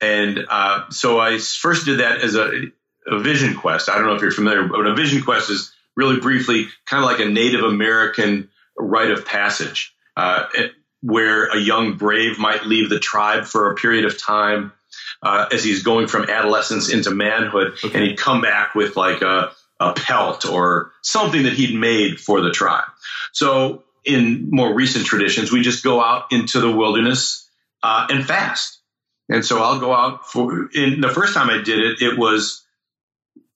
and 0.00 0.44
uh, 0.48 0.90
so 0.90 1.18
I 1.18 1.38
first 1.38 1.84
did 1.84 2.00
that 2.00 2.20
as 2.20 2.34
a, 2.34 2.64
a 3.06 3.18
vision 3.18 3.54
quest. 3.54 3.88
I 3.88 3.96
don't 3.96 4.06
know 4.06 4.14
if 4.14 4.22
you're 4.22 4.30
familiar, 4.30 4.66
but 4.66 4.86
a 4.86 4.94
vision 4.94 5.22
quest 5.22 5.50
is 5.50 5.72
really 5.96 6.20
briefly 6.20 6.66
kind 6.86 7.04
of 7.04 7.10
like 7.10 7.20
a 7.20 7.30
Native 7.30 7.62
American 7.62 8.48
rite 8.78 9.10
of 9.10 9.24
passage, 9.24 9.94
uh, 10.16 10.46
where 11.02 11.46
a 11.46 11.58
young 11.58 11.96
brave 11.96 12.38
might 12.38 12.66
leave 12.66 12.88
the 12.90 12.98
tribe 12.98 13.44
for 13.44 13.72
a 13.72 13.74
period 13.74 14.04
of 14.04 14.20
time. 14.20 14.72
Uh, 15.22 15.46
as 15.52 15.64
he's 15.64 15.82
going 15.82 16.06
from 16.06 16.30
adolescence 16.30 16.88
into 16.88 17.10
manhood, 17.10 17.76
and 17.82 18.04
he'd 18.04 18.18
come 18.18 18.40
back 18.40 18.74
with 18.74 18.96
like 18.96 19.22
a, 19.22 19.50
a 19.80 19.92
pelt 19.92 20.46
or 20.46 20.92
something 21.02 21.44
that 21.44 21.52
he'd 21.52 21.74
made 21.74 22.20
for 22.20 22.40
the 22.40 22.50
tribe. 22.50 22.84
So 23.32 23.84
in 24.06 24.48
more 24.50 24.72
recent 24.72 25.04
traditions, 25.06 25.50
we 25.52 25.62
just 25.62 25.82
go 25.84 26.00
out 26.02 26.32
into 26.32 26.60
the 26.60 26.70
wilderness 26.70 27.48
uh, 27.82 28.06
and 28.08 28.24
fast. 28.26 28.80
And 29.28 29.44
so 29.44 29.60
I'll 29.62 29.80
go 29.80 29.92
out 29.92 30.30
for. 30.30 30.68
In 30.72 31.00
the 31.00 31.10
first 31.10 31.34
time 31.34 31.50
I 31.50 31.60
did 31.62 31.80
it, 31.80 32.00
it 32.02 32.16
was 32.16 32.64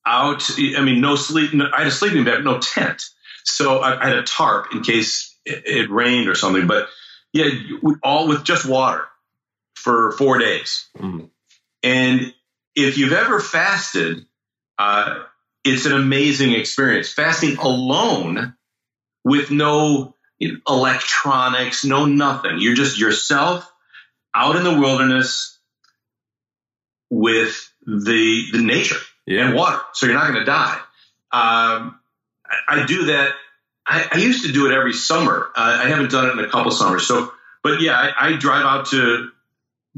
out. 0.05 0.49
I 0.57 0.81
mean, 0.81 0.99
no 0.99 1.15
sleep. 1.15 1.53
No, 1.53 1.69
I 1.73 1.79
had 1.79 1.87
a 1.87 1.91
sleeping 1.91 2.25
bag, 2.25 2.43
no 2.43 2.59
tent. 2.59 3.03
So 3.45 3.79
I, 3.79 4.01
I 4.03 4.09
had 4.09 4.17
a 4.17 4.23
tarp 4.23 4.73
in 4.73 4.81
case 4.83 5.35
it, 5.45 5.63
it 5.65 5.89
rained 5.89 6.27
or 6.27 6.35
something. 6.35 6.67
But 6.67 6.89
yeah, 7.31 7.49
we- 7.81 7.95
all 8.03 8.27
with 8.27 8.43
just 8.43 8.65
water 8.65 9.07
for 9.75 10.11
four 10.11 10.37
days. 10.37 10.89
Mm. 10.97 11.29
And 11.83 12.33
if 12.75 12.97
you've 12.97 13.13
ever 13.13 13.39
fasted, 13.39 14.25
uh, 14.77 15.19
it's 15.63 15.85
an 15.85 15.93
amazing 15.93 16.51
experience. 16.53 17.11
Fasting 17.11 17.57
alone 17.57 18.55
with 19.23 19.51
no 19.51 20.15
electronics, 20.67 21.83
no 21.85 22.05
nothing. 22.05 22.59
You're 22.59 22.75
just 22.75 22.99
yourself 22.99 23.69
out 24.33 24.55
in 24.55 24.63
the 24.63 24.79
wilderness 24.79 25.57
with 27.09 27.71
the 27.85 28.45
the 28.51 28.59
nature 28.61 28.95
and 29.27 29.53
water, 29.55 29.79
so 29.93 30.05
you're 30.05 30.15
not 30.15 30.27
going 30.31 30.39
to 30.39 30.45
die. 30.45 30.75
Um, 31.33 31.99
I, 32.45 32.57
I 32.81 32.85
do 32.85 33.05
that. 33.05 33.33
I, 33.85 34.07
I 34.11 34.17
used 34.17 34.45
to 34.45 34.51
do 34.51 34.67
it 34.67 34.73
every 34.73 34.93
summer. 34.93 35.49
Uh, 35.55 35.81
I 35.83 35.89
haven't 35.89 36.11
done 36.11 36.27
it 36.29 36.39
in 36.39 36.45
a 36.45 36.49
couple 36.49 36.71
summers. 36.71 37.05
So, 37.07 37.31
but 37.63 37.81
yeah, 37.81 37.93
I, 37.97 38.29
I 38.29 38.33
drive 38.37 38.63
out 38.65 38.85
to 38.87 39.29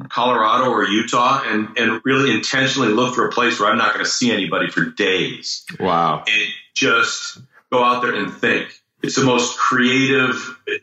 Colorado 0.10 0.72
or 0.72 0.86
Utah 0.86 1.44
and 1.46 1.78
and 1.78 2.02
really 2.04 2.32
intentionally 2.34 2.90
look 2.90 3.14
for 3.16 3.28
a 3.28 3.32
place 3.32 3.60
where 3.60 3.70
I'm 3.70 3.78
not 3.78 3.94
going 3.94 4.06
to 4.06 4.10
see 4.12 4.32
anybody 4.32 4.70
for 4.70 4.86
days 4.86 5.66
Wow. 5.80 6.24
and 6.28 6.50
just 6.74 7.38
go 7.72 7.84
out 7.84 8.02
there 8.02 8.16
and 8.16 8.34
think. 8.34 8.70
It's 9.04 9.16
the 9.16 9.26
most 9.26 9.58
creative. 9.58 10.36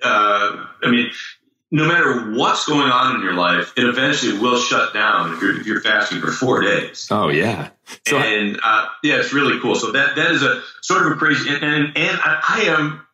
Uh, 0.02 0.66
I 0.82 0.90
mean, 0.90 1.10
no 1.70 1.86
matter 1.86 2.32
what's 2.32 2.66
going 2.66 2.90
on 2.90 3.16
in 3.16 3.22
your 3.22 3.34
life, 3.34 3.72
it 3.76 3.84
eventually 3.84 4.38
will 4.38 4.60
shut 4.60 4.92
down 4.92 5.34
if 5.34 5.42
you're, 5.42 5.60
if 5.60 5.66
you're 5.66 5.80
fasting 5.80 6.20
for 6.20 6.30
four 6.30 6.60
days. 6.60 7.08
Oh, 7.10 7.28
yeah. 7.28 7.70
So, 8.06 8.18
and 8.18 8.58
uh, 8.62 8.86
yeah, 9.02 9.16
it's 9.20 9.32
really 9.32 9.58
cool. 9.60 9.74
So 9.74 9.92
that 9.92 10.16
that 10.16 10.30
is 10.32 10.42
a 10.42 10.62
sort 10.82 11.06
of 11.06 11.12
a 11.12 11.14
crazy, 11.16 11.48
and 11.48 11.62
and, 11.62 11.96
and 11.96 12.20
I, 12.22 12.40
I 12.42 12.60
am 12.76 13.06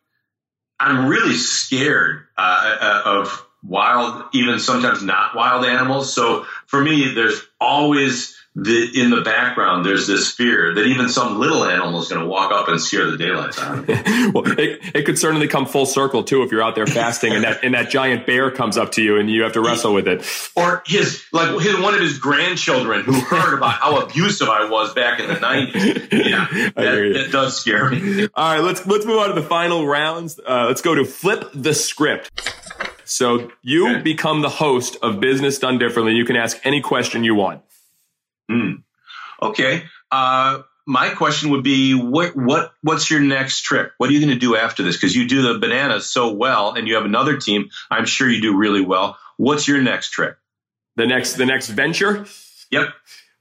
I'm 0.79 1.07
really 1.07 1.35
scared 1.35 2.25
uh, 2.37 2.77
uh, 2.79 3.01
of 3.05 3.47
wild, 3.63 4.25
even 4.33 4.59
sometimes 4.59 5.01
not 5.01 5.35
wild 5.35 5.65
animals. 5.65 6.13
So 6.13 6.45
for 6.67 6.81
me, 6.81 7.13
there's 7.13 7.41
always 7.59 8.35
the 8.59 8.89
in 8.99 9.11
the 9.11 9.21
background. 9.21 9.85
There's 9.85 10.07
this 10.07 10.31
fear 10.31 10.73
that 10.73 10.81
even 10.83 11.09
some 11.09 11.39
little 11.39 11.63
animal 11.63 12.01
is 12.01 12.09
going 12.09 12.21
to 12.21 12.27
walk 12.27 12.51
up 12.51 12.67
and 12.69 12.81
scare 12.81 13.05
the 13.11 13.15
daylights 13.17 13.59
out 13.59 13.77
of 13.77 13.87
me. 13.87 13.93
well, 14.33 14.43
it, 14.59 14.79
it 14.95 15.05
could 15.05 15.19
certainly 15.19 15.47
come 15.47 15.67
full 15.67 15.85
circle 15.85 16.23
too 16.23 16.41
if 16.41 16.51
you're 16.51 16.63
out 16.63 16.73
there 16.73 16.87
fasting 16.87 17.33
and 17.33 17.43
that 17.43 17.63
and 17.63 17.75
that 17.75 17.91
giant 17.91 18.25
bear 18.25 18.49
comes 18.49 18.75
up 18.75 18.93
to 18.93 19.03
you 19.03 19.17
and 19.17 19.29
you 19.29 19.43
have 19.43 19.53
to 19.53 19.61
wrestle 19.61 19.93
with 19.93 20.07
it. 20.07 20.25
or 20.55 20.81
his 20.87 21.23
like 21.31 21.51
his, 21.61 21.77
one 21.79 21.93
of 21.93 21.99
his 22.01 22.17
grandchildren 22.17 23.03
who 23.03 23.13
heard 23.19 23.55
about 23.55 23.73
how 23.73 23.99
abusive 23.99 24.49
I 24.49 24.67
was 24.67 24.91
back 24.95 25.19
in 25.19 25.27
the 25.27 25.35
90s. 25.35 26.07
Yeah, 26.27 26.47
you. 26.51 26.63
that, 26.71 27.13
that 27.13 27.29
does 27.31 27.59
scare 27.59 27.89
me. 27.91 28.23
All 28.33 28.53
right, 28.55 28.59
let's 28.63 28.85
let's 28.87 29.05
move 29.05 29.19
on 29.19 29.29
to 29.29 29.39
the 29.39 29.47
final 29.47 29.85
rounds. 29.85 30.39
Uh, 30.39 30.65
let's 30.67 30.81
go 30.81 30.95
to 30.95 31.05
flip 31.05 31.43
the 31.53 31.73
script. 31.75 32.31
So 33.05 33.51
you 33.61 33.87
Okay. 33.89 34.01
become 34.01 34.41
the 34.41 34.49
host 34.49 34.97
of 35.01 35.19
Business 35.19 35.59
Done 35.59 35.77
Differently. 35.77 36.13
You 36.13 36.25
can 36.25 36.35
ask 36.35 36.57
any 36.65 36.81
question 36.81 37.23
you 37.23 37.35
want. 37.35 37.61
Okay. 39.41 39.83
Uh, 40.11 40.61
my 40.85 41.09
question 41.09 41.49
would 41.49 41.63
be 41.63 41.93
what 41.93 42.35
what 42.35 42.71
what's 42.81 43.11
your 43.11 43.19
next 43.19 43.61
trip? 43.61 43.91
What 43.97 44.09
are 44.09 44.13
you 44.13 44.21
going 44.21 44.33
to 44.33 44.39
do 44.39 44.55
after 44.55 44.83
this? 44.83 44.95
Because 44.95 45.15
you 45.15 45.27
do 45.27 45.41
the 45.41 45.59
bananas 45.59 46.09
so 46.09 46.31
well, 46.31 46.73
and 46.73 46.87
you 46.87 46.95
have 46.95 47.05
another 47.05 47.37
team. 47.37 47.69
I'm 47.91 48.05
sure 48.05 48.29
you 48.29 48.41
do 48.41 48.55
really 48.55 48.81
well. 48.81 49.17
What's 49.35 49.67
your 49.67 49.81
next 49.81 50.11
trip? 50.11 50.37
The 50.95 51.05
next 51.05 51.33
the 51.33 51.45
next 51.45 51.67
venture. 51.67 52.25
Yep. 52.71 52.93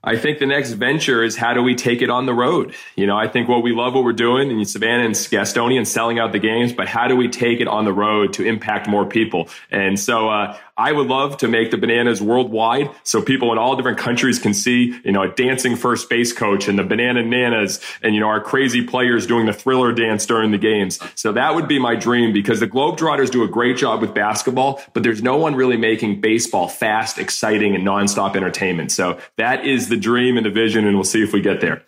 I 0.07 0.17
think 0.17 0.39
the 0.39 0.47
next 0.47 0.73
venture 0.73 1.25
is 1.25 1.37
how 1.37 1.53
do 1.53 1.63
we 1.63 1.75
take 1.75 2.01
it 2.01 2.11
on 2.11 2.27
the 2.27 2.33
road? 2.33 2.75
You 2.95 3.09
know, 3.09 3.17
I 3.17 3.27
think 3.27 3.49
what 3.49 3.65
we 3.65 3.73
love 3.73 3.93
what 3.93 4.05
we're 4.05 4.13
doing 4.13 4.53
in 4.53 4.65
Savannah 4.65 5.05
and 5.05 5.15
Gastonia 5.15 5.79
and 5.79 5.89
selling 5.89 6.21
out 6.21 6.31
the 6.31 6.39
games, 6.39 6.73
but 6.73 6.87
how 6.87 7.09
do 7.09 7.17
we 7.17 7.29
take 7.29 7.61
it 7.61 7.67
on 7.67 7.85
the 7.85 7.93
road 7.93 8.33
to 8.35 8.45
impact 8.45 8.89
more 8.89 9.05
people? 9.05 9.49
And 9.69 9.99
so, 9.99 10.31
uh, 10.31 10.57
I 10.79 10.93
would 10.93 11.07
love 11.07 11.39
to 11.39 11.49
make 11.49 11.71
the 11.71 11.79
bananas 11.79 12.21
worldwide 12.21 12.91
so 13.03 13.23
people 13.23 13.51
in 13.51 13.57
all 13.57 13.77
different 13.77 13.97
countries 13.97 14.39
can 14.39 14.53
see, 14.53 15.01
you 15.05 15.13
know, 15.13 15.23
a 15.23 15.29
dancing 15.29 15.75
first 15.75 16.11
base 16.11 16.35
coach 16.35 16.69
and 16.69 16.79
the 16.79 16.83
banana 16.83 17.23
nanas 17.23 17.81
and, 18.03 18.15
you 18.15 18.21
know, 18.21 18.29
our 18.29 18.43
crazy 18.43 18.85
players 18.85 19.27
doing 19.27 19.47
the 19.47 19.55
thriller 19.55 19.91
dance 19.93 20.27
during 20.27 20.51
the 20.51 20.59
games. 20.59 21.01
So 21.15 21.33
that 21.33 21.55
would 21.55 21.67
be 21.67 21.79
my 21.79 21.95
dream 21.97 22.35
because 22.35 22.61
the 22.61 22.69
Globetrotters 22.69 23.31
do 23.31 23.43
a 23.43 23.49
great 23.49 23.79
job 23.79 24.03
with 24.03 24.13
basketball, 24.13 24.83
but 24.93 25.03
there's 25.03 25.23
no 25.23 25.39
one 25.39 25.55
really 25.55 25.79
making 25.79 26.21
baseball 26.21 26.69
fast, 26.69 27.17
exciting, 27.17 27.75
and 27.75 27.83
nonstop 27.83 28.37
entertainment. 28.37 28.93
So 28.93 29.19
that 29.37 29.65
is 29.65 29.89
the 29.89 29.96
dream 29.97 30.37
and 30.37 30.47
the 30.47 30.51
vision, 30.51 30.87
and 30.87 30.97
we'll 30.97 31.05
see 31.05 31.23
if 31.23 31.33
we 31.33 31.41
get 31.41 31.61
there. 31.61 31.83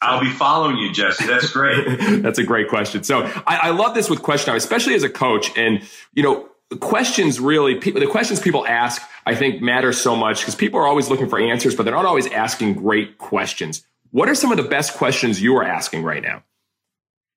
I'll 0.00 0.20
be 0.20 0.30
following 0.30 0.76
you, 0.76 0.92
Jesse. 0.92 1.26
That's 1.26 1.50
great. 1.50 1.84
That's 2.22 2.38
a 2.38 2.44
great 2.44 2.68
question. 2.68 3.02
So 3.02 3.22
I, 3.24 3.56
I 3.62 3.70
love 3.70 3.94
this 3.94 4.08
with 4.08 4.22
question, 4.22 4.54
especially 4.54 4.94
as 4.94 5.02
a 5.02 5.10
coach. 5.10 5.56
And, 5.58 5.82
you 6.14 6.22
know, 6.22 6.48
questions 6.80 7.40
really 7.40 7.76
people 7.76 8.00
the 8.00 8.06
questions 8.06 8.40
people 8.40 8.66
ask 8.66 9.00
i 9.24 9.34
think 9.34 9.62
matter 9.62 9.90
so 9.90 10.14
much 10.14 10.40
because 10.40 10.54
people 10.54 10.78
are 10.78 10.86
always 10.86 11.08
looking 11.08 11.26
for 11.26 11.40
answers 11.40 11.74
but 11.74 11.84
they're 11.84 11.94
not 11.94 12.04
always 12.04 12.30
asking 12.30 12.74
great 12.74 13.16
questions 13.16 13.86
what 14.10 14.28
are 14.28 14.34
some 14.34 14.50
of 14.50 14.58
the 14.58 14.62
best 14.62 14.94
questions 14.94 15.40
you 15.40 15.56
are 15.56 15.64
asking 15.64 16.02
right 16.02 16.22
now 16.22 16.42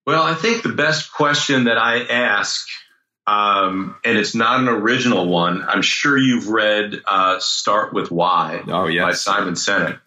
well 0.05 0.21
i 0.21 0.33
think 0.33 0.63
the 0.63 0.73
best 0.73 1.13
question 1.13 1.65
that 1.65 1.77
i 1.77 2.01
ask 2.01 2.67
um, 3.27 3.95
and 4.03 4.17
it's 4.17 4.35
not 4.35 4.59
an 4.59 4.67
original 4.67 5.29
one 5.29 5.63
i'm 5.63 5.81
sure 5.81 6.17
you've 6.17 6.49
read 6.49 7.01
uh, 7.07 7.39
start 7.39 7.93
with 7.93 8.11
why 8.11 8.61
oh, 8.67 8.87
yes. 8.87 9.03
by 9.05 9.11
simon 9.13 9.53
sinek 9.53 10.01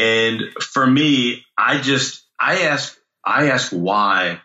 and 0.00 0.42
for 0.60 0.86
me 0.86 1.44
i 1.56 1.78
just 1.78 2.24
i 2.38 2.62
ask 2.62 2.96
i 3.24 3.50
ask 3.50 3.70
why 3.70 4.40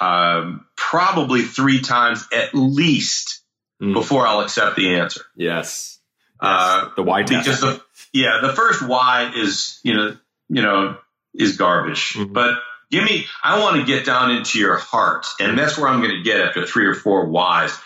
um, 0.00 0.66
probably 0.76 1.42
three 1.42 1.80
times 1.80 2.26
at 2.32 2.54
least 2.54 3.42
mm. 3.82 3.94
before 3.94 4.26
I'll 4.26 4.40
accept 4.40 4.76
the 4.76 4.96
answer. 4.96 5.22
Yes. 5.36 5.98
Uh, 6.40 6.90
the 6.96 7.02
why 7.02 7.22
test. 7.22 7.44
Because 7.44 7.60
the, 7.60 7.82
yeah, 8.12 8.40
the 8.42 8.52
first 8.52 8.86
why 8.86 9.32
is, 9.34 9.80
you 9.82 9.94
know, 9.94 10.16
you 10.48 10.62
know, 10.62 10.98
is 11.34 11.56
garbage. 11.56 12.14
Mm-hmm. 12.14 12.32
But 12.32 12.58
give 12.90 13.04
me, 13.04 13.26
I 13.42 13.60
want 13.60 13.76
to 13.76 13.84
get 13.84 14.04
down 14.04 14.30
into 14.30 14.58
your 14.58 14.76
heart. 14.76 15.26
And 15.40 15.58
that's 15.58 15.78
where 15.78 15.88
I'm 15.88 16.00
going 16.00 16.16
to 16.16 16.22
get 16.22 16.40
after 16.40 16.66
three 16.66 16.86
or 16.86 16.94
four 16.94 17.26
whys. 17.26 17.76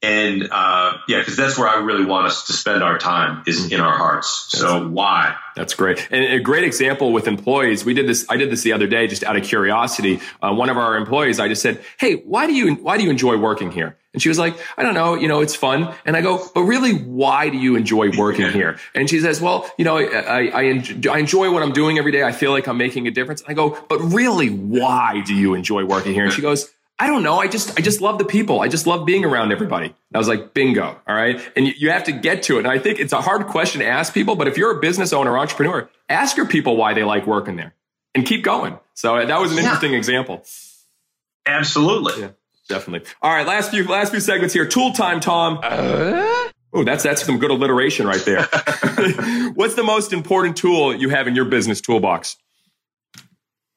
And 0.00 0.48
uh, 0.52 0.98
yeah, 1.08 1.18
because 1.18 1.36
that's 1.36 1.58
where 1.58 1.66
I 1.66 1.80
really 1.80 2.04
want 2.04 2.26
us 2.26 2.46
to 2.46 2.52
spend 2.52 2.84
our 2.84 2.98
time 2.98 3.42
is 3.48 3.72
in 3.72 3.80
our 3.80 3.96
hearts. 3.96 4.46
So 4.50 4.86
why? 4.86 5.34
That's 5.56 5.74
great. 5.74 6.06
And 6.12 6.24
a 6.24 6.38
great 6.38 6.62
example 6.62 7.12
with 7.12 7.26
employees. 7.26 7.84
We 7.84 7.94
did 7.94 8.06
this. 8.06 8.24
I 8.28 8.36
did 8.36 8.48
this 8.48 8.62
the 8.62 8.74
other 8.74 8.86
day, 8.86 9.08
just 9.08 9.24
out 9.24 9.36
of 9.36 9.42
curiosity. 9.42 10.20
Uh, 10.40 10.54
one 10.54 10.70
of 10.70 10.76
our 10.76 10.96
employees, 10.96 11.40
I 11.40 11.48
just 11.48 11.62
said, 11.62 11.82
"Hey, 11.98 12.14
why 12.14 12.46
do 12.46 12.52
you 12.52 12.76
why 12.76 12.96
do 12.96 13.02
you 13.02 13.10
enjoy 13.10 13.38
working 13.38 13.72
here?" 13.72 13.96
And 14.14 14.22
she 14.22 14.28
was 14.28 14.38
like, 14.38 14.56
"I 14.76 14.84
don't 14.84 14.94
know. 14.94 15.16
You 15.16 15.26
know, 15.26 15.40
it's 15.40 15.56
fun." 15.56 15.92
And 16.06 16.16
I 16.16 16.20
go, 16.20 16.48
"But 16.54 16.62
really, 16.62 16.92
why 16.92 17.48
do 17.48 17.56
you 17.56 17.74
enjoy 17.74 18.16
working 18.16 18.48
here?" 18.52 18.78
And 18.94 19.10
she 19.10 19.18
says, 19.18 19.40
"Well, 19.40 19.68
you 19.78 19.84
know, 19.84 19.98
I 19.98 20.46
I, 20.46 20.72
I 21.10 21.18
enjoy 21.18 21.50
what 21.50 21.64
I'm 21.64 21.72
doing 21.72 21.98
every 21.98 22.12
day. 22.12 22.22
I 22.22 22.30
feel 22.30 22.52
like 22.52 22.68
I'm 22.68 22.78
making 22.78 23.08
a 23.08 23.10
difference." 23.10 23.40
And 23.40 23.50
I 23.50 23.54
go, 23.54 23.76
"But 23.88 23.98
really, 23.98 24.48
why 24.48 25.22
do 25.26 25.34
you 25.34 25.54
enjoy 25.54 25.84
working 25.84 26.14
here?" 26.14 26.24
And 26.24 26.32
she 26.32 26.42
goes 26.42 26.72
I 27.00 27.06
don't 27.06 27.22
know. 27.22 27.38
I 27.38 27.46
just, 27.46 27.78
I 27.78 27.82
just 27.82 28.00
love 28.00 28.18
the 28.18 28.24
people. 28.24 28.60
I 28.60 28.66
just 28.68 28.86
love 28.86 29.06
being 29.06 29.24
around 29.24 29.52
everybody. 29.52 29.94
I 30.12 30.18
was 30.18 30.26
like, 30.26 30.52
bingo. 30.52 31.00
All 31.06 31.14
right. 31.14 31.40
And 31.54 31.66
you, 31.66 31.72
you, 31.76 31.90
have 31.90 32.04
to 32.04 32.12
get 32.12 32.42
to 32.44 32.56
it. 32.56 32.60
And 32.60 32.68
I 32.68 32.80
think 32.80 32.98
it's 32.98 33.12
a 33.12 33.20
hard 33.20 33.46
question 33.46 33.80
to 33.80 33.86
ask 33.86 34.12
people, 34.12 34.34
but 34.34 34.48
if 34.48 34.56
you're 34.56 34.76
a 34.76 34.80
business 34.80 35.12
owner, 35.12 35.38
entrepreneur, 35.38 35.88
ask 36.08 36.36
your 36.36 36.46
people 36.46 36.76
why 36.76 36.94
they 36.94 37.04
like 37.04 37.24
working 37.26 37.54
there 37.54 37.72
and 38.16 38.26
keep 38.26 38.42
going. 38.42 38.78
So 38.94 39.24
that 39.24 39.40
was 39.40 39.52
an 39.52 39.58
yeah. 39.58 39.64
interesting 39.64 39.94
example. 39.94 40.44
Absolutely. 41.46 42.20
Yeah, 42.20 42.30
definitely. 42.68 43.08
All 43.22 43.32
right. 43.32 43.46
Last 43.46 43.70
few, 43.70 43.84
last 43.84 44.10
few 44.10 44.20
segments 44.20 44.52
here. 44.52 44.66
Tool 44.66 44.92
time, 44.92 45.20
Tom. 45.20 45.60
Uh? 45.62 46.48
Oh, 46.72 46.84
that's, 46.84 47.04
that's 47.04 47.24
some 47.24 47.38
good 47.38 47.52
alliteration 47.52 48.06
right 48.06 48.22
there. 48.24 48.42
What's 49.54 49.74
the 49.74 49.84
most 49.84 50.12
important 50.12 50.56
tool 50.56 50.94
you 50.94 51.10
have 51.10 51.28
in 51.28 51.36
your 51.36 51.44
business 51.44 51.80
toolbox? 51.80 52.36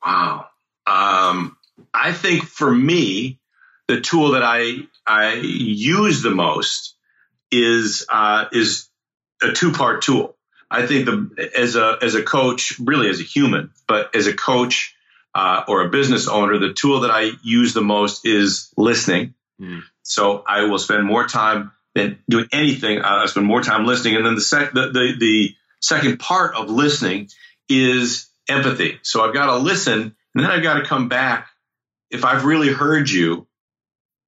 Wow. 0.04 0.48
Um, 0.88 1.56
I 1.94 2.14
think 2.14 2.44
for 2.44 2.74
me, 2.74 3.40
the 3.88 4.02
tool 4.02 4.32
that 4.32 4.44
I 4.44 4.88
I 5.06 5.36
use 5.36 6.22
the 6.22 6.32
most 6.32 6.96
is 7.52 8.06
uh, 8.10 8.46
is 8.52 8.88
a 9.42 9.52
two 9.52 9.72
part 9.72 10.02
tool. 10.02 10.38
I 10.70 10.88
think 10.88 11.06
the 11.06 11.52
as 11.58 11.76
a 11.76 11.98
as 12.02 12.16
a 12.16 12.24
coach, 12.24 12.80
really 12.80 13.10
as 13.10 13.20
a 13.20 13.24
human, 13.24 13.72
but 13.88 14.16
as 14.16 14.28
a 14.28 14.34
coach 14.34 14.96
uh, 15.36 15.64
or 15.68 15.82
a 15.82 15.90
business 15.90 16.28
owner, 16.28 16.58
the 16.58 16.74
tool 16.74 17.02
that 17.02 17.12
I 17.12 17.32
use 17.44 17.74
the 17.74 17.82
most 17.82 18.26
is 18.26 18.72
listening. 18.78 19.34
Mm. 19.60 19.82
So 20.04 20.44
I 20.48 20.64
will 20.64 20.80
spend 20.80 21.06
more 21.06 21.28
time 21.28 21.72
than 21.94 22.20
doing 22.30 22.48
anything. 22.54 23.00
I 23.02 23.26
spend 23.26 23.46
more 23.46 23.62
time 23.62 23.86
listening, 23.86 24.16
and 24.16 24.26
then 24.26 24.36
the, 24.36 24.42
sec- 24.42 24.74
the, 24.74 24.88
the 24.92 25.16
the 25.20 25.56
second 25.82 26.20
part 26.20 26.56
of 26.56 26.70
listening 26.70 27.30
is 27.68 28.30
empathy. 28.48 29.00
So 29.04 29.24
I've 29.24 29.34
got 29.34 29.48
to 29.48 29.58
listen, 29.58 30.02
and 30.02 30.44
then 30.44 30.46
I've 30.46 30.64
got 30.64 30.76
to 30.76 30.86
come 30.86 31.10
back 31.10 31.50
if 32.12 32.26
I've 32.26 32.46
really 32.46 32.72
heard 32.72 33.10
you, 33.10 33.48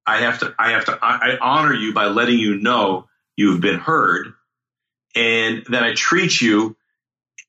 I 0.06 0.20
have 0.20 0.40
to, 0.40 0.54
I 0.58 0.72
have 0.72 0.86
to, 0.86 0.98
I, 1.02 1.34
I 1.34 1.38
honor 1.40 1.74
you 1.74 1.94
by 1.94 2.08
letting 2.08 2.40
you 2.40 2.56
know 2.56 3.08
you've 3.36 3.62
been 3.62 3.80
heard. 3.80 4.34
And 5.16 5.64
then 5.70 5.84
I 5.84 5.94
treat 5.94 6.42
you 6.42 6.76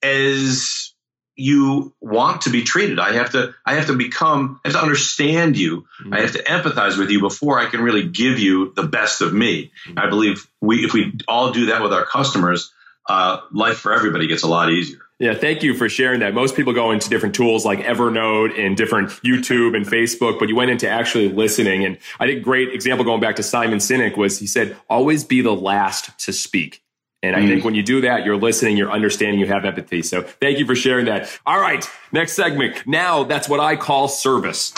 as 0.03 0.93
you 1.37 1.93
want 2.01 2.43
to 2.43 2.51
be 2.51 2.63
treated. 2.63 3.01
I 3.01 3.15
have 3.15 3.33
to, 3.33 3.55
I 3.67 3.75
have 3.75 3.87
to 3.87 3.97
become, 3.97 4.61
I 4.65 4.69
have 4.69 4.77
to 4.77 4.83
understand 4.83 5.57
you. 5.57 5.87
Mm-hmm. 6.01 6.15
I 6.15 6.21
have 6.21 6.33
to 6.33 6.43
empathize 6.43 6.97
with 6.99 7.11
you 7.11 7.21
before 7.21 7.59
I 7.59 7.69
can 7.69 7.81
really 7.81 8.07
give 8.07 8.39
you 8.39 8.73
the 8.75 8.85
best 8.85 9.21
of 9.21 9.33
me. 9.33 9.73
Mm-hmm. 9.89 9.99
I 9.99 10.09
believe 10.09 10.49
we, 10.61 10.85
if 10.85 10.93
we 10.93 11.13
all 11.27 11.53
do 11.53 11.67
that 11.67 11.83
with 11.83 11.93
our 11.93 12.05
customers, 12.05 12.73
uh, 13.09 13.41
life 13.53 13.79
for 13.79 13.93
everybody 13.93 14.27
gets 14.27 14.45
a 14.45 14.49
lot 14.49 14.71
easier. 14.71 15.01
Yeah, 15.21 15.35
thank 15.35 15.63
you 15.63 15.75
for 15.75 15.89
sharing 15.89 16.21
that. 16.21 16.35
Most 16.35 16.57
people 16.57 16.73
go 16.73 16.91
into 16.91 17.09
different 17.09 17.37
tools 17.37 17.65
like 17.65 17.79
Evernote 17.81 18.59
and 18.59 18.77
different 18.77 19.11
YouTube 19.23 19.77
and 19.77 19.87
Facebook, 19.87 20.41
but 20.41 20.49
you 20.49 20.57
went 20.57 20.73
into 20.73 20.89
actually 20.89 21.29
listening. 21.29 21.85
And 21.85 21.99
I 22.19 22.27
think 22.27 22.43
great 22.43 22.71
example 22.73 23.05
going 23.05 23.21
back 23.21 23.37
to 23.37 23.43
Simon 23.45 23.79
Sinek 23.79 24.17
was 24.17 24.41
he 24.41 24.49
said, 24.49 24.77
always 24.91 25.23
be 25.23 25.41
the 25.41 25.55
last 25.55 26.19
to 26.27 26.33
speak. 26.33 26.83
And 27.23 27.37
I 27.37 27.41
mm. 27.41 27.49
think 27.49 27.65
when 27.65 27.75
you 27.75 27.83
do 27.83 28.01
that, 28.03 28.27
you're 28.27 28.37
listening, 28.37 28.77
you're 28.77 28.91
understanding, 28.91 29.39
you 29.39 29.47
have 29.47 29.65
empathy. 29.65 30.03
So 30.03 30.23
thank 30.23 30.59
you 30.59 30.67
for 30.67 30.75
sharing 30.75 31.07
that. 31.07 31.31
All 31.47 31.61
right, 31.61 31.89
next 32.13 32.33
segment. 32.33 32.85
Now 32.85 33.23
that's 33.23 33.49
what 33.49 33.61
I 33.61 33.77
call 33.77 34.09
service. 34.09 34.75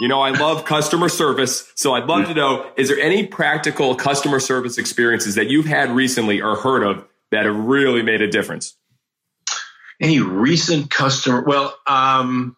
You 0.00 0.08
know, 0.08 0.20
I 0.20 0.30
love 0.30 0.64
customer 0.64 1.08
service. 1.08 1.70
So 1.74 1.94
I'd 1.94 2.06
love 2.06 2.26
to 2.26 2.34
know, 2.34 2.70
is 2.76 2.88
there 2.88 2.98
any 2.98 3.26
practical 3.26 3.94
customer 3.94 4.40
service 4.40 4.78
experiences 4.78 5.34
that 5.34 5.48
you've 5.48 5.66
had 5.66 5.90
recently 5.90 6.40
or 6.40 6.56
heard 6.56 6.82
of 6.84 7.06
that 7.30 7.44
have 7.44 7.56
really 7.56 8.02
made 8.02 8.20
a 8.20 8.28
difference? 8.28 8.76
Any 10.00 10.20
recent 10.20 10.90
customer? 10.90 11.42
Well, 11.42 11.76
um, 11.86 12.56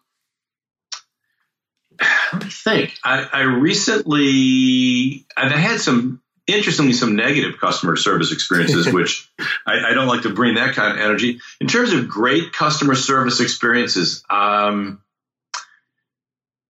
let 2.33 2.43
me 2.43 2.49
think. 2.49 2.93
I, 3.03 3.27
I 3.31 3.41
recently, 3.41 5.25
I 5.35 5.49
had 5.49 5.79
some 5.79 6.21
interestingly 6.47 6.93
some 6.93 7.15
negative 7.15 7.59
customer 7.59 7.95
service 7.95 8.31
experiences, 8.31 8.87
which 8.93 9.29
I, 9.65 9.91
I, 9.91 9.93
don't 9.93 10.07
like 10.07 10.21
to 10.21 10.33
bring 10.33 10.55
that 10.55 10.75
kind 10.75 10.93
of 10.93 11.03
energy. 11.03 11.39
In 11.59 11.67
terms 11.67 11.91
of 11.93 12.07
great 12.07 12.53
customer 12.53 12.95
service 12.95 13.41
experiences, 13.41 14.23
um, 14.29 15.01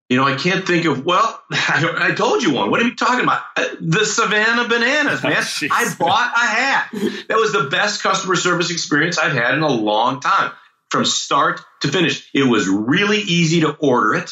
you 0.09 0.15
know, 0.15 0.23
I 0.23 0.35
can't 0.35 0.65
think 0.65 0.85
of. 0.85 1.05
Well, 1.05 1.41
I, 1.51 2.09
I, 2.09 2.15
told 2.15 2.41
you 2.41 2.53
one. 2.53 2.71
What 2.71 2.81
are 2.81 2.85
you 2.85 2.95
talking 2.95 3.23
about? 3.23 3.41
Uh, 3.55 3.65
the 3.81 4.05
Savannah 4.05 4.67
Bananas, 4.67 5.23
man. 5.23 5.33
Oh, 5.63 5.67
I 5.71 5.93
bought 5.97 6.33
a 6.35 6.39
hat. 6.39 6.89
That 7.27 7.37
was 7.37 7.51
the 7.51 7.63
best 7.63 8.01
customer 8.01 8.35
service 8.35 8.71
experience 8.71 9.17
I've 9.17 9.33
had 9.33 9.53
in 9.53 9.61
a 9.61 9.69
long 9.69 10.19
time, 10.19 10.51
from 10.89 11.05
start 11.05 11.61
to 11.81 11.89
finish. 11.89 12.29
It 12.33 12.43
was 12.43 12.67
really 12.67 13.19
easy 13.19 13.61
to 13.61 13.75
order 13.75 14.15
it. 14.15 14.31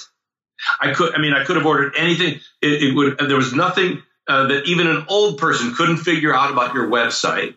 I 0.80 0.94
could. 0.94 1.14
I 1.14 1.20
mean, 1.20 1.34
I 1.34 1.44
could 1.44 1.58
have 1.58 1.66
ordered 1.66 1.96
anything. 1.98 2.40
It, 2.62 2.84
it 2.84 2.96
would. 2.96 3.18
There 3.18 3.38
was 3.38 3.54
nothing 3.54 4.02
uh, 4.28 4.48
that 4.48 4.66
even 4.66 4.88
an 4.88 5.06
old 5.10 5.38
person 5.38 5.74
couldn't 5.74 5.98
figure 5.98 6.34
out 6.34 6.52
about 6.52 6.74
your 6.74 6.88
website, 6.90 7.56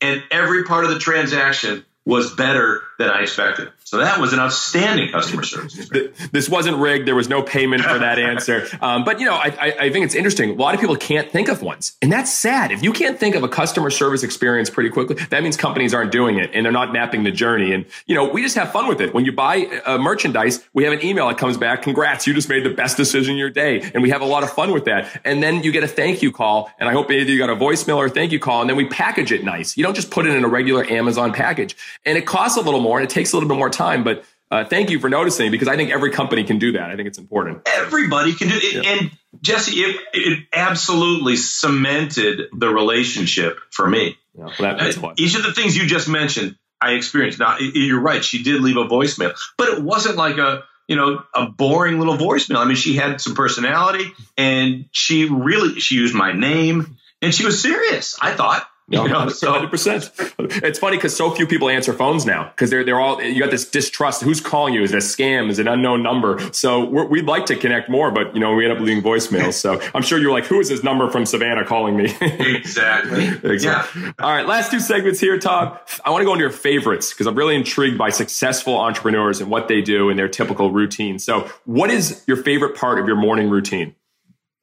and 0.00 0.22
every 0.30 0.64
part 0.64 0.84
of 0.84 0.90
the 0.90 0.98
transaction 0.98 1.84
was 2.04 2.34
better 2.34 2.82
than 2.98 3.10
I 3.10 3.22
expected. 3.22 3.70
So 3.84 3.98
that 3.98 4.20
was 4.20 4.32
an 4.32 4.40
outstanding 4.40 5.10
customer 5.10 5.42
service. 5.42 5.88
This 6.32 6.48
wasn't 6.48 6.78
rigged. 6.78 7.06
There 7.06 7.14
was 7.14 7.28
no 7.28 7.42
payment 7.42 7.82
for 7.82 7.98
that 7.98 8.18
answer. 8.18 8.66
Um, 8.82 9.04
but 9.04 9.20
you 9.20 9.26
know, 9.26 9.34
I, 9.34 9.74
I, 9.78 9.90
think 9.90 10.06
it's 10.06 10.14
interesting. 10.14 10.50
A 10.50 10.54
lot 10.54 10.74
of 10.74 10.80
people 10.80 10.96
can't 10.96 11.30
think 11.30 11.48
of 11.48 11.62
ones, 11.62 11.96
and 12.02 12.10
that's 12.10 12.32
sad. 12.32 12.72
If 12.72 12.82
you 12.82 12.92
can't 12.92 13.18
think 13.18 13.36
of 13.36 13.44
a 13.44 13.48
customer 13.48 13.90
service 13.90 14.24
experience 14.24 14.70
pretty 14.70 14.90
quickly, 14.90 15.16
that 15.30 15.42
means 15.42 15.56
companies 15.56 15.94
aren't 15.94 16.10
doing 16.10 16.38
it 16.38 16.50
and 16.52 16.64
they're 16.64 16.72
not 16.72 16.92
mapping 16.92 17.22
the 17.22 17.30
journey. 17.30 17.72
And 17.72 17.84
you 18.06 18.14
know, 18.14 18.28
we 18.28 18.42
just 18.42 18.56
have 18.56 18.72
fun 18.72 18.88
with 18.88 19.00
it. 19.00 19.14
When 19.14 19.24
you 19.24 19.32
buy 19.32 19.66
uh, 19.84 19.98
merchandise, 19.98 20.64
we 20.72 20.84
have 20.84 20.92
an 20.92 21.04
email 21.04 21.28
that 21.28 21.38
comes 21.38 21.56
back. 21.56 21.82
Congrats, 21.82 22.26
you 22.26 22.34
just 22.34 22.48
made 22.48 22.64
the 22.64 22.70
best 22.70 22.96
decision 22.96 23.32
in 23.32 23.38
your 23.38 23.50
day, 23.50 23.80
and 23.94 24.02
we 24.02 24.10
have 24.10 24.20
a 24.20 24.26
lot 24.26 24.42
of 24.42 24.50
fun 24.50 24.72
with 24.72 24.86
that. 24.86 25.20
And 25.24 25.42
then 25.42 25.62
you 25.62 25.70
get 25.70 25.84
a 25.84 25.88
thank 25.88 26.22
you 26.22 26.32
call, 26.32 26.70
and 26.80 26.88
I 26.88 26.92
hope 26.92 27.10
either 27.10 27.30
you 27.30 27.38
got 27.38 27.50
a 27.50 27.56
voicemail 27.56 27.96
or 27.96 28.06
a 28.06 28.10
thank 28.10 28.32
you 28.32 28.40
call, 28.40 28.62
and 28.62 28.70
then 28.70 28.76
we 28.76 28.86
package 28.86 29.30
it 29.30 29.44
nice. 29.44 29.76
You 29.76 29.84
don't 29.84 29.94
just 29.94 30.10
put 30.10 30.26
it 30.26 30.34
in 30.34 30.44
a 30.44 30.48
regular 30.48 30.84
Amazon 30.84 31.32
package 31.32 31.76
And 32.04 32.18
it 32.18 32.26
costs 32.26 32.58
a 32.58 32.60
little 32.60 32.80
more 32.80 32.98
and 32.98 33.08
it 33.08 33.12
takes 33.12 33.32
a 33.32 33.36
little 33.36 33.48
bit 33.48 33.58
more 33.58 33.70
time, 33.70 34.04
but 34.04 34.24
uh, 34.50 34.64
thank 34.66 34.90
you 34.90 35.00
for 35.00 35.08
noticing 35.08 35.50
because 35.50 35.66
I 35.66 35.76
think 35.76 35.90
every 35.90 36.10
company 36.10 36.44
can 36.44 36.58
do 36.58 36.72
that. 36.72 36.90
I 36.90 36.96
think 36.96 37.08
it's 37.08 37.16
important. 37.16 37.62
Everybody 37.66 38.34
can 38.34 38.48
do 38.48 38.54
it. 38.56 38.84
Yeah. 38.84 38.92
And 38.92 39.10
Jesse, 39.40 39.80
it, 39.80 40.00
it 40.12 40.46
absolutely 40.52 41.36
cemented 41.36 42.48
the 42.52 42.68
relationship 42.68 43.58
for 43.70 43.88
me. 43.88 44.18
Yeah, 44.36 44.50
well, 44.60 44.76
that 44.76 45.02
means. 45.02 45.18
Each 45.18 45.36
of 45.36 45.42
the 45.42 45.54
things 45.54 45.74
you 45.74 45.86
just 45.86 46.06
mentioned, 46.06 46.56
I 46.82 46.92
experienced. 46.92 47.38
Now, 47.38 47.56
you're 47.58 48.00
right. 48.00 48.22
She 48.22 48.42
did 48.42 48.60
leave 48.60 48.76
a 48.76 48.84
voicemail, 48.84 49.34
but 49.56 49.70
it 49.70 49.82
wasn't 49.82 50.16
like 50.16 50.36
a, 50.36 50.64
you 50.86 50.96
know, 50.96 51.22
a 51.34 51.46
boring 51.46 51.98
little 51.98 52.18
voicemail. 52.18 52.56
I 52.56 52.66
mean, 52.66 52.76
she 52.76 52.96
had 52.96 53.22
some 53.22 53.34
personality 53.34 54.12
and 54.36 54.84
she 54.90 55.30
really, 55.30 55.80
she 55.80 55.94
used 55.94 56.14
my 56.14 56.32
name 56.32 56.98
and 57.22 57.34
she 57.34 57.46
was 57.46 57.62
serious. 57.62 58.18
I 58.20 58.32
thought, 58.34 58.66
you 58.88 59.08
know, 59.08 59.28
so 59.28 59.52
100%. 59.52 60.64
It's 60.64 60.78
funny 60.78 60.96
because 60.96 61.16
so 61.16 61.30
few 61.30 61.46
people 61.46 61.68
answer 61.68 61.92
phones 61.92 62.26
now 62.26 62.50
because 62.50 62.70
they're, 62.70 62.84
they're 62.84 63.00
all, 63.00 63.22
you 63.22 63.40
got 63.40 63.50
this 63.50 63.68
distrust. 63.68 64.22
Who's 64.22 64.40
calling 64.40 64.74
you? 64.74 64.82
Is 64.82 64.92
it 64.92 64.96
a 64.96 64.98
scam? 64.98 65.50
Is 65.50 65.58
it 65.58 65.66
an 65.66 65.72
unknown 65.74 66.02
number? 66.02 66.38
So 66.52 66.84
we're, 66.84 67.06
we'd 67.06 67.26
like 67.26 67.46
to 67.46 67.56
connect 67.56 67.88
more, 67.88 68.10
but 68.10 68.34
you 68.34 68.40
know, 68.40 68.54
we 68.54 68.64
end 68.64 68.72
up 68.72 68.80
leaving 68.80 69.02
voicemails. 69.02 69.54
So 69.54 69.80
I'm 69.94 70.02
sure 70.02 70.18
you're 70.18 70.32
like, 70.32 70.44
who 70.44 70.60
is 70.60 70.68
this 70.68 70.82
number 70.82 71.08
from 71.10 71.26
Savannah 71.26 71.64
calling 71.64 71.96
me? 71.96 72.14
exactly. 72.20 73.30
Exactly. 73.52 74.02
Yeah. 74.02 74.12
All 74.18 74.32
right, 74.32 74.46
last 74.46 74.70
two 74.70 74.80
segments 74.80 75.20
here, 75.20 75.38
Todd. 75.38 75.78
I 76.04 76.10
want 76.10 76.22
to 76.22 76.24
go 76.24 76.32
into 76.32 76.42
your 76.42 76.50
favorites 76.50 77.12
because 77.12 77.26
I'm 77.26 77.34
really 77.34 77.54
intrigued 77.54 77.98
by 77.98 78.10
successful 78.10 78.78
entrepreneurs 78.78 79.40
and 79.40 79.50
what 79.50 79.68
they 79.68 79.82
do 79.82 80.08
and 80.10 80.18
their 80.18 80.28
typical 80.28 80.70
routine. 80.70 81.18
So, 81.18 81.50
what 81.64 81.90
is 81.90 82.24
your 82.26 82.36
favorite 82.36 82.76
part 82.76 82.98
of 82.98 83.06
your 83.06 83.16
morning 83.16 83.50
routine? 83.50 83.94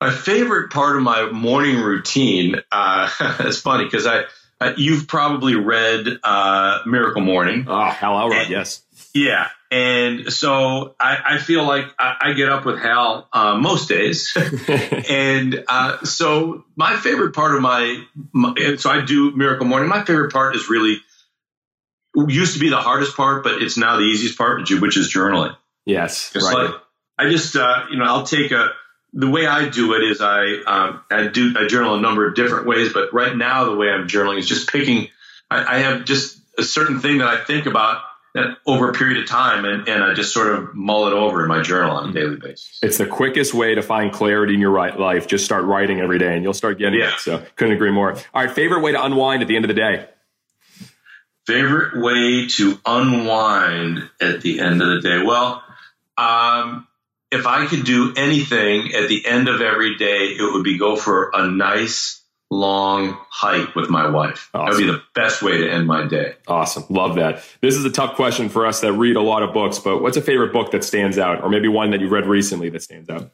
My 0.02 0.12
favorite 0.12 0.72
part 0.72 0.96
of 0.96 1.04
my 1.04 1.30
morning 1.30 1.78
routine, 1.78 2.56
uh, 2.72 3.10
it's 3.40 3.60
funny 3.60 3.84
because 3.86 4.08
I, 4.08 4.24
uh, 4.62 4.74
you've 4.78 5.08
probably 5.08 5.56
read 5.56 6.08
uh, 6.24 6.80
Miracle 6.86 7.22
Morning. 7.22 7.66
Oh, 7.68 7.86
Hal 7.90 8.18
Elrod, 8.18 8.42
And- 8.42 8.50
yes. 8.50 8.84
Yeah. 9.14 9.48
And 9.72 10.34
so 10.34 10.96
I, 11.00 11.18
I 11.26 11.38
feel 11.38 11.64
like 11.64 11.86
I, 12.00 12.16
I 12.22 12.34
get 12.34 12.50
up 12.50 12.66
with 12.66 12.80
Hal 12.80 13.28
uh, 13.32 13.56
most 13.56 13.88
days. 13.88 14.36
and 15.10 15.64
uh, 15.68 16.04
so 16.04 16.64
my 16.76 16.96
favorite 16.96 17.36
part 17.36 17.54
of 17.56 17.62
my, 17.62 18.04
my, 18.32 18.76
so 18.78 18.90
I 18.90 19.06
do 19.06 19.32
Miracle 19.36 19.68
Morning. 19.68 19.88
My 19.90 20.04
favorite 20.04 20.34
part 20.34 20.56
is 20.56 20.70
really, 20.70 20.98
used 22.16 22.54
to 22.54 22.60
be 22.60 22.70
the 22.70 22.78
hardest 22.78 23.16
part, 23.16 23.44
but 23.44 23.62
it's 23.62 23.78
now 23.78 23.98
the 23.98 24.04
easiest 24.04 24.38
part, 24.38 24.68
which 24.82 24.98
is 24.98 25.14
journaling. 25.14 25.56
yes, 25.86 26.32
right. 26.36 26.72
like 26.72 26.76
I 27.18 27.30
just 27.30 27.56
uh, 27.56 27.86
you 27.92 27.98
know 27.98 28.06
I'll 28.06 28.26
take 28.26 28.52
a 28.52 28.70
the 29.14 29.30
way 29.30 29.46
I 29.48 29.70
do 29.70 29.94
it 29.96 30.04
is 30.04 30.22
I 30.22 30.62
um, 30.66 31.02
I 31.10 31.28
do 31.28 31.54
I 31.58 31.68
journal 31.68 31.96
a 31.96 32.00
number 32.02 32.28
of 32.28 32.36
different 32.36 32.68
ways, 32.68 32.94
but 32.94 33.14
right 33.14 33.36
now 33.36 33.66
the 33.66 33.76
way 33.76 33.90
I'm 33.90 34.08
journaling 34.08 34.38
is 34.40 34.48
just 34.48 34.70
picking. 34.72 35.08
I, 35.50 35.76
I 35.76 35.80
have 35.80 36.06
just 36.06 36.40
a 36.58 36.64
certain 36.64 37.00
thing 37.00 37.20
that 37.20 37.28
I 37.28 37.44
think 37.44 37.66
about 37.66 38.02
that 38.36 38.58
over 38.68 38.92
a 38.92 38.94
period 38.94 39.24
of 39.24 39.28
time, 39.28 39.66
and, 39.66 39.88
and 39.88 40.04
I 40.04 40.14
just 40.14 40.32
sort 40.32 40.54
of 40.54 40.76
mull 40.76 41.08
it 41.08 41.14
over 41.14 41.42
in 41.42 41.48
my 41.48 41.64
journal 41.64 41.96
on 41.98 42.10
a 42.10 42.14
daily 42.14 42.36
basis. 42.36 42.78
it's 42.84 43.00
the 43.00 43.08
quickest 43.08 43.56
way 43.56 43.74
to 43.74 43.82
find 43.82 44.14
clarity 44.14 44.54
in 44.54 44.60
your 44.60 44.70
right 44.70 44.98
life. 45.00 45.26
Just 45.26 45.46
start 45.46 45.66
writing 45.66 46.00
every 46.00 46.20
day 46.20 46.36
and 46.36 46.44
you'll 46.44 46.54
start 46.54 46.78
getting 46.78 47.00
Yeah. 47.00 47.14
it. 47.14 47.20
So, 47.20 47.44
couldn't 47.56 47.74
agree 47.74 47.90
more. 47.90 48.12
All 48.14 48.20
right, 48.46 48.52
favorite 48.52 48.82
way 48.82 48.92
to 48.92 49.04
unwind 49.04 49.42
at 49.42 49.48
the 49.48 49.56
end 49.56 49.66
of 49.66 49.70
the 49.70 49.74
day? 49.74 50.08
Favorite 51.48 52.00
way 52.04 52.48
to 52.48 52.80
unwind 52.86 54.08
at 54.22 54.42
the 54.42 54.60
end 54.60 54.84
of 54.84 54.90
the 54.90 55.02
day? 55.02 55.24
Well, 55.24 55.64
um, 56.16 56.88
if 57.32 57.46
I 57.46 57.66
could 57.68 57.86
do 57.86 58.14
anything 58.16 58.94
at 58.94 59.08
the 59.08 59.26
end 59.26 59.48
of 59.48 59.62
every 59.62 59.96
day, 59.96 60.36
it 60.38 60.54
would 60.54 60.64
be 60.64 60.78
go 60.78 60.96
for 60.96 61.32
a 61.34 61.48
nice 61.50 62.24
long 62.52 63.16
hike 63.30 63.76
with 63.76 63.90
my 63.90 64.10
wife. 64.10 64.50
That 64.54 64.70
would 64.70 64.78
be 64.78 64.88
the 64.88 65.04
best 65.14 65.44
way 65.44 65.60
to 65.60 65.72
end 65.72 65.86
my 65.86 66.08
day. 66.08 66.34
Awesome. 66.48 66.86
Love 66.90 67.16
that. 67.16 67.44
This 67.62 67.76
is 67.76 67.86
a 67.86 67.92
tough 67.92 68.16
question 68.16 68.50
for 68.50 68.66
us 68.66 68.82
that 68.82 68.94
read 68.94 69.16
a 69.16 69.22
lot 69.22 69.44
of 69.44 69.54
books, 69.54 69.78
but 69.78 70.02
what's 70.02 70.18
a 70.18 70.22
favorite 70.22 70.52
book 70.52 70.72
that 70.72 70.84
stands 70.84 71.20
out, 71.20 71.44
or 71.44 71.50
maybe 71.50 71.68
one 71.68 71.92
that 71.92 72.02
you 72.02 72.08
read 72.08 72.26
recently 72.26 72.70
that 72.70 72.82
stands 72.82 73.10
out? 73.10 73.32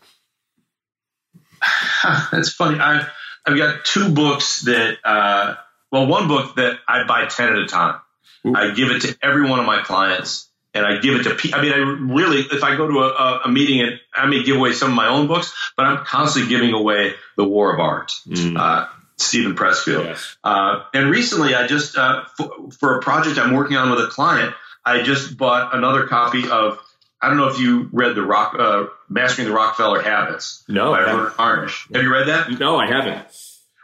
That's 2.32 2.52
funny. 2.52 2.80
I, 2.80 3.08
I've 3.46 3.58
got 3.58 3.86
two 3.86 4.10
books 4.10 4.64
that, 4.64 4.98
uh, 5.06 5.56
well, 5.92 6.08
one 6.08 6.28
book 6.28 6.58
that 6.58 6.80
I 6.86 7.06
buy 7.06 7.28
10 7.28 7.54
at 7.54 7.60
a 7.60 7.68
time. 7.68 8.02
Ooh. 8.46 8.54
I 8.54 8.72
give 8.72 8.92
it 8.92 9.04
to 9.04 9.18
every 9.24 9.50
one 9.50 9.60
of 9.60 9.66
my 9.66 9.82
clients 9.82 10.45
and 10.76 10.86
I 10.86 11.00
give 11.00 11.16
it 11.16 11.24
to, 11.24 11.36
people. 11.36 11.60
I 11.60 11.64
mean, 11.64 11.74
I 11.74 11.78
really, 11.78 12.40
if 12.42 12.64
I 12.64 12.76
go 12.76 12.88
to 12.88 13.00
a, 13.00 13.42
a, 13.46 13.50
meeting 13.50 13.82
and 13.82 14.00
I 14.14 14.28
may 14.28 14.44
give 14.44 14.58
away 14.58 14.74
some 14.74 14.90
of 14.92 14.96
my 14.96 15.08
own 15.08 15.28
books, 15.28 15.54
but 15.76 15.86
I'm 15.86 16.06
constantly 16.06 16.50
giving 16.50 16.74
away 16.74 17.14
The 17.38 17.46
War 17.46 17.74
of 17.74 17.80
Art, 17.80 18.12
uh, 18.56 18.88
Steven 19.18 19.56
Pressfield. 19.56 20.06
Yes. 20.06 20.36
Uh, 20.44 20.84
and 20.94 21.10
recently, 21.10 21.56
I 21.56 21.66
just 21.68 21.98
uh, 21.98 22.26
for, 22.38 22.70
for 22.78 23.00
a 23.00 23.02
project 23.02 23.40
I'm 23.40 23.54
working 23.54 23.78
on 23.78 23.90
with 23.90 24.02
a 24.02 24.08
client, 24.08 24.54
I 24.86 25.02
just 25.02 25.38
bought 25.38 25.74
another 25.74 26.06
copy 26.08 26.48
of. 26.50 26.80
I 27.22 27.30
don't 27.30 27.38
know 27.38 27.48
if 27.48 27.60
you 27.60 27.90
read 27.92 28.14
the 28.14 28.22
Rock, 28.22 28.56
uh, 28.60 28.86
Mastering 29.10 29.48
the 29.48 29.54
Rockefeller 29.54 30.02
Habits 30.02 30.64
No, 30.68 30.92
by 30.92 31.00
I 31.00 31.08
haven't. 31.10 31.30
Harnish. 31.34 31.88
Have 31.92 32.04
you 32.04 32.12
read 32.12 32.28
that? 32.28 32.52
No, 32.60 32.78
I 32.78 32.86
haven't. 32.86 33.26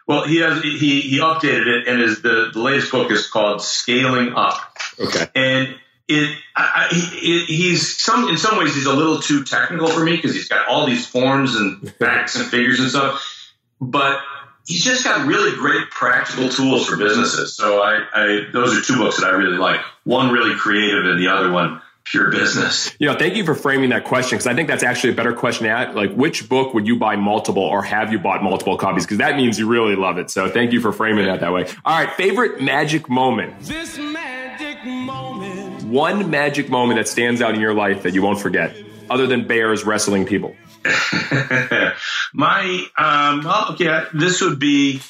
Well, 0.06 0.26
he 0.26 0.38
has 0.38 0.62
he 0.62 1.00
he 1.02 1.20
updated 1.20 1.66
it, 1.68 1.88
and 1.88 2.02
his 2.02 2.22
the, 2.22 2.52
the 2.54 2.60
latest 2.60 2.92
book 2.92 3.10
is 3.12 3.30
called 3.30 3.62
Scaling 3.64 4.34
Up, 4.36 4.78
Okay. 5.00 5.28
and 5.34 5.76
it 6.20 6.38
I, 6.56 6.88
I, 6.92 6.94
he, 6.94 7.46
he's 7.46 8.02
some 8.02 8.30
in 8.30 8.38
some 8.38 8.58
ways 8.58 8.76
he's 8.76 8.86
a 8.86 8.94
little 8.94 9.20
too 9.20 9.44
technical 9.44 9.88
for 9.88 10.04
me 10.04 10.16
because 10.16 10.34
he's 10.34 10.50
got 10.50 10.68
all 10.68 10.86
these 10.86 11.06
forms 11.06 11.56
and 11.56 11.92
facts 12.00 12.36
and 12.36 12.46
figures 12.46 12.80
and 12.80 12.90
stuff, 12.90 13.54
but 13.80 14.22
he's 14.66 14.84
just 14.84 15.04
got 15.04 15.26
really 15.28 15.56
great 15.56 15.90
practical 15.90 16.50
tools 16.50 16.88
for 16.88 16.98
businesses. 16.98 17.56
So 17.56 17.82
I, 17.82 18.06
I 18.14 18.46
those 18.52 18.78
are 18.78 18.82
two 18.82 18.98
books 18.98 19.20
that 19.20 19.28
I 19.28 19.36
really 19.36 19.58
like. 19.58 19.82
One 20.04 20.32
really 20.32 20.56
creative, 20.56 21.06
and 21.06 21.20
the 21.20 21.28
other 21.28 21.52
one 21.52 21.82
pure 22.04 22.32
business. 22.32 22.94
You 23.00 23.08
know, 23.08 23.18
thank 23.18 23.36
you 23.36 23.46
for 23.46 23.56
framing 23.56 23.92
that 23.92 24.04
question 24.04 24.38
because 24.38 24.48
I 24.48 24.56
think 24.56 24.68
that's 24.68 24.84
actually 24.84 25.12
a 25.12 25.16
better 25.16 25.34
question 25.34 25.66
to 25.66 25.72
ask. 25.72 25.96
Like, 25.96 26.14
which 26.14 26.50
book 26.50 26.74
would 26.74 26.88
you 26.88 26.98
buy 26.98 27.16
multiple 27.16 27.64
or 27.64 27.84
have 27.84 28.12
you 28.12 28.20
bought 28.20 28.44
multiple 28.44 28.78
copies? 28.78 29.06
Because 29.06 29.20
that 29.20 29.36
means 29.36 29.60
you 29.60 29.68
really 29.68 29.96
love 29.96 30.18
it. 30.18 30.30
So 30.30 30.50
thank 30.50 30.74
you 30.74 30.82
for 30.82 30.92
framing 30.92 31.26
that 31.26 31.40
that 31.42 31.54
way. 31.54 31.68
All 31.86 31.98
right, 31.98 32.12
favorite 32.14 32.62
magic 32.62 33.10
moment. 33.10 33.60
This 33.62 33.98
magic 33.98 34.84
moment. 34.84 35.51
One 35.92 36.30
magic 36.30 36.70
moment 36.70 37.00
that 37.00 37.10
stands 37.10 37.42
out 37.42 37.54
in 37.54 37.60
your 37.60 37.74
life 37.74 38.04
that 38.04 38.14
you 38.14 38.22
won't 38.22 38.40
forget, 38.40 38.78
other 39.10 39.28
than 39.28 39.46
bears 39.46 39.84
wrestling 39.84 40.26
people. 40.26 40.56
My 42.34 42.86
um, 42.98 43.44
well, 43.44 43.74
okay, 43.74 44.06
this 44.14 44.40
would 44.40 44.58
be 44.58 45.02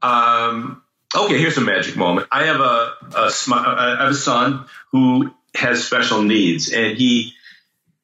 um, 0.00 0.82
okay. 1.16 1.36
Here's 1.36 1.58
a 1.58 1.62
magic 1.62 1.96
moment. 1.96 2.28
I 2.30 2.44
have 2.44 2.60
a, 2.60 2.92
a 3.02 3.26
smi- 3.26 3.56
I 3.56 4.04
have 4.04 4.12
a 4.12 4.14
son 4.14 4.66
who 4.92 5.34
has 5.56 5.84
special 5.84 6.22
needs, 6.22 6.72
and 6.72 6.96
he 6.96 7.32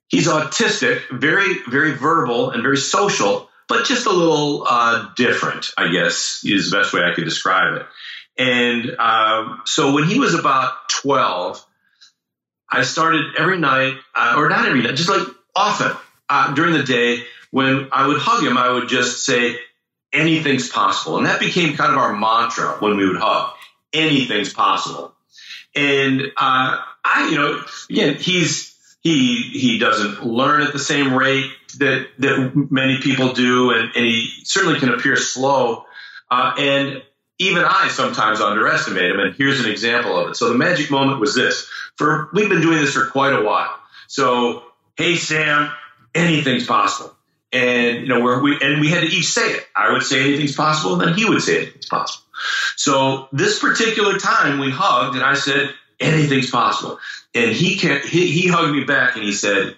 he's 0.09 0.27
autistic, 0.27 1.03
very 1.13 1.55
very 1.69 1.93
verbal 1.93 2.51
and 2.51 2.61
very 2.61 2.77
social, 2.77 3.49
but 3.69 3.87
just 3.87 4.07
a 4.07 4.13
little 4.13 4.67
uh, 4.69 5.11
different. 5.17 5.71
I 5.79 5.93
guess 5.93 6.43
is 6.45 6.73
the 6.73 6.79
best 6.79 6.93
way 6.93 7.03
I 7.03 7.15
could 7.15 7.25
describe 7.25 7.77
it. 7.77 7.87
And 8.37 8.97
um, 8.99 9.63
so 9.65 9.93
when 9.93 10.09
he 10.09 10.19
was 10.19 10.35
about 10.35 10.73
twelve, 10.91 11.65
I 12.71 12.83
started 12.83 13.37
every 13.39 13.59
night, 13.59 13.95
uh, 14.15 14.35
or 14.37 14.49
not 14.49 14.67
every 14.67 14.83
night, 14.83 14.97
just 14.97 15.09
like 15.09 15.27
often 15.55 15.93
uh, 16.29 16.55
during 16.55 16.73
the 16.75 16.83
day 16.83 17.23
when 17.51 17.89
I 17.93 18.07
would 18.07 18.19
hug 18.19 18.45
him, 18.45 18.59
I 18.59 18.71
would 18.71 18.89
just 18.89 19.25
say, 19.25 19.57
anything's 20.13 20.69
possible. 20.69 21.19
And 21.19 21.27
that 21.27 21.41
became 21.41 21.77
kind 21.77 21.93
of 21.93 21.99
our 21.99 22.15
mantra 22.15 22.77
when 22.81 22.97
we 22.97 23.07
would 23.07 23.19
hug 23.19 23.53
anything's 23.93 24.53
possible. 24.53 25.15
And 25.75 26.23
uh, 26.37 26.79
I, 27.05 27.29
you 27.31 27.37
know, 27.37 27.63
again, 27.91 28.17
he's 28.17 28.75
he 29.03 29.43
he 29.53 29.79
doesn't 29.79 30.25
learn 30.25 30.63
at 30.63 30.73
the 30.73 30.79
same 30.79 31.15
rate 31.15 31.51
that 31.79 32.09
that 32.19 32.69
many 32.71 32.99
people 32.99 33.33
do, 33.33 33.71
and, 33.71 33.93
and 33.95 34.05
he 34.05 34.31
certainly 34.45 34.81
can 34.81 34.89
appear 34.89 35.17
slow. 35.17 35.85
Uh, 36.31 36.55
and 36.59 37.03
even 37.39 37.65
I 37.65 37.89
sometimes 37.89 38.41
underestimate 38.41 39.11
him. 39.11 39.21
And 39.21 39.35
here's 39.35 39.61
an 39.65 39.71
example 39.71 40.19
of 40.19 40.31
it. 40.31 40.37
So 40.37 40.49
the 40.49 40.59
magic 40.59 40.91
moment 40.91 41.21
was 41.21 41.35
this: 41.35 41.69
for 41.97 42.29
we've 42.33 42.49
been 42.49 42.63
doing 42.63 42.79
this 42.79 42.95
for 42.95 43.07
quite 43.07 43.33
a 43.33 43.43
while. 43.43 43.75
So 44.09 44.63
hey 44.97 45.17
Sam, 45.17 45.71
anything's 46.15 46.67
possible. 46.67 47.13
And 47.53 48.03
you 48.03 48.09
know 48.09 48.21
where 48.21 48.41
we 48.41 48.59
and 48.61 48.81
we 48.81 48.89
had 48.89 49.03
to 49.03 49.07
each 49.07 49.27
say 49.27 49.53
it. 49.53 49.67
I 49.75 49.93
would 49.93 50.03
say 50.03 50.21
anything's 50.25 50.57
possible, 50.57 50.95
and 50.95 51.03
then 51.03 51.15
he 51.15 51.25
would 51.25 51.43
say 51.43 51.59
anything's 51.59 51.87
possible. 51.87 52.25
So 52.77 53.29
this 53.33 53.59
particular 53.61 54.19
time 54.19 54.59
we 54.59 54.71
hugged, 54.71 55.15
and 55.17 55.25
I 55.25 55.35
said 55.35 55.71
anything's 56.01 56.51
possible, 56.51 56.99
and 57.35 57.53
he 57.53 57.77
can 57.77 58.01
he, 58.07 58.27
he 58.27 58.49
hugged 58.49 58.73
me 58.75 58.85
back, 58.85 59.15
and 59.15 59.25
he 59.25 59.33
said 59.33 59.77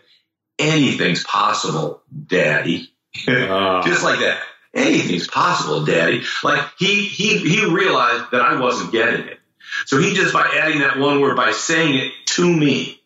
anything's 0.59 1.23
possible, 1.23 2.03
Daddy, 2.27 2.91
Ah. 3.29 3.83
just 3.85 4.03
like 4.03 4.21
that. 4.21 4.41
Anything's 4.75 5.27
possible, 5.27 5.85
Daddy. 5.85 6.23
Like 6.45 6.63
he 6.79 7.05
he 7.07 7.39
he 7.39 7.65
realized 7.65 8.31
that 8.33 8.43
I 8.43 8.61
wasn't 8.61 8.93
getting 8.93 9.27
it, 9.27 9.41
so 9.87 9.99
he 9.99 10.15
just 10.15 10.33
by 10.33 10.47
adding 10.61 10.81
that 10.81 10.99
one 10.99 11.21
word 11.21 11.37
by 11.37 11.53
saying 11.53 11.95
it 11.95 12.13
to 12.27 12.47
me 12.47 12.98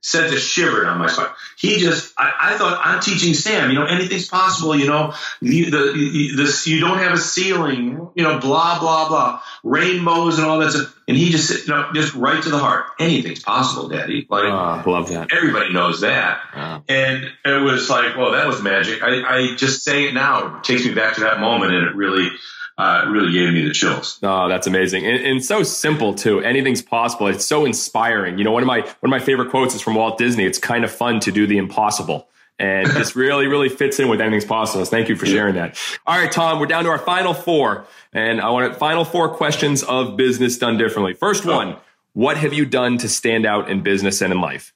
sent 0.00 0.32
a 0.32 0.38
shiver 0.38 0.84
down 0.84 0.98
my 0.98 1.08
spine. 1.08 1.26
He 1.58 1.78
just, 1.78 2.14
I, 2.16 2.32
I 2.40 2.56
thought 2.58 2.80
I'm 2.84 3.00
teaching 3.00 3.34
Sam, 3.34 3.70
you 3.70 3.74
know, 3.78 3.84
anything's 3.84 4.28
possible, 4.28 4.76
you 4.76 4.86
know, 4.86 5.12
you, 5.40 5.70
the, 5.70 5.92
you, 5.98 6.36
this, 6.36 6.66
you 6.68 6.78
don't 6.80 6.98
have 6.98 7.12
a 7.12 7.18
ceiling, 7.18 8.08
you 8.14 8.22
know, 8.22 8.38
blah, 8.38 8.78
blah, 8.78 9.08
blah, 9.08 9.40
rainbows 9.64 10.38
and 10.38 10.46
all 10.46 10.60
that 10.60 10.70
stuff. 10.72 10.94
And 11.08 11.16
he 11.16 11.30
just, 11.30 11.66
you 11.66 11.74
know, 11.74 11.90
just 11.94 12.14
right 12.14 12.40
to 12.42 12.48
the 12.48 12.58
heart. 12.58 12.86
Anything's 13.00 13.42
possible, 13.42 13.88
daddy. 13.88 14.26
Like, 14.30 14.44
Ah, 14.44 14.82
love 14.86 15.08
that. 15.08 15.32
everybody 15.32 15.72
knows 15.72 16.02
that. 16.02 16.38
Ah. 16.54 16.82
And 16.88 17.30
it 17.44 17.62
was 17.62 17.90
like, 17.90 18.16
well, 18.16 18.32
that 18.32 18.46
was 18.46 18.62
magic. 18.62 19.02
I, 19.02 19.22
I 19.22 19.56
just 19.56 19.82
saying 19.82 20.08
it 20.08 20.14
now 20.14 20.60
takes 20.60 20.84
me 20.84 20.94
back 20.94 21.14
to 21.16 21.22
that 21.22 21.40
moment 21.40 21.72
and 21.74 21.86
it 21.88 21.94
really, 21.96 22.28
uh, 22.78 23.02
it 23.04 23.08
really 23.08 23.32
gave 23.32 23.52
me 23.52 23.66
the 23.66 23.74
chills. 23.74 24.20
Oh, 24.22 24.48
that's 24.48 24.68
amazing. 24.68 25.04
And, 25.04 25.24
and 25.26 25.44
so 25.44 25.64
simple 25.64 26.14
too. 26.14 26.40
Anything's 26.40 26.80
possible. 26.80 27.26
It's 27.26 27.44
so 27.44 27.64
inspiring. 27.64 28.38
You 28.38 28.44
know, 28.44 28.52
one 28.52 28.62
of 28.62 28.68
my 28.68 28.80
one 28.80 28.94
of 29.02 29.10
my 29.10 29.18
favorite 29.18 29.50
quotes 29.50 29.74
is 29.74 29.82
from 29.82 29.96
Walt 29.96 30.16
Disney. 30.16 30.44
It's 30.44 30.58
kind 30.58 30.84
of 30.84 30.92
fun 30.92 31.18
to 31.20 31.32
do 31.32 31.48
the 31.48 31.58
impossible. 31.58 32.28
And 32.56 32.86
this 32.90 33.16
really, 33.16 33.48
really 33.48 33.68
fits 33.68 33.98
in 33.98 34.08
with 34.08 34.20
anything's 34.20 34.44
possible. 34.44 34.84
So 34.84 34.90
thank 34.90 35.08
you 35.08 35.16
for 35.16 35.26
sharing 35.26 35.56
that. 35.56 35.76
All 36.06 36.16
right, 36.16 36.30
Tom, 36.30 36.60
we're 36.60 36.66
down 36.66 36.84
to 36.84 36.90
our 36.90 36.98
final 36.98 37.34
four. 37.34 37.86
And 38.12 38.40
I 38.40 38.50
want 38.50 38.72
to 38.72 38.78
final 38.78 39.04
four 39.04 39.28
questions 39.30 39.82
of 39.82 40.16
business 40.16 40.56
done 40.56 40.78
differently. 40.78 41.14
First 41.14 41.44
one, 41.44 41.76
what 42.12 42.36
have 42.36 42.52
you 42.52 42.64
done 42.64 42.98
to 42.98 43.08
stand 43.08 43.44
out 43.44 43.68
in 43.68 43.82
business 43.82 44.22
and 44.22 44.32
in 44.32 44.40
life? 44.40 44.72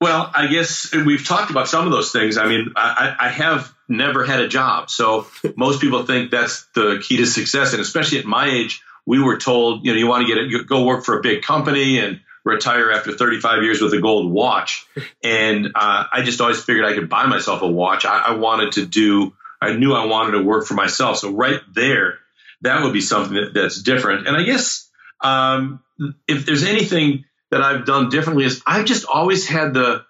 Well, 0.00 0.30
I 0.34 0.48
guess 0.48 0.92
we've 0.92 1.24
talked 1.24 1.50
about 1.50 1.68
some 1.68 1.86
of 1.86 1.92
those 1.92 2.10
things. 2.10 2.36
I 2.36 2.46
mean, 2.48 2.72
I, 2.76 3.16
I 3.18 3.28
have 3.28 3.72
never 3.88 4.24
had 4.24 4.40
a 4.40 4.48
job. 4.48 4.90
So 4.90 5.26
most 5.56 5.80
people 5.80 6.04
think 6.04 6.30
that's 6.30 6.66
the 6.74 7.02
key 7.02 7.18
to 7.18 7.26
success. 7.26 7.72
And 7.72 7.80
especially 7.80 8.18
at 8.18 8.24
my 8.24 8.48
age, 8.48 8.82
we 9.04 9.22
were 9.22 9.38
told, 9.38 9.84
you 9.84 9.92
know, 9.92 9.98
you 9.98 10.06
want 10.06 10.26
to 10.26 10.34
get 10.34 10.42
it, 10.42 10.66
go 10.66 10.84
work 10.84 11.04
for 11.04 11.18
a 11.18 11.22
big 11.22 11.42
company 11.42 11.98
and 11.98 12.20
retire 12.44 12.90
after 12.90 13.12
35 13.12 13.62
years 13.62 13.80
with 13.80 13.92
a 13.94 14.00
gold 14.00 14.30
watch. 14.32 14.86
And 15.22 15.66
uh, 15.74 16.04
I 16.12 16.22
just 16.22 16.40
always 16.40 16.62
figured 16.62 16.84
I 16.84 16.94
could 16.94 17.08
buy 17.08 17.26
myself 17.26 17.62
a 17.62 17.68
watch. 17.68 18.04
I, 18.04 18.18
I 18.18 18.32
wanted 18.32 18.72
to 18.72 18.86
do, 18.86 19.34
I 19.60 19.74
knew 19.74 19.92
I 19.92 20.06
wanted 20.06 20.32
to 20.32 20.42
work 20.42 20.66
for 20.66 20.74
myself. 20.74 21.18
So 21.18 21.32
right 21.32 21.60
there, 21.72 22.18
that 22.62 22.82
would 22.82 22.92
be 22.92 23.00
something 23.00 23.34
that, 23.34 23.54
that's 23.54 23.82
different. 23.82 24.26
And 24.26 24.36
I 24.36 24.42
guess 24.42 24.88
um, 25.22 25.82
if 26.28 26.46
there's 26.46 26.64
anything 26.64 27.24
that 27.50 27.62
I've 27.62 27.84
done 27.84 28.08
differently 28.08 28.44
is 28.44 28.62
I've 28.66 28.84
just 28.84 29.06
always 29.06 29.46
had 29.46 29.74
the 29.74 30.04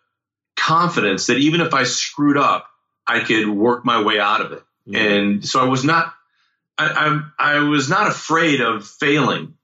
confidence 0.56 1.26
that 1.26 1.38
even 1.38 1.60
if 1.60 1.74
I 1.74 1.84
screwed 1.84 2.36
up, 2.36 2.68
I 3.06 3.20
could 3.20 3.48
work 3.48 3.84
my 3.84 4.02
way 4.02 4.18
out 4.18 4.40
of 4.40 4.52
it. 4.52 4.62
And 4.94 5.46
so 5.46 5.60
I 5.60 5.64
was 5.64 5.84
not, 5.84 6.12
I, 6.78 7.22
I, 7.38 7.56
I 7.56 7.58
was 7.60 7.88
not 7.88 8.06
afraid 8.08 8.60
of 8.60 8.86
failing 8.86 9.54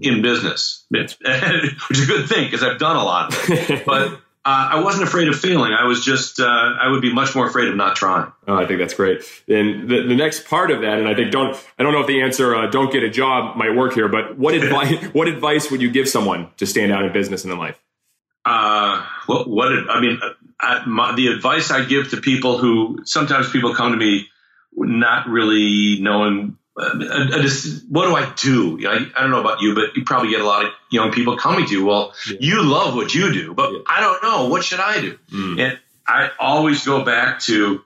in 0.00 0.22
business, 0.22 0.84
which 0.90 1.16
is 1.22 2.02
a 2.02 2.06
good 2.06 2.28
thing 2.28 2.44
because 2.44 2.62
I've 2.62 2.78
done 2.78 2.96
a 2.96 3.04
lot 3.04 3.32
of 3.32 3.50
it. 3.50 3.86
But 3.86 4.20
uh, 4.42 4.70
I 4.72 4.82
wasn't 4.82 5.04
afraid 5.04 5.28
of 5.28 5.38
failing. 5.38 5.72
I 5.72 5.84
was 5.84 6.02
just, 6.02 6.40
uh, 6.40 6.44
I 6.44 6.88
would 6.88 7.02
be 7.02 7.12
much 7.12 7.34
more 7.34 7.46
afraid 7.46 7.68
of 7.68 7.76
not 7.76 7.94
trying. 7.94 8.32
Oh, 8.48 8.56
I 8.56 8.66
think 8.66 8.80
that's 8.80 8.94
great. 8.94 9.22
And 9.48 9.88
the, 9.88 10.06
the 10.08 10.16
next 10.16 10.46
part 10.46 10.70
of 10.70 10.80
that, 10.80 10.98
and 10.98 11.06
I 11.06 11.14
think 11.14 11.30
don't, 11.30 11.54
I 11.78 11.82
don't 11.82 11.92
know 11.92 12.00
if 12.00 12.06
the 12.06 12.22
answer 12.22 12.54
uh, 12.54 12.66
"don't 12.66 12.90
get 12.90 13.02
a 13.02 13.10
job" 13.10 13.56
might 13.56 13.76
work 13.76 13.92
here, 13.92 14.08
but 14.08 14.38
what 14.38 14.54
advice, 14.62 15.04
what 15.12 15.28
advice 15.28 15.70
would 15.70 15.82
you 15.82 15.90
give 15.90 16.08
someone 16.08 16.48
to 16.56 16.66
stand 16.66 16.90
out 16.90 17.04
in 17.04 17.12
business 17.12 17.44
and 17.44 17.52
in 17.52 17.58
life? 17.58 17.78
Uh, 18.46 19.04
what, 19.26 19.46
what 19.46 19.72
I 19.90 20.00
mean, 20.00 20.18
I, 20.60 20.84
my, 20.86 21.14
the 21.14 21.28
advice 21.28 21.70
I 21.70 21.84
give 21.84 22.10
to 22.10 22.18
people 22.18 22.58
who 22.58 23.00
sometimes 23.04 23.50
people 23.50 23.74
come 23.74 23.92
to 23.92 23.96
me 23.98 24.28
not 24.72 25.28
really 25.28 25.98
knowing 26.00 26.56
uh, 26.78 26.90
I 27.34 27.38
just, 27.42 27.84
what 27.90 28.06
do 28.06 28.14
I 28.14 28.32
do? 28.40 28.88
I, 28.88 29.06
I 29.16 29.22
don't 29.22 29.30
know 29.30 29.40
about 29.40 29.60
you, 29.60 29.74
but 29.74 29.96
you 29.96 30.04
probably 30.04 30.30
get 30.30 30.40
a 30.40 30.46
lot 30.46 30.64
of 30.64 30.70
young 30.90 31.12
people 31.12 31.36
coming 31.36 31.66
to 31.66 31.72
you. 31.72 31.84
Well, 31.84 32.14
Yeah. 32.28 32.36
you 32.40 32.62
love 32.62 32.94
what 32.94 33.14
you 33.14 33.32
do, 33.32 33.54
but 33.54 33.72
Yeah. 33.72 33.78
I 33.86 34.00
don't 34.00 34.22
know. 34.22 34.48
What 34.48 34.64
should 34.64 34.80
I 34.80 35.00
do? 35.00 35.18
Mm. 35.32 35.60
And 35.60 35.78
I 36.06 36.30
always 36.38 36.84
go 36.84 37.04
back 37.04 37.40
to 37.40 37.82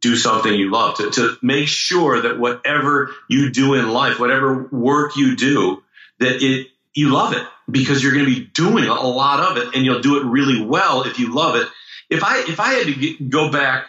do 0.00 0.16
something 0.16 0.52
you 0.52 0.70
love, 0.70 0.96
to, 0.98 1.10
to 1.10 1.36
make 1.42 1.66
sure 1.68 2.22
that 2.22 2.38
whatever 2.38 3.12
you 3.28 3.50
do 3.50 3.74
in 3.74 3.90
life, 3.90 4.20
whatever 4.20 4.68
work 4.70 5.16
you 5.16 5.34
do, 5.36 5.82
that 6.20 6.40
it 6.42 6.68
you 6.94 7.10
love 7.10 7.32
it 7.32 7.42
because 7.70 8.02
you're 8.02 8.12
going 8.12 8.24
to 8.24 8.34
be 8.34 8.44
doing 8.46 8.84
a 8.84 8.94
lot 8.94 9.40
of 9.40 9.56
it 9.56 9.74
and 9.74 9.84
you'll 9.84 10.00
do 10.00 10.18
it 10.18 10.24
really 10.24 10.64
well 10.64 11.02
if 11.02 11.18
you 11.18 11.34
love 11.34 11.56
it. 11.56 11.68
If 12.10 12.24
I 12.24 12.40
if 12.40 12.60
I 12.60 12.74
had 12.74 12.86
to 12.86 12.94
get, 12.94 13.30
go 13.30 13.50
back 13.50 13.86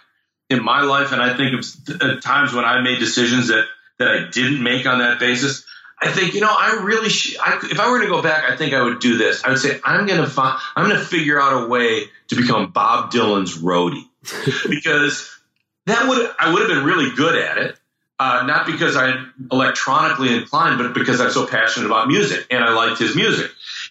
in 0.49 0.63
my 0.63 0.82
life 0.82 1.11
and 1.11 1.22
I 1.22 1.38
think 1.38 1.59
of 1.59 2.01
uh, 2.01 2.20
times 2.20 2.53
when 2.53 2.65
I 2.65 2.82
made 2.82 2.99
decisions 2.99 3.47
that 3.47 3.65
that 3.97 4.07
I 4.07 4.30
didn't 4.30 4.63
make 4.63 4.86
on 4.86 4.99
that 4.99 5.20
basis, 5.20 5.65
I 6.01 6.11
think 6.11 6.34
you 6.34 6.41
know 6.41 6.53
I 6.53 6.82
really 6.84 7.09
sh- 7.09 7.38
I, 7.39 7.59
if 7.63 7.80
I 7.80 7.91
were 7.91 8.01
to 8.01 8.07
go 8.07 8.22
back, 8.22 8.49
I 8.49 8.55
think 8.55 8.74
I 8.74 8.82
would 8.82 8.99
do 8.99 9.17
this. 9.17 9.43
I 9.43 9.49
would 9.49 9.59
say 9.59 9.80
I'm 9.84 10.05
going 10.05 10.22
to 10.22 10.30
find 10.30 10.59
I'm 10.76 10.88
going 10.88 10.97
to 10.97 11.05
figure 11.05 11.39
out 11.39 11.63
a 11.63 11.67
way 11.67 12.05
to 12.30 12.36
become 12.36 12.72
Bob 12.72 13.11
Dylan's 13.11 13.57
roadie 13.57 14.05
because 14.70 15.30
that 15.86 16.07
would 16.07 16.32
I 16.39 16.53
would 16.53 16.61
have 16.61 16.70
been 16.70 16.84
really 16.84 17.15
good 17.15 17.36
at 17.36 17.57
it. 17.57 17.76
Uh, 18.22 18.43
not 18.45 18.65
because 18.65 18.97
I'm 18.97 19.34
electronically 19.49 20.36
inclined, 20.36 20.78
but 20.78 20.93
because 20.93 21.22
I'm 21.22 21.32
so 21.32 21.47
passionate 21.47 21.86
about 21.86 22.09
music 22.09 22.47
and 22.51 22.61
I 22.61 22.74
liked 22.74 22.99
his 22.99 23.15
music. 23.15 23.49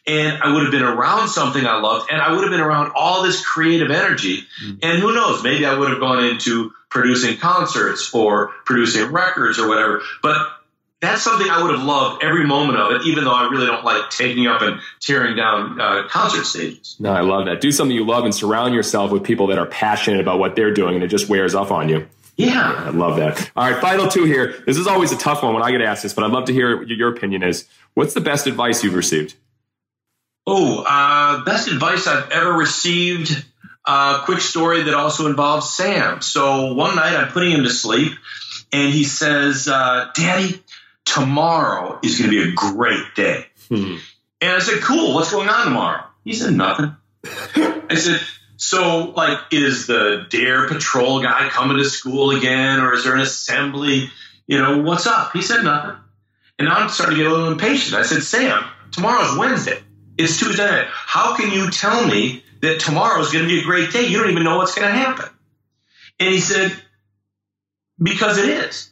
And 0.09 0.43
I 0.43 0.53
would 0.53 0.63
have 0.63 0.73
been 0.73 0.83
around 0.83 1.29
something 1.29 1.67
I 1.67 1.79
loved, 1.81 2.11
and 2.11 2.21
I 2.21 2.33
would 2.33 2.41
have 2.41 2.51
been 2.51 2.61
around 2.61 2.93
all 2.97 3.23
this 3.23 3.45
creative 3.45 3.91
energy. 3.91 4.47
And 4.83 4.99
who 4.99 5.15
knows, 5.15 5.43
maybe 5.43 5.67
I 5.67 5.79
would 5.79 5.91
have 5.91 6.01
gone 6.01 6.25
into 6.25 6.73
producing 6.89 7.37
concerts 7.37 8.15
or 8.15 8.49
producing 8.65 9.13
records 9.13 9.59
or 9.59 9.69
whatever. 9.69 10.01
But 10.23 10.39
that's 11.01 11.23
something 11.23 11.49
I 11.49 11.63
would 11.63 11.75
have 11.75 11.85
loved 11.85 12.25
every 12.25 12.47
moment 12.47 12.79
of 12.79 12.93
it, 12.93 13.03
even 13.07 13.25
though 13.25 13.35
I 13.35 13.49
really 13.51 13.67
don't 13.67 13.85
like 13.85 14.11
taking 14.11 14.47
up 14.47 14.63
and 14.63 14.81
tearing 15.01 15.37
down 15.37 15.81
uh, 15.81 16.09
concert 16.09 16.45
stages. 16.45 16.97
No, 16.99 17.13
I 17.13 17.21
love 17.21 17.47
that. 17.47 17.61
Do 17.61 17.71
something 17.71 17.95
you 17.95 18.07
love 18.07 18.25
and 18.25 18.35
surround 18.35 18.75
yourself 18.75 19.13
with 19.13 19.23
people 19.23 19.49
that 19.49 19.59
are 19.59 19.67
passionate 19.67 20.21
about 20.21 20.39
what 20.39 20.57
they're 20.57 20.73
doing, 20.73 20.95
and 20.95 21.05
it 21.05 21.09
just 21.09 21.29
wears 21.29 21.55
off 21.55 21.71
on 21.71 21.89
you. 21.89 22.09
Yeah. 22.37 22.85
I 22.87 22.91
love 22.91 23.17
that. 23.17 23.51
All 23.57 23.71
right, 23.71 23.81
final 23.81 24.07
two 24.09 24.25
here. 24.25 24.63
This 24.65 24.77
is 24.77 24.87
always 24.87 25.13
a 25.13 25.17
tough 25.19 25.43
one 25.43 25.55
when 25.55 25.63
I 25.63 25.71
get 25.73 25.83
asked 25.83 26.05
this, 26.05 26.15
but 26.15 26.25
I'd 26.25 26.31
love 26.31 26.47
to 26.47 26.53
hear 26.53 26.79
what 26.79 26.89
your 26.89 27.13
opinion 27.13 27.43
is. 27.43 27.67
What's 27.95 28.15
the 28.15 28.21
best 28.21 28.47
advice 28.47 28.83
you've 28.83 28.95
received? 28.95 29.35
Oh, 30.51 30.83
uh, 30.83 31.45
best 31.45 31.69
advice 31.69 32.07
I've 32.07 32.31
ever 32.31 32.53
received. 32.53 33.45
Uh, 33.85 34.25
quick 34.25 34.41
story 34.41 34.85
that 34.85 34.95
also 34.95 35.27
involves 35.27 35.75
Sam. 35.75 36.23
So 36.23 36.73
one 36.73 36.97
night 36.97 37.15
I'm 37.17 37.33
putting 37.33 37.53
him 37.53 37.65
to 37.65 37.71
sleep, 37.71 38.13
and 38.73 38.93
he 38.93 39.05
says, 39.05 39.69
uh, 39.69 40.11
"Daddy, 40.15 40.63
tomorrow 41.05 41.99
is 42.03 42.19
going 42.19 42.31
to 42.31 42.45
be 42.45 42.51
a 42.51 42.55
great 42.55 43.15
day." 43.15 43.47
Hmm. 43.69 43.97
And 44.41 44.53
I 44.53 44.59
said, 44.61 44.81
"Cool. 44.81 45.15
What's 45.15 45.31
going 45.31 45.51
on 45.51 45.67
tomorrow?" 45.67 46.05
He 46.25 46.33
said, 46.33 46.55
"Nothing." 46.55 46.97
I 47.55 47.95
said, 47.97 48.21
"So, 48.57 49.11
like, 49.11 49.39
is 49.53 49.87
the 49.87 50.27
Dare 50.31 50.67
Patrol 50.67 51.21
guy 51.21 51.51
coming 51.51 51.77
to 51.77 51.85
school 51.85 52.31
again, 52.31 52.81
or 52.81 52.95
is 52.95 53.05
there 53.05 53.15
an 53.15 53.21
assembly? 53.21 54.11
You 54.47 54.59
know, 54.63 54.79
what's 54.79 55.07
up?" 55.07 55.33
He 55.33 55.43
said, 55.43 55.63
"Nothing." 55.63 55.97
And 56.59 56.69
I'm 56.71 56.89
starting 56.89 57.17
to 57.17 57.23
get 57.23 57.31
a 57.31 57.35
little 57.35 57.53
impatient. 57.53 58.01
I 58.01 58.03
said, 58.03 58.23
"Sam, 58.23 58.65
tomorrow's 58.93 59.37
Wednesday. 59.37 59.83
It's 60.19 60.39
Tuesday 60.39 60.65
night. 60.65 60.89
How 60.91 61.37
can 61.37 61.53
you 61.53 61.71
tell 61.71 62.07
me 62.07 62.43
that 62.61 62.81
tomorrow 62.81 63.21
is 63.21 63.33
going 63.33 63.45
to 63.45 63.49
be 63.49 63.61
a 63.61 63.65
great 63.65 63.93
day? 63.93 64.07
You 64.07 64.19
don't 64.19 64.31
even 64.31 64.45
know 64.45 64.59
what's 64.59 64.75
going 64.75 64.89
to 64.89 64.99
happen." 64.99 65.31
And 66.19 66.31
he 66.31 66.41
said, 66.41 66.73
"Because 68.03 68.39
it 68.39 68.49
is." 68.49 68.91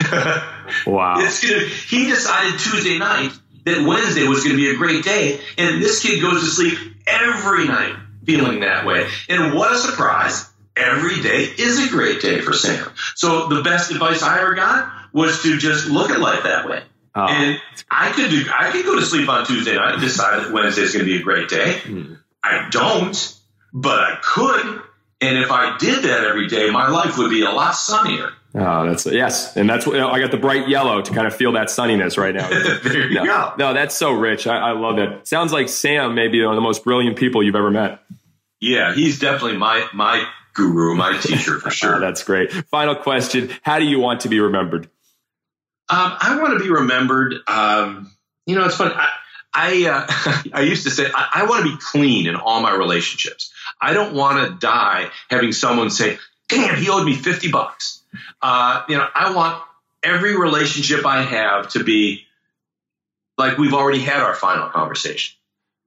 Wow. 0.84 1.20
It's 1.20 1.48
gonna, 1.48 1.64
he 1.64 2.06
decided 2.06 2.58
Tuesday 2.58 2.98
night 2.98 3.30
that 3.64 3.86
Wednesday 3.86 4.26
was 4.26 4.42
going 4.42 4.56
to 4.56 4.60
be 4.60 4.68
a 4.70 4.76
great 4.76 5.04
day, 5.04 5.40
and 5.56 5.80
this 5.80 6.02
kid 6.02 6.20
goes 6.20 6.40
to 6.40 6.46
sleep 6.46 6.76
every 7.06 7.68
night 7.68 7.94
feeling 8.24 8.60
that 8.60 8.84
way. 8.84 9.08
And 9.28 9.54
what 9.54 9.72
a 9.72 9.78
surprise! 9.78 10.50
Every 10.76 11.22
day 11.22 11.44
is 11.56 11.86
a 11.86 11.88
great 11.88 12.20
day 12.20 12.40
for 12.40 12.52
Sam. 12.52 12.90
So 13.14 13.46
the 13.46 13.62
best 13.62 13.90
advice 13.90 14.22
I 14.22 14.40
ever 14.40 14.54
got 14.54 14.92
was 15.12 15.42
to 15.44 15.56
just 15.56 15.88
look 15.88 16.10
at 16.10 16.20
life 16.20 16.42
that 16.42 16.68
way. 16.68 16.82
Oh, 17.16 17.26
And 17.26 17.58
I 17.90 18.12
could 18.12 18.30
do, 18.30 18.44
I 18.56 18.70
could 18.70 18.84
go 18.84 18.94
to 18.94 19.04
sleep 19.04 19.28
on 19.28 19.46
Tuesday 19.46 19.74
night 19.74 19.94
and 19.94 20.02
decide 20.02 20.44
that 20.44 20.52
Wednesday 20.52 20.82
is 20.82 20.92
going 20.92 21.04
to 21.06 21.10
be 21.10 21.18
a 21.18 21.22
great 21.24 21.48
day. 21.48 21.78
Hmm. 21.78 22.14
I 22.44 22.68
don't, 22.70 23.38
but 23.72 23.98
I 23.98 24.18
could. 24.22 24.82
And 25.22 25.38
if 25.38 25.50
I 25.50 25.78
did 25.78 26.04
that 26.04 26.24
every 26.24 26.46
day, 26.46 26.70
my 26.70 26.88
life 26.90 27.16
would 27.16 27.30
be 27.30 27.42
a 27.42 27.50
lot 27.50 27.74
sunnier. 27.74 28.30
Oh, 28.54 28.86
that's 28.86 29.04
yes, 29.06 29.56
and 29.56 29.68
that's 29.68 29.86
what 29.86 29.98
I 30.00 30.18
got 30.20 30.30
the 30.30 30.36
bright 30.38 30.66
yellow 30.68 31.02
to 31.02 31.12
kind 31.12 31.26
of 31.26 31.34
feel 31.34 31.52
that 31.52 31.66
sunniness 31.68 32.16
right 32.16 32.34
now. 32.34 32.48
there 32.84 33.08
you 33.08 33.14
no, 33.14 33.24
go. 33.24 33.52
no, 33.58 33.74
that's 33.74 33.94
so 33.94 34.12
rich. 34.12 34.46
I, 34.46 34.56
I 34.56 34.70
love 34.72 34.96
that. 34.96 35.26
Sounds 35.28 35.52
like 35.52 35.68
Sam 35.68 36.14
may 36.14 36.28
be 36.28 36.42
one 36.42 36.52
of 36.54 36.56
the 36.56 36.62
most 36.62 36.82
brilliant 36.84 37.16
people 37.18 37.42
you've 37.42 37.56
ever 37.56 37.70
met. 37.70 38.00
Yeah, 38.60 38.94
he's 38.94 39.18
definitely 39.18 39.58
my 39.58 39.86
my 39.92 40.26
guru, 40.54 40.94
my 40.94 41.18
teacher 41.18 41.58
for 41.60 41.68
Oh, 41.68 41.70
sure. 41.70 42.00
that's 42.00 42.22
great. 42.24 42.50
Final 42.70 42.94
question: 42.94 43.50
How 43.62 43.78
do 43.78 43.84
you 43.84 43.98
want 43.98 44.20
to 44.22 44.28
be 44.30 44.40
remembered? 44.40 44.88
Um, 45.88 46.16
I 46.18 46.38
want 46.40 46.58
to 46.58 46.64
be 46.64 46.70
remembered. 46.70 47.34
Um, 47.46 48.10
you 48.46 48.56
know, 48.56 48.64
it's 48.64 48.76
funny. 48.76 48.94
I 48.94 49.08
I, 49.56 49.86
uh, 49.86 50.42
I 50.54 50.60
used 50.62 50.84
to 50.84 50.90
say 50.90 51.06
I, 51.12 51.28
I 51.34 51.46
want 51.46 51.64
to 51.64 51.72
be 51.72 51.78
clean 51.80 52.26
in 52.26 52.36
all 52.36 52.60
my 52.60 52.74
relationships. 52.74 53.52
I 53.80 53.94
don't 53.94 54.14
want 54.14 54.46
to 54.46 54.58
die 54.58 55.10
having 55.30 55.52
someone 55.52 55.90
say, 55.90 56.18
"Damn, 56.48 56.76
he 56.76 56.90
owed 56.90 57.06
me 57.06 57.14
fifty 57.14 57.50
bucks." 57.50 58.02
Uh, 58.42 58.82
you 58.88 58.96
know, 58.96 59.06
I 59.14 59.34
want 59.34 59.62
every 60.02 60.36
relationship 60.36 61.06
I 61.06 61.22
have 61.22 61.70
to 61.70 61.84
be 61.84 62.24
like 63.38 63.58
we've 63.58 63.74
already 63.74 64.00
had 64.00 64.20
our 64.20 64.34
final 64.34 64.68
conversation. 64.68 65.36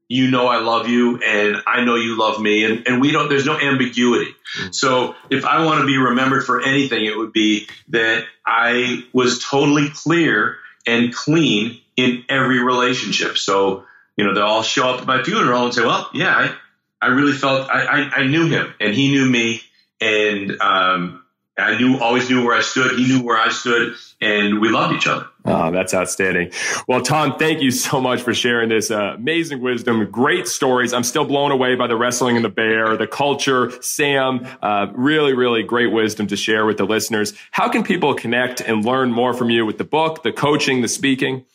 You 0.10 0.30
know 0.32 0.48
I 0.48 0.60
love 0.60 0.90
you 0.90 1.22
and 1.22 1.62
I 1.66 1.86
know 1.86 1.96
you 1.96 2.18
love 2.18 2.42
me 2.42 2.66
and, 2.66 2.88
and 2.88 3.00
we 3.00 3.12
don't 3.12 3.30
there's 3.30 3.46
no 3.46 3.58
ambiguity. 3.58 4.36
So 4.72 5.16
if 5.30 5.46
I 5.46 5.64
want 5.64 5.82
to 5.82 5.86
be 5.86 5.98
remembered 5.98 6.44
for 6.44 6.62
anything, 6.62 7.06
it 7.06 7.16
would 7.16 7.32
be 7.32 7.68
that 7.90 8.26
I 8.46 9.04
was 9.14 9.46
totally 9.46 9.90
clear 9.90 10.58
and 10.88 11.14
clean 11.14 11.80
in 11.96 12.26
every 12.28 12.62
relationship. 12.64 13.38
So, 13.38 13.86
you 14.18 14.26
know, 14.26 14.34
they'll 14.34 14.44
all 14.44 14.64
show 14.64 14.90
up 14.90 15.02
at 15.02 15.08
my 15.08 15.22
funeral 15.22 15.66
and 15.66 15.74
say, 15.74 15.86
Well, 15.86 16.10
yeah, 16.14 16.36
I, 16.36 16.56
I 17.02 17.08
really 17.10 17.34
felt 17.34 17.70
I, 17.70 17.84
I, 17.84 18.10
I 18.22 18.28
knew 18.28 18.48
him 18.48 18.74
and 18.80 18.94
he 18.94 19.12
knew 19.12 19.30
me 19.30 19.62
and 20.02 20.60
um, 20.60 21.24
I 21.58 21.78
knew 21.78 22.00
always 22.00 22.30
knew 22.30 22.46
where 22.46 22.56
I 22.56 22.62
stood. 22.62 22.98
He 22.98 23.08
knew 23.08 23.24
where 23.24 23.38
I 23.38 23.50
stood, 23.50 23.96
and 24.22 24.62
we 24.62 24.70
loved 24.70 24.96
each 24.96 25.08
other. 25.08 25.28
Oh, 25.50 25.72
that's 25.72 25.94
outstanding. 25.94 26.52
Well, 26.88 27.02
Tom, 27.02 27.38
thank 27.38 27.62
you 27.62 27.72
so 27.72 28.00
much 28.00 28.22
for 28.22 28.34
sharing 28.34 28.70
this 28.70 28.92
uh, 28.92 29.16
amazing 29.16 29.62
wisdom, 29.62 30.10
great 30.12 30.48
stories. 30.48 30.94
I'm 30.94 31.04
still 31.04 31.26
blown 31.26 31.52
away 31.52 31.76
by 31.76 31.88
the 31.88 31.96
wrestling 31.96 32.36
and 32.36 32.46
the 32.46 32.50
bear, 32.50 32.96
the 32.98 33.08
culture, 33.08 33.72
Sam. 33.82 34.48
Uh, 34.62 34.88
really, 34.94 35.34
really 35.34 35.64
great 35.64 35.92
wisdom 35.92 36.28
to 36.28 36.36
share 36.36 36.66
with 36.66 36.78
the 36.78 36.86
listeners. 36.86 37.34
How 37.52 37.70
can 37.70 37.84
people 37.84 38.14
connect 38.14 38.62
and 38.62 38.86
learn 38.86 39.12
more 39.12 39.34
from 39.34 39.50
you 39.50 39.66
with 39.66 39.78
the 39.78 39.84
book, 39.84 40.24
the 40.24 40.32
coaching, 40.32 40.82
the 40.82 40.88
speaking? 40.88 41.46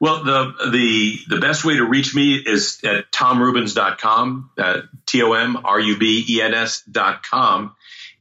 Well, 0.00 0.24
the 0.24 0.70
the 0.70 1.18
the 1.28 1.40
best 1.40 1.64
way 1.64 1.76
to 1.76 1.84
reach 1.84 2.14
me 2.14 2.34
is 2.34 2.80
at 2.84 3.10
tomrubens.com, 3.10 4.50
uh, 4.58 4.80
T 5.06 5.22
O 5.22 5.32
M 5.32 5.56
R 5.64 5.80
U 5.80 5.96
B 5.96 6.24
E 6.28 6.42
N 6.42 6.54
S.com. 6.54 7.74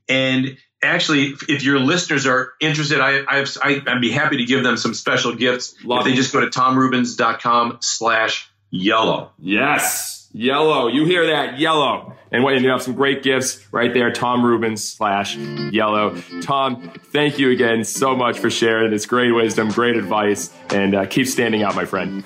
And 0.08 0.58
actually, 0.84 1.34
if 1.49 1.63
your 1.63 1.80
listeners 1.80 2.26
are 2.26 2.53
interested, 2.59 2.99
I, 2.99 3.23
I've, 3.28 3.57
I, 3.61 3.82
I'd 3.88 4.01
be 4.01 4.11
happy 4.11 4.38
to 4.38 4.45
give 4.45 4.63
them 4.63 4.78
some 4.78 4.93
special 4.93 5.36
gifts. 5.36 5.76
Love 5.84 5.99
if 5.99 6.05
they 6.05 6.13
it. 6.13 6.15
just 6.15 6.34
go 6.34 6.41
to 6.41 6.47
tomrubens.com 6.47 7.80
slash 7.82 8.49
yellow. 8.69 9.32
Yes, 9.39 10.30
yellow. 10.34 10.88
You 10.88 11.05
hear 11.05 11.28
that? 11.28 11.59
Yellow. 11.59 12.15
And 12.36 12.44
what 12.44 12.60
you 12.60 12.70
have 12.70 12.82
some 12.82 12.96
great 12.96 13.24
gifts 13.24 13.66
right 13.72 13.94
there. 13.94 14.12
Tom 14.12 14.44
Rubens 14.44 14.84
slash 14.84 15.38
yellow. 15.38 16.20
Tom, 16.42 16.92
thank 17.14 17.40
you 17.40 17.52
again 17.52 17.86
so 17.86 18.14
much 18.14 18.40
for 18.40 18.50
sharing 18.50 18.92
this 18.92 19.06
great 19.06 19.32
wisdom, 19.32 19.70
great 19.70 19.96
advice, 19.96 20.54
and 20.70 20.96
uh, 20.96 21.06
keep 21.06 21.28
standing 21.28 21.64
out, 21.64 21.76
my 21.76 21.86
friend. 21.86 22.26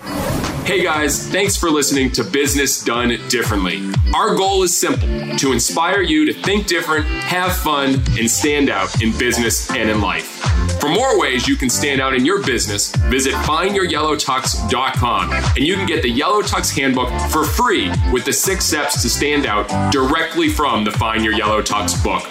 Hey 0.65 0.83
guys, 0.83 1.27
thanks 1.27 1.57
for 1.57 1.71
listening 1.71 2.11
to 2.11 2.23
Business 2.23 2.83
Done 2.83 3.09
Differently. 3.27 3.91
Our 4.13 4.35
goal 4.35 4.61
is 4.61 4.75
simple 4.75 5.07
to 5.37 5.51
inspire 5.51 6.01
you 6.01 6.25
to 6.25 6.33
think 6.43 6.67
different, 6.67 7.05
have 7.05 7.55
fun, 7.55 7.95
and 8.19 8.29
stand 8.29 8.69
out 8.69 9.01
in 9.01 9.17
business 9.17 9.71
and 9.71 9.89
in 9.89 9.99
life. 9.99 10.27
For 10.79 10.87
more 10.87 11.19
ways 11.19 11.47
you 11.47 11.55
can 11.55 11.69
stand 11.69 11.99
out 11.99 12.13
in 12.13 12.23
your 12.23 12.43
business, 12.43 12.95
visit 13.07 13.33
findyouryellowtux.com 13.33 15.33
and 15.33 15.57
you 15.57 15.75
can 15.75 15.87
get 15.87 16.03
the 16.03 16.09
Yellow 16.09 16.41
Tux 16.41 16.73
Handbook 16.73 17.09
for 17.31 17.43
free 17.43 17.91
with 18.13 18.25
the 18.25 18.33
six 18.33 18.65
steps 18.65 19.01
to 19.01 19.09
stand 19.09 19.45
out 19.45 19.91
directly 19.99 20.47
from 20.47 20.85
the 20.85 20.91
Find 20.91 21.25
Your 21.25 21.33
Yellow 21.33 21.61
Tux 21.61 22.01
book. 22.01 22.21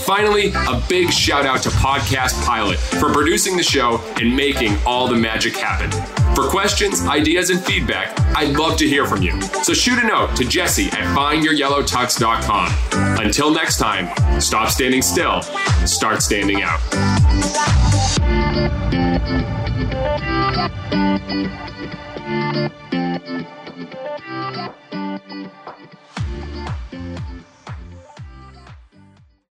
Finally, 0.00 0.50
a 0.52 0.82
big 0.88 1.12
shout 1.12 1.46
out 1.46 1.62
to 1.62 1.68
Podcast 1.68 2.44
Pilot 2.44 2.80
for 2.80 3.12
producing 3.12 3.56
the 3.56 3.62
show 3.62 4.00
and 4.20 4.34
making 4.34 4.76
all 4.84 5.06
the 5.06 5.14
magic 5.14 5.56
happen. 5.56 5.88
For 6.34 6.48
questions, 6.48 7.06
ideas, 7.06 7.50
and 7.50 7.60
feedback, 7.60 8.18
I'd 8.34 8.56
love 8.56 8.76
to 8.78 8.88
hear 8.88 9.06
from 9.06 9.22
you. 9.22 9.40
So 9.62 9.72
shoot 9.72 10.02
a 10.02 10.06
note 10.06 10.34
to 10.36 10.44
Jesse 10.44 10.88
at 10.88 11.16
findyouryellowtux.com. 11.16 13.24
Until 13.24 13.54
next 13.54 13.78
time, 13.78 14.40
stop 14.40 14.70
standing 14.70 15.02
still, 15.02 15.42
start 15.86 16.22
standing 16.22 16.62
out. 16.62 16.80